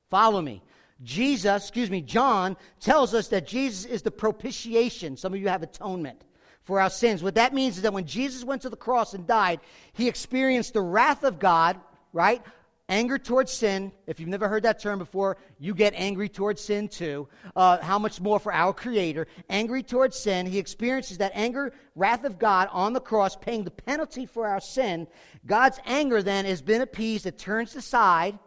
Follow 0.09 0.41
me. 0.41 0.61
Jesus, 1.03 1.63
excuse 1.63 1.89
me, 1.89 2.01
John 2.01 2.55
tells 2.79 3.13
us 3.13 3.27
that 3.29 3.47
Jesus 3.47 3.85
is 3.85 4.01
the 4.01 4.11
propitiation. 4.11 5.17
Some 5.17 5.33
of 5.33 5.39
you 5.39 5.49
have 5.49 5.63
atonement 5.63 6.23
for 6.63 6.79
our 6.79 6.89
sins. 6.89 7.21
What 7.21 7.35
that 7.35 7.53
means 7.53 7.77
is 7.77 7.83
that 7.83 7.93
when 7.93 8.05
Jesus 8.05 8.43
went 8.43 8.63
to 8.63 8.69
the 8.69 8.75
cross 8.75 9.13
and 9.13 9.27
died, 9.27 9.59
he 9.93 10.07
experienced 10.07 10.73
the 10.73 10.81
wrath 10.81 11.23
of 11.23 11.39
God, 11.39 11.79
right? 12.11 12.41
Anger 12.87 13.17
towards 13.17 13.51
sin. 13.51 13.91
If 14.05 14.19
you've 14.19 14.29
never 14.29 14.47
heard 14.47 14.63
that 14.63 14.79
term 14.79 14.99
before, 14.99 15.37
you 15.57 15.73
get 15.73 15.93
angry 15.95 16.29
towards 16.29 16.61
sin 16.61 16.87
too. 16.87 17.27
Uh, 17.55 17.79
how 17.81 17.97
much 17.97 18.21
more 18.21 18.39
for 18.39 18.53
our 18.53 18.73
Creator? 18.73 19.25
Angry 19.49 19.81
towards 19.81 20.17
sin. 20.17 20.45
He 20.45 20.59
experiences 20.59 21.17
that 21.17 21.31
anger, 21.33 21.73
wrath 21.95 22.25
of 22.25 22.37
God 22.37 22.69
on 22.71 22.93
the 22.93 22.99
cross, 22.99 23.35
paying 23.35 23.63
the 23.63 23.71
penalty 23.71 24.27
for 24.27 24.45
our 24.45 24.61
sin. 24.61 25.07
God's 25.47 25.79
anger 25.85 26.21
then 26.21 26.45
has 26.45 26.61
been 26.61 26.81
appeased. 26.81 27.25
It 27.25 27.39
turns 27.39 27.75
aside. 27.75 28.37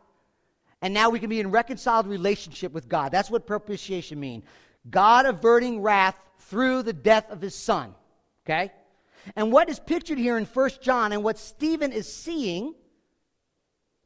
And 0.82 0.94
now 0.94 1.10
we 1.10 1.18
can 1.18 1.30
be 1.30 1.40
in 1.40 1.50
reconciled 1.50 2.06
relationship 2.06 2.72
with 2.72 2.88
God. 2.88 3.10
That's 3.10 3.30
what 3.30 3.44
propitiation 3.44 4.20
means. 4.20 4.44
God 4.88 5.26
averting 5.26 5.82
wrath 5.82 6.16
through 6.38 6.84
the 6.84 6.92
death 6.92 7.28
of 7.30 7.40
his 7.40 7.56
son. 7.56 7.92
Okay? 8.46 8.72
And 9.34 9.50
what 9.50 9.68
is 9.68 9.80
pictured 9.80 10.18
here 10.18 10.38
in 10.38 10.46
First 10.46 10.80
John 10.80 11.10
and 11.10 11.24
what 11.24 11.38
Stephen 11.38 11.90
is 11.90 12.10
seeing 12.10 12.74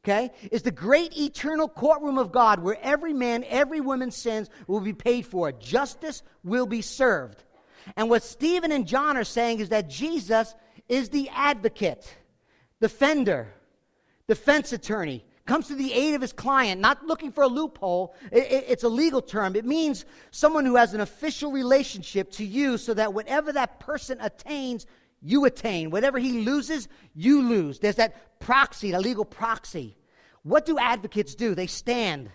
okay, 0.03 0.31
is 0.51 0.63
the 0.63 0.71
great 0.71 1.17
eternal 1.17 1.69
courtroom 1.69 2.17
of 2.17 2.31
God 2.31 2.59
where 2.59 2.77
every 2.81 3.13
man, 3.13 3.45
every 3.47 3.79
woman's 3.79 4.15
sins 4.15 4.49
will 4.67 4.81
be 4.81 4.93
paid 4.93 5.25
for. 5.25 5.51
Justice 5.51 6.23
will 6.43 6.65
be 6.65 6.81
served. 6.81 7.43
And 7.95 8.09
what 8.09 8.23
Stephen 8.23 8.71
and 8.71 8.85
John 8.85 9.15
are 9.15 9.23
saying 9.23 9.59
is 9.59 9.69
that 9.69 9.89
Jesus 9.89 10.55
is 10.89 11.09
the 11.09 11.29
advocate, 11.29 12.15
defender, 12.81 13.53
defense 14.27 14.73
attorney, 14.73 15.23
comes 15.45 15.67
to 15.67 15.75
the 15.75 15.91
aid 15.93 16.15
of 16.15 16.21
his 16.21 16.31
client, 16.31 16.79
not 16.79 17.05
looking 17.05 17.31
for 17.31 17.43
a 17.43 17.47
loophole. 17.47 18.15
It, 18.31 18.43
it, 18.51 18.65
it's 18.69 18.83
a 18.83 18.89
legal 18.89 19.21
term. 19.21 19.55
It 19.55 19.65
means 19.65 20.05
someone 20.31 20.65
who 20.65 20.75
has 20.75 20.93
an 20.93 21.01
official 21.01 21.51
relationship 21.51 22.31
to 22.33 22.45
you 22.45 22.77
so 22.77 22.93
that 22.93 23.13
whatever 23.13 23.51
that 23.51 23.79
person 23.79 24.17
attains, 24.21 24.85
you 25.23 25.45
attain. 25.45 25.89
Whatever 25.89 26.19
he 26.19 26.43
loses, 26.43 26.87
you 27.15 27.41
lose. 27.41 27.79
There's 27.79 27.95
that 27.95 28.39
proxy, 28.39 28.91
the 28.91 28.99
legal 28.99 29.25
proxy. 29.25 29.95
What 30.43 30.65
do 30.65 30.77
advocates 30.77 31.33
do? 31.33 31.55
They 31.55 31.67
stand, 31.67 32.29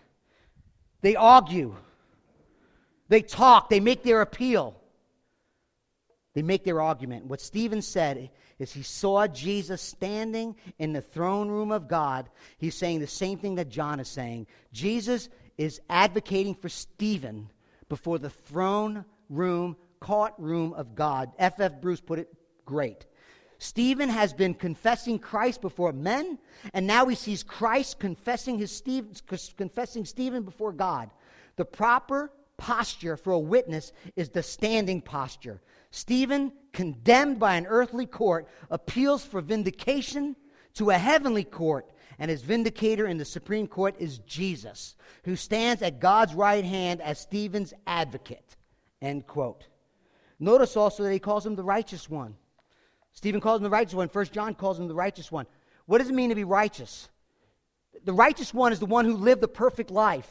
they 1.03 1.14
argue, 1.14 1.76
they 3.09 3.20
talk, 3.20 3.68
they 3.68 3.80
make 3.80 4.03
their 4.03 4.22
appeal, 4.22 4.80
they 6.34 6.43
make 6.43 6.64
their 6.64 6.80
argument. 6.80 7.26
What 7.26 7.43
Stephen 7.43 7.82
said 7.82 8.30
is 8.59 8.72
he 8.72 8.82
saw 8.82 9.26
Jesus 9.26 9.82
standing 9.82 10.57
in 10.78 10.95
the 10.95 11.03
throne 11.03 11.49
room 11.49 11.70
of 11.70 11.86
God. 11.86 12.30
He's 12.57 12.74
saying 12.74 13.01
the 13.01 13.07
same 13.07 13.39
thing 13.39 13.57
that 13.57 13.68
John 13.68 14.01
is 14.01 14.09
saying. 14.09 14.47
Jesus 14.72 15.28
is 15.59 15.80
advocating 15.91 16.55
for 16.55 16.68
Stephen 16.68 17.51
before 17.89 18.18
the 18.18 18.30
throne 18.30 19.05
room, 19.28 19.76
courtroom 20.01 20.72
of 20.72 20.95
God. 20.95 21.30
F.F. 21.39 21.80
Bruce 21.80 22.01
put 22.01 22.18
it 22.18 22.32
great. 22.69 23.07
Stephen 23.59 24.11
has 24.11 24.35
been 24.35 24.55
confessing 24.55 25.19
Christ 25.19 25.62
before 25.62 25.93
men, 25.93 26.39
and 26.75 26.87
now 26.87 27.07
he 27.07 27.16
sees 27.16 27.43
Christ 27.43 27.99
confessing, 27.99 28.59
his 28.59 28.71
Stephen, 28.71 29.14
confessing 29.57 30.05
Stephen 30.05 30.45
before 30.45 30.73
God. 30.73 31.11
The 31.57 31.64
proper 31.64 32.31
posture 32.59 33.16
for 33.16 33.33
a 33.33 33.39
witness 33.39 33.93
is 34.16 34.29
the 34.29 34.43
standing 34.43 35.01
posture. 35.01 35.62
Stephen, 35.91 36.53
condemned 36.73 37.41
by 37.41 37.57
an 37.57 37.66
earthly 37.66 38.07
court, 38.07 38.47
appeals 38.71 39.25
for 39.25 39.41
vindication 39.41 40.37
to 40.75 40.91
a 40.91 40.99
heavenly 40.99 41.45
court, 41.45 41.91
and 42.19 42.31
his 42.31 42.43
vindicator 42.43 43.07
in 43.07 43.16
the 43.16 43.25
Supreme 43.25 43.66
Court 43.66 43.97
is 43.99 44.19
Jesus, 44.19 44.95
who 45.25 45.35
stands 45.35 45.83
at 45.83 46.01
God's 46.01 46.35
right 46.35 46.64
hand 46.64 47.01
as 47.01 47.19
Stephen's 47.19 47.73
advocate. 47.87 48.57
End 49.01 49.27
quote. 49.27 49.66
Notice 50.39 50.77
also 50.77 51.03
that 51.05 51.12
he 51.12 51.19
calls 51.19 51.47
him 51.47 51.57
the 51.57 51.64
righteous 51.64 52.11
one. 52.11 52.37
Stephen 53.19 53.41
calls 53.41 53.59
him 53.59 53.64
the 53.64 53.71
righteous 53.71 53.95
one. 53.95 54.09
First 54.09 54.33
John 54.33 54.55
calls 54.55 54.79
him 54.79 54.87
the 54.87 54.95
righteous 54.95 55.33
one. 55.33 55.47
What 55.87 55.99
does 55.99 56.09
it 56.09 56.14
mean 56.14 56.29
to 56.29 56.37
be 56.37 56.45
righteous? 56.45 57.09
The 58.05 58.12
righteous 58.12 58.55
one 58.55 58.73
is 58.73 58.79
the 58.79 58.87
one 58.87 59.07
who 59.07 59.16
lived 59.16 59.41
the 59.41 59.49
perfect 59.49 59.91
life. 59.91 60.31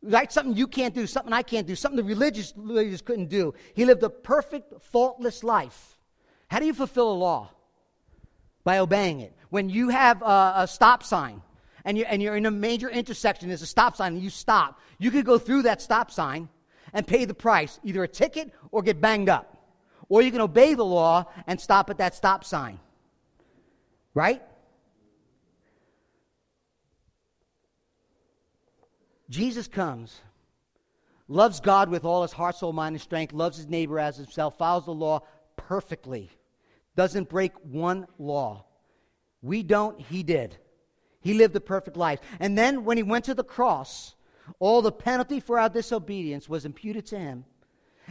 Right? 0.00 0.32
Something 0.32 0.56
you 0.56 0.66
can't 0.66 0.94
do, 0.94 1.06
something 1.06 1.34
I 1.34 1.42
can't 1.42 1.66
do, 1.66 1.76
something 1.76 1.98
the 1.98 2.02
religious 2.02 2.54
leaders 2.56 3.02
couldn't 3.02 3.28
do. 3.28 3.52
He 3.74 3.84
lived 3.84 4.02
a 4.02 4.08
perfect, 4.08 4.80
faultless 4.80 5.44
life. 5.44 5.98
How 6.48 6.58
do 6.58 6.64
you 6.64 6.72
fulfill 6.72 7.12
a 7.12 7.20
law? 7.28 7.50
By 8.64 8.78
obeying 8.78 9.20
it. 9.20 9.36
When 9.50 9.68
you 9.68 9.90
have 9.90 10.22
a, 10.22 10.54
a 10.56 10.66
stop 10.66 11.02
sign 11.02 11.42
and 11.84 11.98
you're, 11.98 12.06
and 12.08 12.22
you're 12.22 12.36
in 12.36 12.46
a 12.46 12.50
major 12.50 12.88
intersection, 12.88 13.48
there's 13.48 13.60
a 13.60 13.66
stop 13.66 13.94
sign, 13.94 14.14
and 14.14 14.22
you 14.22 14.30
stop, 14.30 14.80
you 14.98 15.10
could 15.10 15.26
go 15.26 15.36
through 15.36 15.64
that 15.64 15.82
stop 15.82 16.10
sign 16.10 16.48
and 16.94 17.06
pay 17.06 17.26
the 17.26 17.34
price, 17.34 17.78
either 17.84 18.02
a 18.02 18.08
ticket 18.08 18.54
or 18.70 18.80
get 18.80 19.02
banged 19.02 19.28
up. 19.28 19.53
Or 20.08 20.22
you 20.22 20.30
can 20.30 20.40
obey 20.40 20.74
the 20.74 20.84
law 20.84 21.26
and 21.46 21.60
stop 21.60 21.90
at 21.90 21.98
that 21.98 22.14
stop 22.14 22.44
sign. 22.44 22.78
Right? 24.14 24.42
Jesus 29.30 29.66
comes, 29.66 30.20
loves 31.28 31.60
God 31.60 31.88
with 31.88 32.04
all 32.04 32.22
his 32.22 32.32
heart, 32.32 32.56
soul, 32.56 32.72
mind, 32.72 32.94
and 32.94 33.02
strength, 33.02 33.32
loves 33.32 33.56
his 33.56 33.66
neighbor 33.66 33.98
as 33.98 34.16
himself, 34.16 34.58
follows 34.58 34.84
the 34.84 34.92
law 34.92 35.22
perfectly, 35.56 36.30
doesn't 36.94 37.28
break 37.28 37.52
one 37.64 38.06
law. 38.18 38.64
We 39.42 39.62
don't, 39.62 40.00
he 40.00 40.22
did. 40.22 40.56
He 41.20 41.34
lived 41.34 41.56
a 41.56 41.60
perfect 41.60 41.96
life. 41.96 42.20
And 42.38 42.56
then 42.56 42.84
when 42.84 42.96
he 42.96 43.02
went 43.02 43.24
to 43.24 43.34
the 43.34 43.42
cross, 43.42 44.14
all 44.58 44.82
the 44.82 44.92
penalty 44.92 45.40
for 45.40 45.58
our 45.58 45.70
disobedience 45.70 46.48
was 46.48 46.64
imputed 46.66 47.06
to 47.06 47.18
him 47.18 47.44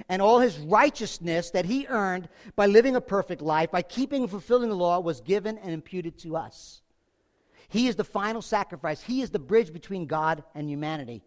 and 0.09 0.21
all 0.21 0.39
his 0.39 0.57
righteousness 0.59 1.51
that 1.51 1.65
he 1.65 1.87
earned 1.87 2.29
by 2.55 2.65
living 2.65 2.95
a 2.95 3.01
perfect 3.01 3.41
life, 3.41 3.71
by 3.71 3.81
keeping 3.81 4.23
and 4.23 4.31
fulfilling 4.31 4.69
the 4.69 4.75
law, 4.75 4.99
was 4.99 5.21
given 5.21 5.57
and 5.57 5.71
imputed 5.71 6.17
to 6.19 6.35
us. 6.35 6.81
He 7.69 7.87
is 7.87 7.95
the 7.95 8.03
final 8.03 8.41
sacrifice, 8.41 9.01
he 9.01 9.21
is 9.21 9.29
the 9.29 9.39
bridge 9.39 9.73
between 9.73 10.05
God 10.05 10.43
and 10.53 10.69
humanity. 10.69 11.23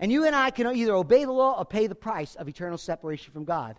And 0.00 0.12
you 0.12 0.24
and 0.24 0.34
I 0.34 0.50
can 0.50 0.66
either 0.68 0.94
obey 0.94 1.24
the 1.24 1.32
law 1.32 1.58
or 1.58 1.64
pay 1.64 1.86
the 1.86 1.94
price 1.94 2.36
of 2.36 2.48
eternal 2.48 2.78
separation 2.78 3.32
from 3.32 3.44
God. 3.44 3.78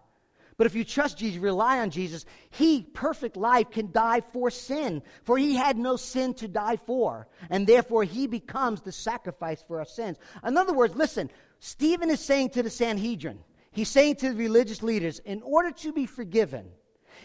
But 0.60 0.68
if 0.68 0.76
you 0.76 0.84
trust 0.84 1.18
Jesus, 1.18 1.40
rely 1.40 1.80
on 1.80 1.90
Jesus, 1.90 2.26
He, 2.50 2.82
perfect 2.82 3.38
life, 3.38 3.72
can 3.72 3.94
die 3.94 4.20
for 4.20 4.52
sin, 4.52 5.02
for 5.24 5.38
He 5.38 5.56
had 5.56 5.78
no 5.78 5.96
sin 5.96 6.34
to 6.34 6.50
die 6.50 6.76
for. 6.76 7.30
And 7.50 7.66
therefore, 7.66 8.04
He 8.04 8.28
becomes 8.28 8.82
the 8.82 8.92
sacrifice 8.92 9.64
for 9.66 9.80
our 9.80 9.86
sins. 9.86 10.18
In 10.46 10.58
other 10.58 10.74
words, 10.74 10.98
listen, 10.98 11.32
Stephen 11.60 12.10
is 12.10 12.20
saying 12.20 12.50
to 12.50 12.64
the 12.64 12.70
Sanhedrin, 12.70 13.40
He's 13.80 13.88
saying 13.88 14.18
to 14.18 14.32
the 14.32 14.36
religious 14.36 14.84
leaders, 14.84 15.20
in 15.20 15.42
order 15.42 15.72
to 15.72 15.94
be 15.94 16.06
forgiven, 16.06 16.66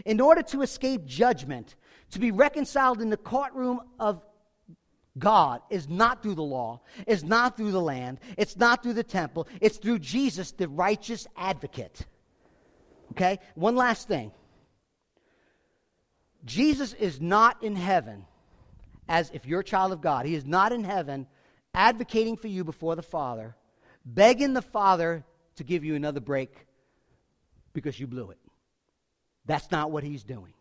in 0.05 0.20
order 0.20 0.40
to 0.42 0.62
escape 0.62 1.05
judgment, 1.05 1.74
to 2.12 2.20
be 2.20 2.30
reconciled 2.30 3.02
in 3.02 3.11
the 3.11 3.16
courtroom 3.16 3.80
of 3.98 4.22
God 5.18 5.62
is 5.68 5.88
not 5.88 6.22
through 6.22 6.36
the 6.36 6.44
law, 6.44 6.82
is 7.09 7.24
not 7.24 7.57
through 7.57 7.72
the 7.72 7.80
land, 7.80 8.20
it's 8.38 8.57
not 8.57 8.84
through 8.84 8.92
the 8.92 9.02
temple, 9.02 9.48
it's 9.61 9.78
through 9.78 9.98
Jesus, 9.98 10.52
the 10.52 10.68
righteous 10.68 11.26
advocate. 11.36 12.07
Okay? 13.11 13.40
One 13.57 13.74
last 13.74 14.07
thing. 14.07 14.30
Jesus 16.44 16.92
is 16.92 17.20
not 17.20 17.64
in 17.64 17.74
heaven 17.74 18.26
as 19.09 19.28
if 19.34 19.44
you're 19.44 19.59
a 19.59 19.64
child 19.64 19.90
of 19.90 20.00
God. 20.00 20.24
He 20.24 20.36
is 20.36 20.44
not 20.44 20.70
in 20.70 20.84
heaven 20.84 21.26
advocating 21.74 22.36
for 22.36 22.46
you 22.46 22.62
before 22.62 22.94
the 22.94 23.02
Father, 23.02 23.57
begging 24.05 24.55
the 24.55 24.62
Father 24.62 25.24
to 25.57 25.64
give 25.64 25.84
you 25.84 25.94
another 25.94 26.20
break 26.20 26.66
because 27.72 27.98
you 27.98 28.07
blew 28.07 28.30
it. 28.30 28.38
That's 29.46 29.70
not 29.70 29.90
what 29.90 30.05
he's 30.05 30.24
doing. 30.24 30.55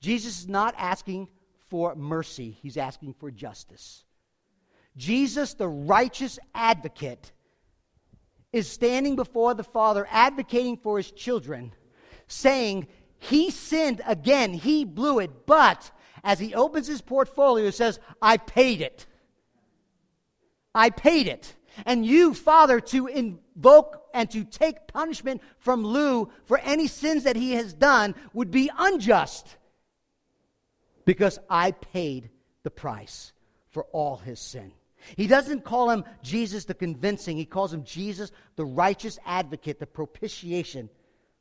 Jesus 0.00 0.40
is 0.40 0.48
not 0.48 0.74
asking 0.76 1.28
for 1.68 1.94
mercy, 1.94 2.56
he's 2.62 2.76
asking 2.76 3.14
for 3.14 3.30
justice. 3.30 4.04
Jesus, 4.96 5.54
the 5.54 5.68
righteous 5.68 6.38
advocate, 6.54 7.32
is 8.52 8.70
standing 8.70 9.16
before 9.16 9.54
the 9.54 9.64
Father 9.64 10.06
advocating 10.10 10.76
for 10.76 10.96
his 10.96 11.10
children, 11.10 11.72
saying, 12.28 12.86
He 13.18 13.50
sinned 13.50 14.00
again, 14.06 14.54
he 14.54 14.84
blew 14.84 15.18
it, 15.18 15.46
but 15.46 15.90
as 16.24 16.38
he 16.38 16.54
opens 16.54 16.86
his 16.86 17.00
portfolio, 17.00 17.66
he 17.66 17.72
says, 17.72 18.00
I 18.22 18.36
paid 18.36 18.80
it. 18.80 19.06
I 20.74 20.90
paid 20.90 21.26
it. 21.26 21.54
And 21.84 22.06
you, 22.06 22.32
Father, 22.32 22.80
to 22.80 23.06
invoke 23.06 24.02
and 24.14 24.30
to 24.30 24.44
take 24.44 24.86
punishment 24.86 25.42
from 25.58 25.84
Lou 25.84 26.30
for 26.44 26.58
any 26.58 26.86
sins 26.86 27.24
that 27.24 27.36
he 27.36 27.52
has 27.52 27.74
done 27.74 28.14
would 28.32 28.50
be 28.50 28.70
unjust 28.76 29.56
because 31.04 31.38
I 31.50 31.72
paid 31.72 32.30
the 32.62 32.70
price 32.70 33.32
for 33.68 33.84
all 33.92 34.16
his 34.16 34.40
sin. 34.40 34.72
He 35.16 35.26
doesn't 35.26 35.64
call 35.64 35.90
him 35.90 36.04
Jesus 36.22 36.64
the 36.64 36.74
convincing, 36.74 37.36
he 37.36 37.44
calls 37.44 37.72
him 37.72 37.84
Jesus 37.84 38.32
the 38.56 38.64
righteous 38.64 39.18
advocate, 39.24 39.78
the 39.78 39.86
propitiation 39.86 40.90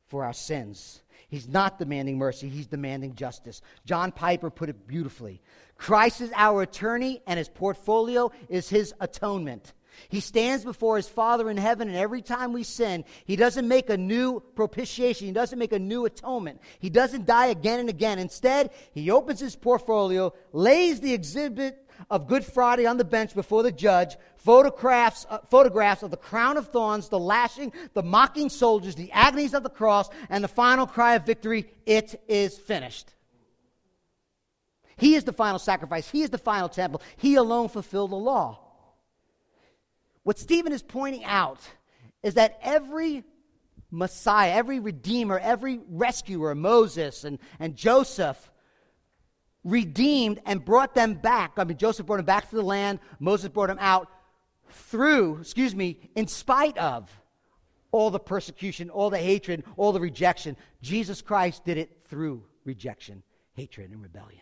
for 0.06 0.24
our 0.24 0.34
sins. 0.34 1.02
He's 1.30 1.48
not 1.48 1.80
demanding 1.80 2.18
mercy, 2.18 2.48
he's 2.48 2.68
demanding 2.68 3.16
justice. 3.16 3.62
John 3.86 4.12
Piper 4.12 4.50
put 4.52 4.70
it 4.70 4.88
beautifully 4.88 5.42
Christ 5.78 6.22
is 6.22 6.32
our 6.36 6.62
attorney, 6.62 7.22
and 7.28 7.38
his 7.38 7.50
portfolio 7.50 8.32
is 8.48 8.70
his 8.70 8.94
atonement. 9.00 9.74
He 10.10 10.20
stands 10.20 10.64
before 10.64 10.98
his 10.98 11.08
Father 11.08 11.50
in 11.50 11.58
heaven, 11.58 11.88
and 11.88 11.98
every 11.98 12.22
time 12.22 12.54
we 12.54 12.64
sin, 12.64 13.06
he 13.26 13.36
doesn't 13.36 13.68
make 13.68 13.89
a 13.89 13.98
new 13.98 14.41
propitiation. 14.56 15.28
He 15.28 15.34
doesn't 15.34 15.60
make 15.60 15.74
a 15.74 15.80
new 15.80 16.06
atonement. 16.06 16.62
He 16.80 16.89
doesn't 16.89 17.26
die 17.26 17.48
again 17.48 17.80
and 17.80 17.89
again. 17.89 18.20
Instead, 18.20 18.72
he 18.93 19.12
opens 19.12 19.39
his 19.39 19.56
portfolio, 19.56 20.34
lays 20.54 21.00
the 21.00 21.14
exhibit 21.14 21.86
of 22.10 22.28
Good 22.28 22.46
Friday 22.46 22.86
on 22.86 22.98
the 22.98 23.06
bench 23.06 23.34
before 23.34 23.64
the 23.64 23.72
judge, 23.72 24.18
photographs, 24.38 25.26
uh, 25.30 25.39
photographs 25.50 26.04
of 26.04 26.12
the 26.12 26.18
crown 26.18 26.58
of 26.58 26.68
thorns, 26.68 27.10
the 27.10 27.20
lashing, 27.20 27.72
the 27.93 28.04
mocking 28.04 28.50
soldiers, 28.50 28.96
the 28.96 29.12
agonies 29.12 29.54
of 29.54 29.64
the 29.64 29.70
cross, 29.70 30.10
and 30.30 30.43
the 30.43 30.50
final 30.50 30.86
cry 30.86 31.16
of 31.16 31.26
victory 31.26 31.66
it 31.86 32.22
is 32.28 32.58
finished. 32.58 33.14
He 34.98 35.16
is 35.16 35.24
the 35.24 35.34
final 35.34 35.60
sacrifice. 35.60 36.10
He 36.10 36.22
is 36.22 36.30
the 36.30 36.38
final 36.38 36.70
temple. 36.70 37.02
He 37.18 37.36
alone 37.36 37.70
fulfilled 37.70 38.12
the 38.12 38.16
law. 38.16 38.60
What 40.26 40.40
Stephen 40.40 40.74
is 40.74 40.82
pointing 40.82 41.24
out 41.24 41.60
is 42.24 42.34
that 42.34 42.58
every 42.64 43.24
Messiah, 43.92 44.54
every 44.54 44.80
Redeemer, 44.80 45.38
every 45.38 45.80
rescuer, 45.88 46.56
Moses 46.56 47.24
and, 47.24 47.38
and 47.60 47.76
Joseph, 47.76 48.52
redeemed 49.64 50.42
and 50.48 50.66
brought 50.66 50.96
them 50.96 51.14
back. 51.14 51.54
I 51.58 51.64
mean, 51.64 51.78
Joseph 51.78 52.08
brought 52.08 52.18
them 52.18 52.26
back 52.26 52.50
to 52.50 52.56
the 52.56 52.64
land, 52.64 53.00
Moses 53.20 53.50
brought 53.50 53.68
them 53.68 53.78
out 53.80 54.10
through, 54.68 55.42
excuse 55.42 55.76
me, 55.76 56.10
in 56.16 56.28
spite 56.28 56.80
of 56.80 57.08
all 57.92 58.10
the 58.10 58.20
persecution, 58.20 58.90
all 58.90 59.12
the 59.12 59.20
hatred, 59.20 59.64
all 59.78 59.92
the 59.92 60.00
rejection. 60.00 60.58
Jesus 60.82 61.22
Christ 61.22 61.64
did 61.66 61.78
it 61.78 62.00
through 62.10 62.44
rejection, 62.64 63.22
hatred, 63.54 63.92
and 63.92 64.02
rebellion. 64.02 64.42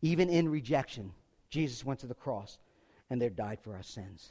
Even 0.00 0.28
in 0.28 0.48
rejection, 0.48 1.12
Jesus 1.48 1.84
went 1.84 2.00
to 2.00 2.08
the 2.08 2.14
cross 2.14 2.58
and 3.12 3.20
there 3.20 3.28
died 3.28 3.58
for 3.60 3.74
our 3.74 3.82
sins. 3.82 4.30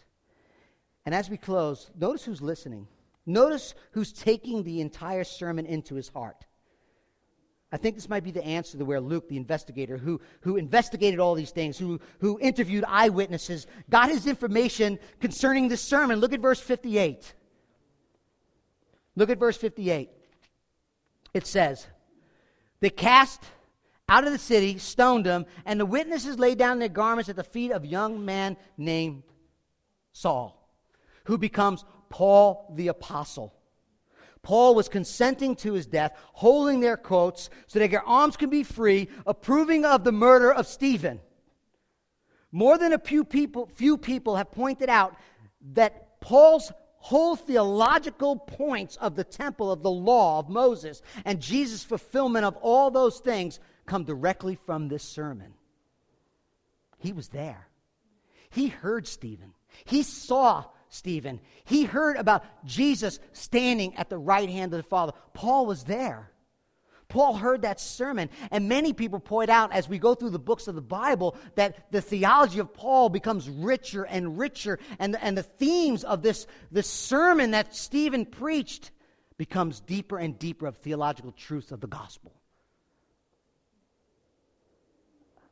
And 1.05 1.13
as 1.13 1.29
we 1.29 1.37
close, 1.37 1.91
notice 1.99 2.25
who's 2.25 2.41
listening. 2.41 2.87
Notice 3.27 3.75
who's 3.91 4.11
taking 4.11 4.63
the 4.63 4.81
entire 4.81 5.23
sermon 5.23 5.67
into 5.67 5.93
his 5.93 6.09
heart. 6.09 6.45
I 7.71 7.77
think 7.77 7.93
this 7.93 8.09
might 8.09 8.23
be 8.23 8.31
the 8.31 8.43
answer 8.43 8.79
to 8.79 8.83
where 8.83 8.99
Luke, 8.99 9.29
the 9.29 9.37
investigator, 9.37 9.97
who, 9.97 10.19
who 10.41 10.57
investigated 10.57 11.19
all 11.19 11.35
these 11.35 11.51
things, 11.51 11.77
who, 11.77 11.99
who 12.21 12.39
interviewed 12.39 12.83
eyewitnesses, 12.87 13.67
got 13.91 14.09
his 14.09 14.25
information 14.25 14.97
concerning 15.19 15.67
this 15.67 15.81
sermon. 15.81 16.19
Look 16.19 16.33
at 16.33 16.39
verse 16.39 16.59
58. 16.59 17.35
Look 19.15 19.29
at 19.29 19.37
verse 19.37 19.57
58. 19.57 20.09
It 21.35 21.45
says, 21.45 21.85
They 22.79 22.89
cast 22.89 23.43
out 24.11 24.25
of 24.25 24.33
the 24.33 24.37
city, 24.37 24.77
stoned 24.77 25.25
him, 25.25 25.45
and 25.65 25.79
the 25.79 25.85
witnesses 25.85 26.37
laid 26.37 26.57
down 26.57 26.79
their 26.79 26.89
garments 26.89 27.29
at 27.29 27.37
the 27.37 27.45
feet 27.45 27.71
of 27.71 27.85
a 27.85 27.87
young 27.87 28.25
man 28.25 28.57
named 28.77 29.23
Saul, 30.11 30.69
who 31.23 31.37
becomes 31.37 31.85
Paul 32.09 32.73
the 32.75 32.89
Apostle. 32.89 33.53
Paul 34.43 34.75
was 34.75 34.89
consenting 34.89 35.55
to 35.57 35.71
his 35.71 35.85
death, 35.85 36.11
holding 36.33 36.81
their 36.81 36.97
coats 36.97 37.49
so 37.67 37.79
that 37.79 37.89
their 37.89 38.05
arms 38.05 38.35
could 38.35 38.49
be 38.49 38.63
free, 38.63 39.07
approving 39.25 39.85
of 39.85 40.03
the 40.03 40.11
murder 40.11 40.51
of 40.51 40.67
Stephen. 40.67 41.21
More 42.51 42.77
than 42.77 42.91
a 42.91 42.99
few 42.99 43.23
people, 43.23 43.69
few 43.73 43.97
people 43.97 44.35
have 44.35 44.51
pointed 44.51 44.89
out 44.89 45.15
that 45.73 46.19
Paul's 46.19 46.73
whole 46.97 47.37
theological 47.37 48.35
points 48.35 48.97
of 48.97 49.15
the 49.15 49.23
temple, 49.23 49.71
of 49.71 49.83
the 49.83 49.89
law 49.89 50.39
of 50.39 50.49
Moses, 50.49 51.01
and 51.23 51.39
Jesus' 51.39 51.83
fulfillment 51.83 52.43
of 52.43 52.57
all 52.57 52.91
those 52.91 53.19
things 53.19 53.61
come 53.91 54.05
directly 54.05 54.55
from 54.55 54.87
this 54.87 55.03
sermon. 55.03 55.53
He 56.97 57.11
was 57.11 57.27
there. 57.27 57.67
He 58.49 58.69
heard 58.69 59.05
Stephen. 59.05 59.51
He 59.83 60.01
saw 60.01 60.63
Stephen. 60.87 61.41
He 61.65 61.83
heard 61.83 62.15
about 62.15 62.45
Jesus 62.63 63.19
standing 63.33 63.93
at 63.97 64.09
the 64.09 64.17
right 64.17 64.49
hand 64.49 64.73
of 64.73 64.77
the 64.77 64.87
Father. 64.87 65.11
Paul 65.33 65.65
was 65.65 65.83
there. 65.83 66.31
Paul 67.09 67.35
heard 67.35 67.63
that 67.63 67.81
sermon, 67.81 68.29
and 68.49 68.69
many 68.69 68.93
people 68.93 69.19
point 69.19 69.49
out 69.49 69.73
as 69.73 69.89
we 69.89 69.99
go 69.99 70.15
through 70.15 70.29
the 70.29 70.39
books 70.39 70.69
of 70.69 70.75
the 70.75 70.81
Bible 70.81 71.35
that 71.55 71.91
the 71.91 71.99
theology 71.99 72.59
of 72.59 72.73
Paul 72.73 73.09
becomes 73.09 73.49
richer 73.49 74.05
and 74.05 74.39
richer, 74.39 74.79
and, 74.99 75.17
and 75.19 75.37
the 75.37 75.43
themes 75.43 76.05
of 76.05 76.21
this, 76.21 76.47
this 76.71 76.89
sermon 76.89 77.51
that 77.51 77.75
Stephen 77.75 78.25
preached 78.25 78.91
becomes 79.37 79.81
deeper 79.81 80.17
and 80.17 80.39
deeper 80.39 80.65
of 80.65 80.77
theological 80.77 81.33
truths 81.33 81.73
of 81.73 81.81
the 81.81 81.87
gospel. 81.87 82.31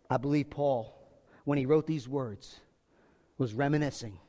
I 0.09 0.17
believe 0.17 0.49
Paul, 0.49 0.95
when 1.45 1.57
he 1.57 1.65
wrote 1.65 1.87
these 1.87 2.07
words, 2.07 2.59
was 3.37 3.53
reminiscing 3.53 4.19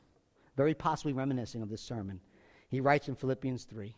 very 0.55 0.73
possibly 0.73 1.13
reminiscing 1.13 1.61
of 1.61 1.69
this 1.69 1.81
sermon. 1.81 2.19
He 2.69 2.81
writes 2.81 3.07
in 3.07 3.15
Philippians 3.15 3.63
3 3.65 3.95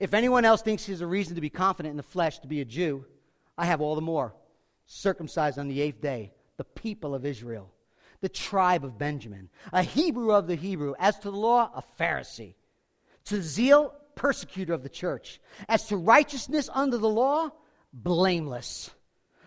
If 0.00 0.14
anyone 0.14 0.44
else 0.44 0.62
thinks 0.62 0.84
he 0.84 0.92
has 0.92 1.00
a 1.00 1.06
reason 1.06 1.34
to 1.34 1.40
be 1.40 1.50
confident 1.50 1.90
in 1.90 1.96
the 1.96 2.02
flesh 2.02 2.38
to 2.40 2.48
be 2.48 2.60
a 2.60 2.64
Jew, 2.64 3.04
I 3.58 3.66
have 3.66 3.80
all 3.80 3.94
the 3.94 4.00
more. 4.00 4.34
Circumcised 4.86 5.58
on 5.58 5.68
the 5.68 5.80
eighth 5.80 6.00
day, 6.00 6.32
the 6.56 6.64
people 6.64 7.14
of 7.14 7.26
Israel, 7.26 7.72
the 8.20 8.28
tribe 8.28 8.84
of 8.84 8.98
Benjamin, 8.98 9.50
a 9.72 9.82
Hebrew 9.82 10.32
of 10.32 10.46
the 10.46 10.54
Hebrew, 10.54 10.94
as 10.98 11.18
to 11.18 11.30
the 11.30 11.36
law, 11.36 11.70
a 11.74 11.82
Pharisee, 12.00 12.54
to 13.26 13.42
zeal, 13.42 13.92
persecutor 14.14 14.72
of 14.72 14.82
the 14.82 14.88
church, 14.88 15.40
as 15.68 15.86
to 15.88 15.96
righteousness 15.96 16.70
under 16.72 16.98
the 16.98 17.08
law, 17.08 17.50
blameless. 17.92 18.90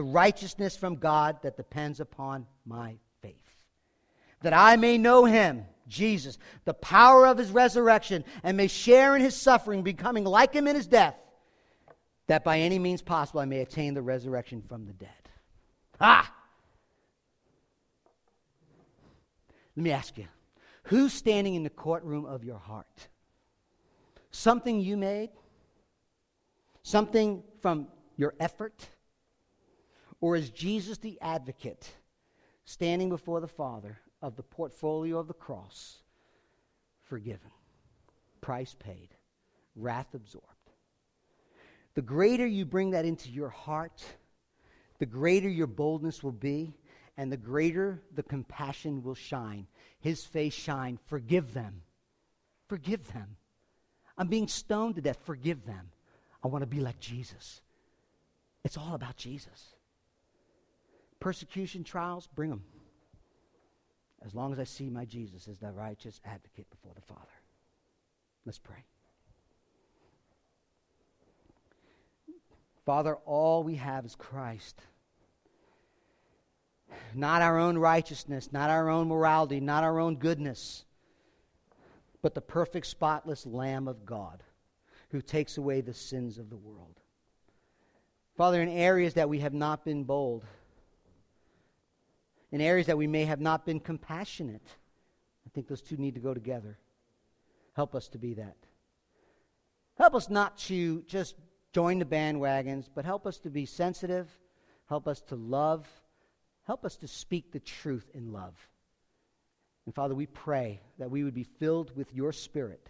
the 0.00 0.04
righteousness 0.04 0.78
from 0.78 0.96
God 0.96 1.36
that 1.42 1.58
depends 1.58 2.00
upon 2.00 2.46
my 2.64 2.96
faith. 3.20 3.34
That 4.40 4.54
I 4.54 4.76
may 4.76 4.96
know 4.96 5.26
him 5.26 5.66
Jesus, 5.88 6.38
the 6.64 6.72
power 6.72 7.26
of 7.26 7.36
his 7.36 7.50
resurrection, 7.50 8.24
and 8.42 8.56
may 8.56 8.66
share 8.66 9.14
in 9.14 9.20
his 9.20 9.36
suffering, 9.36 9.82
becoming 9.82 10.24
like 10.24 10.54
him 10.54 10.66
in 10.66 10.74
his 10.74 10.86
death, 10.86 11.16
that 12.28 12.44
by 12.44 12.60
any 12.60 12.78
means 12.78 13.02
possible 13.02 13.40
I 13.40 13.44
may 13.44 13.60
attain 13.60 13.92
the 13.92 14.00
resurrection 14.00 14.62
from 14.66 14.86
the 14.86 14.94
dead. 14.94 15.10
Ah! 16.00 16.32
Let 19.76 19.82
me 19.82 19.90
ask 19.90 20.16
you 20.16 20.28
who's 20.84 21.12
standing 21.12 21.56
in 21.56 21.62
the 21.62 21.68
courtroom 21.68 22.24
of 22.24 22.42
your 22.42 22.58
heart? 22.58 23.08
Something 24.30 24.80
you 24.80 24.96
made? 24.96 25.28
Something 26.84 27.42
from 27.60 27.88
your 28.16 28.32
effort? 28.40 28.88
Or 30.20 30.36
is 30.36 30.50
Jesus 30.50 30.98
the 30.98 31.18
advocate 31.20 31.90
standing 32.64 33.08
before 33.08 33.40
the 33.40 33.48
Father 33.48 33.98
of 34.22 34.36
the 34.36 34.42
portfolio 34.42 35.18
of 35.18 35.28
the 35.28 35.34
cross 35.34 35.98
forgiven, 37.02 37.50
price 38.40 38.76
paid, 38.78 39.08
wrath 39.74 40.14
absorbed. 40.14 40.46
The 41.94 42.02
greater 42.02 42.46
you 42.46 42.64
bring 42.64 42.90
that 42.90 43.04
into 43.04 43.30
your 43.30 43.48
heart, 43.48 44.04
the 44.98 45.06
greater 45.06 45.48
your 45.48 45.66
boldness 45.66 46.22
will 46.22 46.30
be, 46.32 46.72
and 47.16 47.32
the 47.32 47.36
greater 47.36 48.00
the 48.14 48.22
compassion 48.22 49.02
will 49.02 49.16
shine. 49.16 49.66
His 49.98 50.24
face 50.24 50.54
shine. 50.54 50.98
Forgive 51.06 51.52
them. 51.52 51.82
Forgive 52.68 53.12
them. 53.12 53.36
I'm 54.16 54.28
being 54.28 54.48
stoned 54.48 54.94
to 54.94 55.00
death. 55.00 55.18
Forgive 55.24 55.66
them. 55.66 55.90
I 56.44 56.48
want 56.48 56.62
to 56.62 56.66
be 56.66 56.80
like 56.80 57.00
Jesus. 57.00 57.60
It's 58.64 58.78
all 58.78 58.94
about 58.94 59.16
Jesus. 59.16 59.74
Persecution, 61.20 61.84
trials, 61.84 62.26
bring 62.34 62.50
them 62.50 62.64
as 64.24 64.34
long 64.34 64.52
as 64.52 64.58
I 64.58 64.64
see 64.64 64.90
my 64.90 65.04
Jesus 65.04 65.48
as 65.48 65.58
the 65.58 65.70
righteous 65.70 66.20
advocate 66.24 66.68
before 66.70 66.92
the 66.94 67.00
Father. 67.00 67.20
Let's 68.44 68.58
pray. 68.58 68.84
Father, 72.84 73.16
all 73.24 73.62
we 73.62 73.76
have 73.76 74.04
is 74.04 74.14
Christ. 74.14 74.80
Not 77.14 77.42
our 77.42 77.58
own 77.58 77.78
righteousness, 77.78 78.52
not 78.52 78.70
our 78.70 78.88
own 78.88 79.08
morality, 79.08 79.60
not 79.60 79.84
our 79.84 80.00
own 80.00 80.16
goodness, 80.16 80.84
but 82.22 82.34
the 82.34 82.40
perfect, 82.40 82.86
spotless 82.86 83.46
Lamb 83.46 83.88
of 83.88 84.04
God 84.04 84.42
who 85.10 85.20
takes 85.20 85.56
away 85.56 85.80
the 85.80 85.94
sins 85.94 86.38
of 86.38 86.50
the 86.50 86.56
world. 86.56 87.00
Father, 88.36 88.62
in 88.62 88.68
areas 88.68 89.14
that 89.14 89.28
we 89.28 89.40
have 89.40 89.54
not 89.54 89.84
been 89.84 90.04
bold, 90.04 90.44
in 92.52 92.60
areas 92.60 92.86
that 92.86 92.98
we 92.98 93.06
may 93.06 93.24
have 93.24 93.40
not 93.40 93.64
been 93.64 93.80
compassionate. 93.80 94.66
I 95.46 95.50
think 95.50 95.68
those 95.68 95.82
two 95.82 95.96
need 95.96 96.14
to 96.14 96.20
go 96.20 96.34
together. 96.34 96.78
Help 97.74 97.94
us 97.94 98.08
to 98.08 98.18
be 98.18 98.34
that. 98.34 98.56
Help 99.96 100.14
us 100.14 100.28
not 100.28 100.58
to 100.58 101.02
just 101.02 101.36
join 101.72 101.98
the 101.98 102.04
bandwagons, 102.04 102.88
but 102.92 103.04
help 103.04 103.26
us 103.26 103.38
to 103.38 103.50
be 103.50 103.66
sensitive. 103.66 104.28
Help 104.88 105.06
us 105.06 105.20
to 105.20 105.36
love. 105.36 105.86
Help 106.66 106.84
us 106.84 106.96
to 106.96 107.08
speak 107.08 107.52
the 107.52 107.60
truth 107.60 108.10
in 108.14 108.32
love. 108.32 108.54
And 109.86 109.94
Father, 109.94 110.14
we 110.14 110.26
pray 110.26 110.80
that 110.98 111.10
we 111.10 111.24
would 111.24 111.34
be 111.34 111.44
filled 111.44 111.96
with 111.96 112.14
your 112.14 112.32
Spirit 112.32 112.88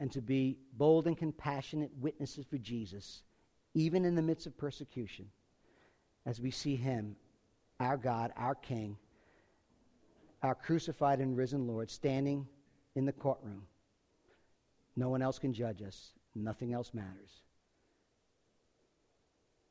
and 0.00 0.10
to 0.12 0.20
be 0.20 0.58
bold 0.76 1.06
and 1.06 1.16
compassionate 1.16 1.90
witnesses 2.00 2.44
for 2.44 2.58
Jesus, 2.58 3.22
even 3.74 4.04
in 4.04 4.14
the 4.14 4.22
midst 4.22 4.46
of 4.46 4.56
persecution, 4.56 5.26
as 6.26 6.40
we 6.40 6.50
see 6.50 6.76
him 6.76 7.16
our 7.80 7.96
God, 7.96 8.32
our 8.36 8.54
King, 8.54 8.96
our 10.42 10.54
crucified 10.54 11.20
and 11.20 11.36
risen 11.36 11.66
Lord, 11.66 11.90
standing 11.90 12.46
in 12.94 13.04
the 13.04 13.12
courtroom. 13.12 13.62
No 14.96 15.08
one 15.08 15.22
else 15.22 15.38
can 15.38 15.52
judge 15.52 15.82
us, 15.82 16.12
nothing 16.34 16.72
else 16.72 16.92
matters. 16.92 17.42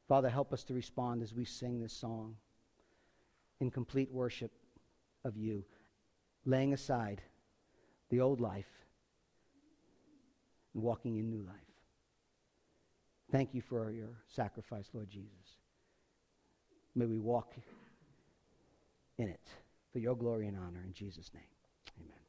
Father, 0.07 0.29
help 0.29 0.51
us 0.51 0.63
to 0.65 0.73
respond 0.73 1.21
as 1.21 1.33
we 1.33 1.45
sing 1.45 1.79
this 1.79 1.93
song 1.93 2.35
in 3.59 3.71
complete 3.71 4.11
worship 4.11 4.51
of 5.23 5.37
you, 5.37 5.63
laying 6.45 6.73
aside 6.73 7.21
the 8.09 8.19
old 8.19 8.41
life 8.41 8.65
and 10.73 10.83
walking 10.83 11.17
in 11.17 11.29
new 11.29 11.43
life. 11.43 11.55
Thank 13.31 13.53
you 13.53 13.61
for 13.61 13.91
your 13.91 14.09
sacrifice, 14.27 14.89
Lord 14.93 15.09
Jesus. 15.09 15.57
May 16.95 17.05
we 17.05 17.19
walk 17.19 17.53
in 19.17 19.29
it. 19.29 19.41
for 19.91 19.99
your 19.99 20.15
glory 20.15 20.47
and 20.47 20.57
honor. 20.57 20.81
In 20.85 20.93
Jesus' 20.93 21.29
name, 21.33 21.43
amen. 21.99 22.20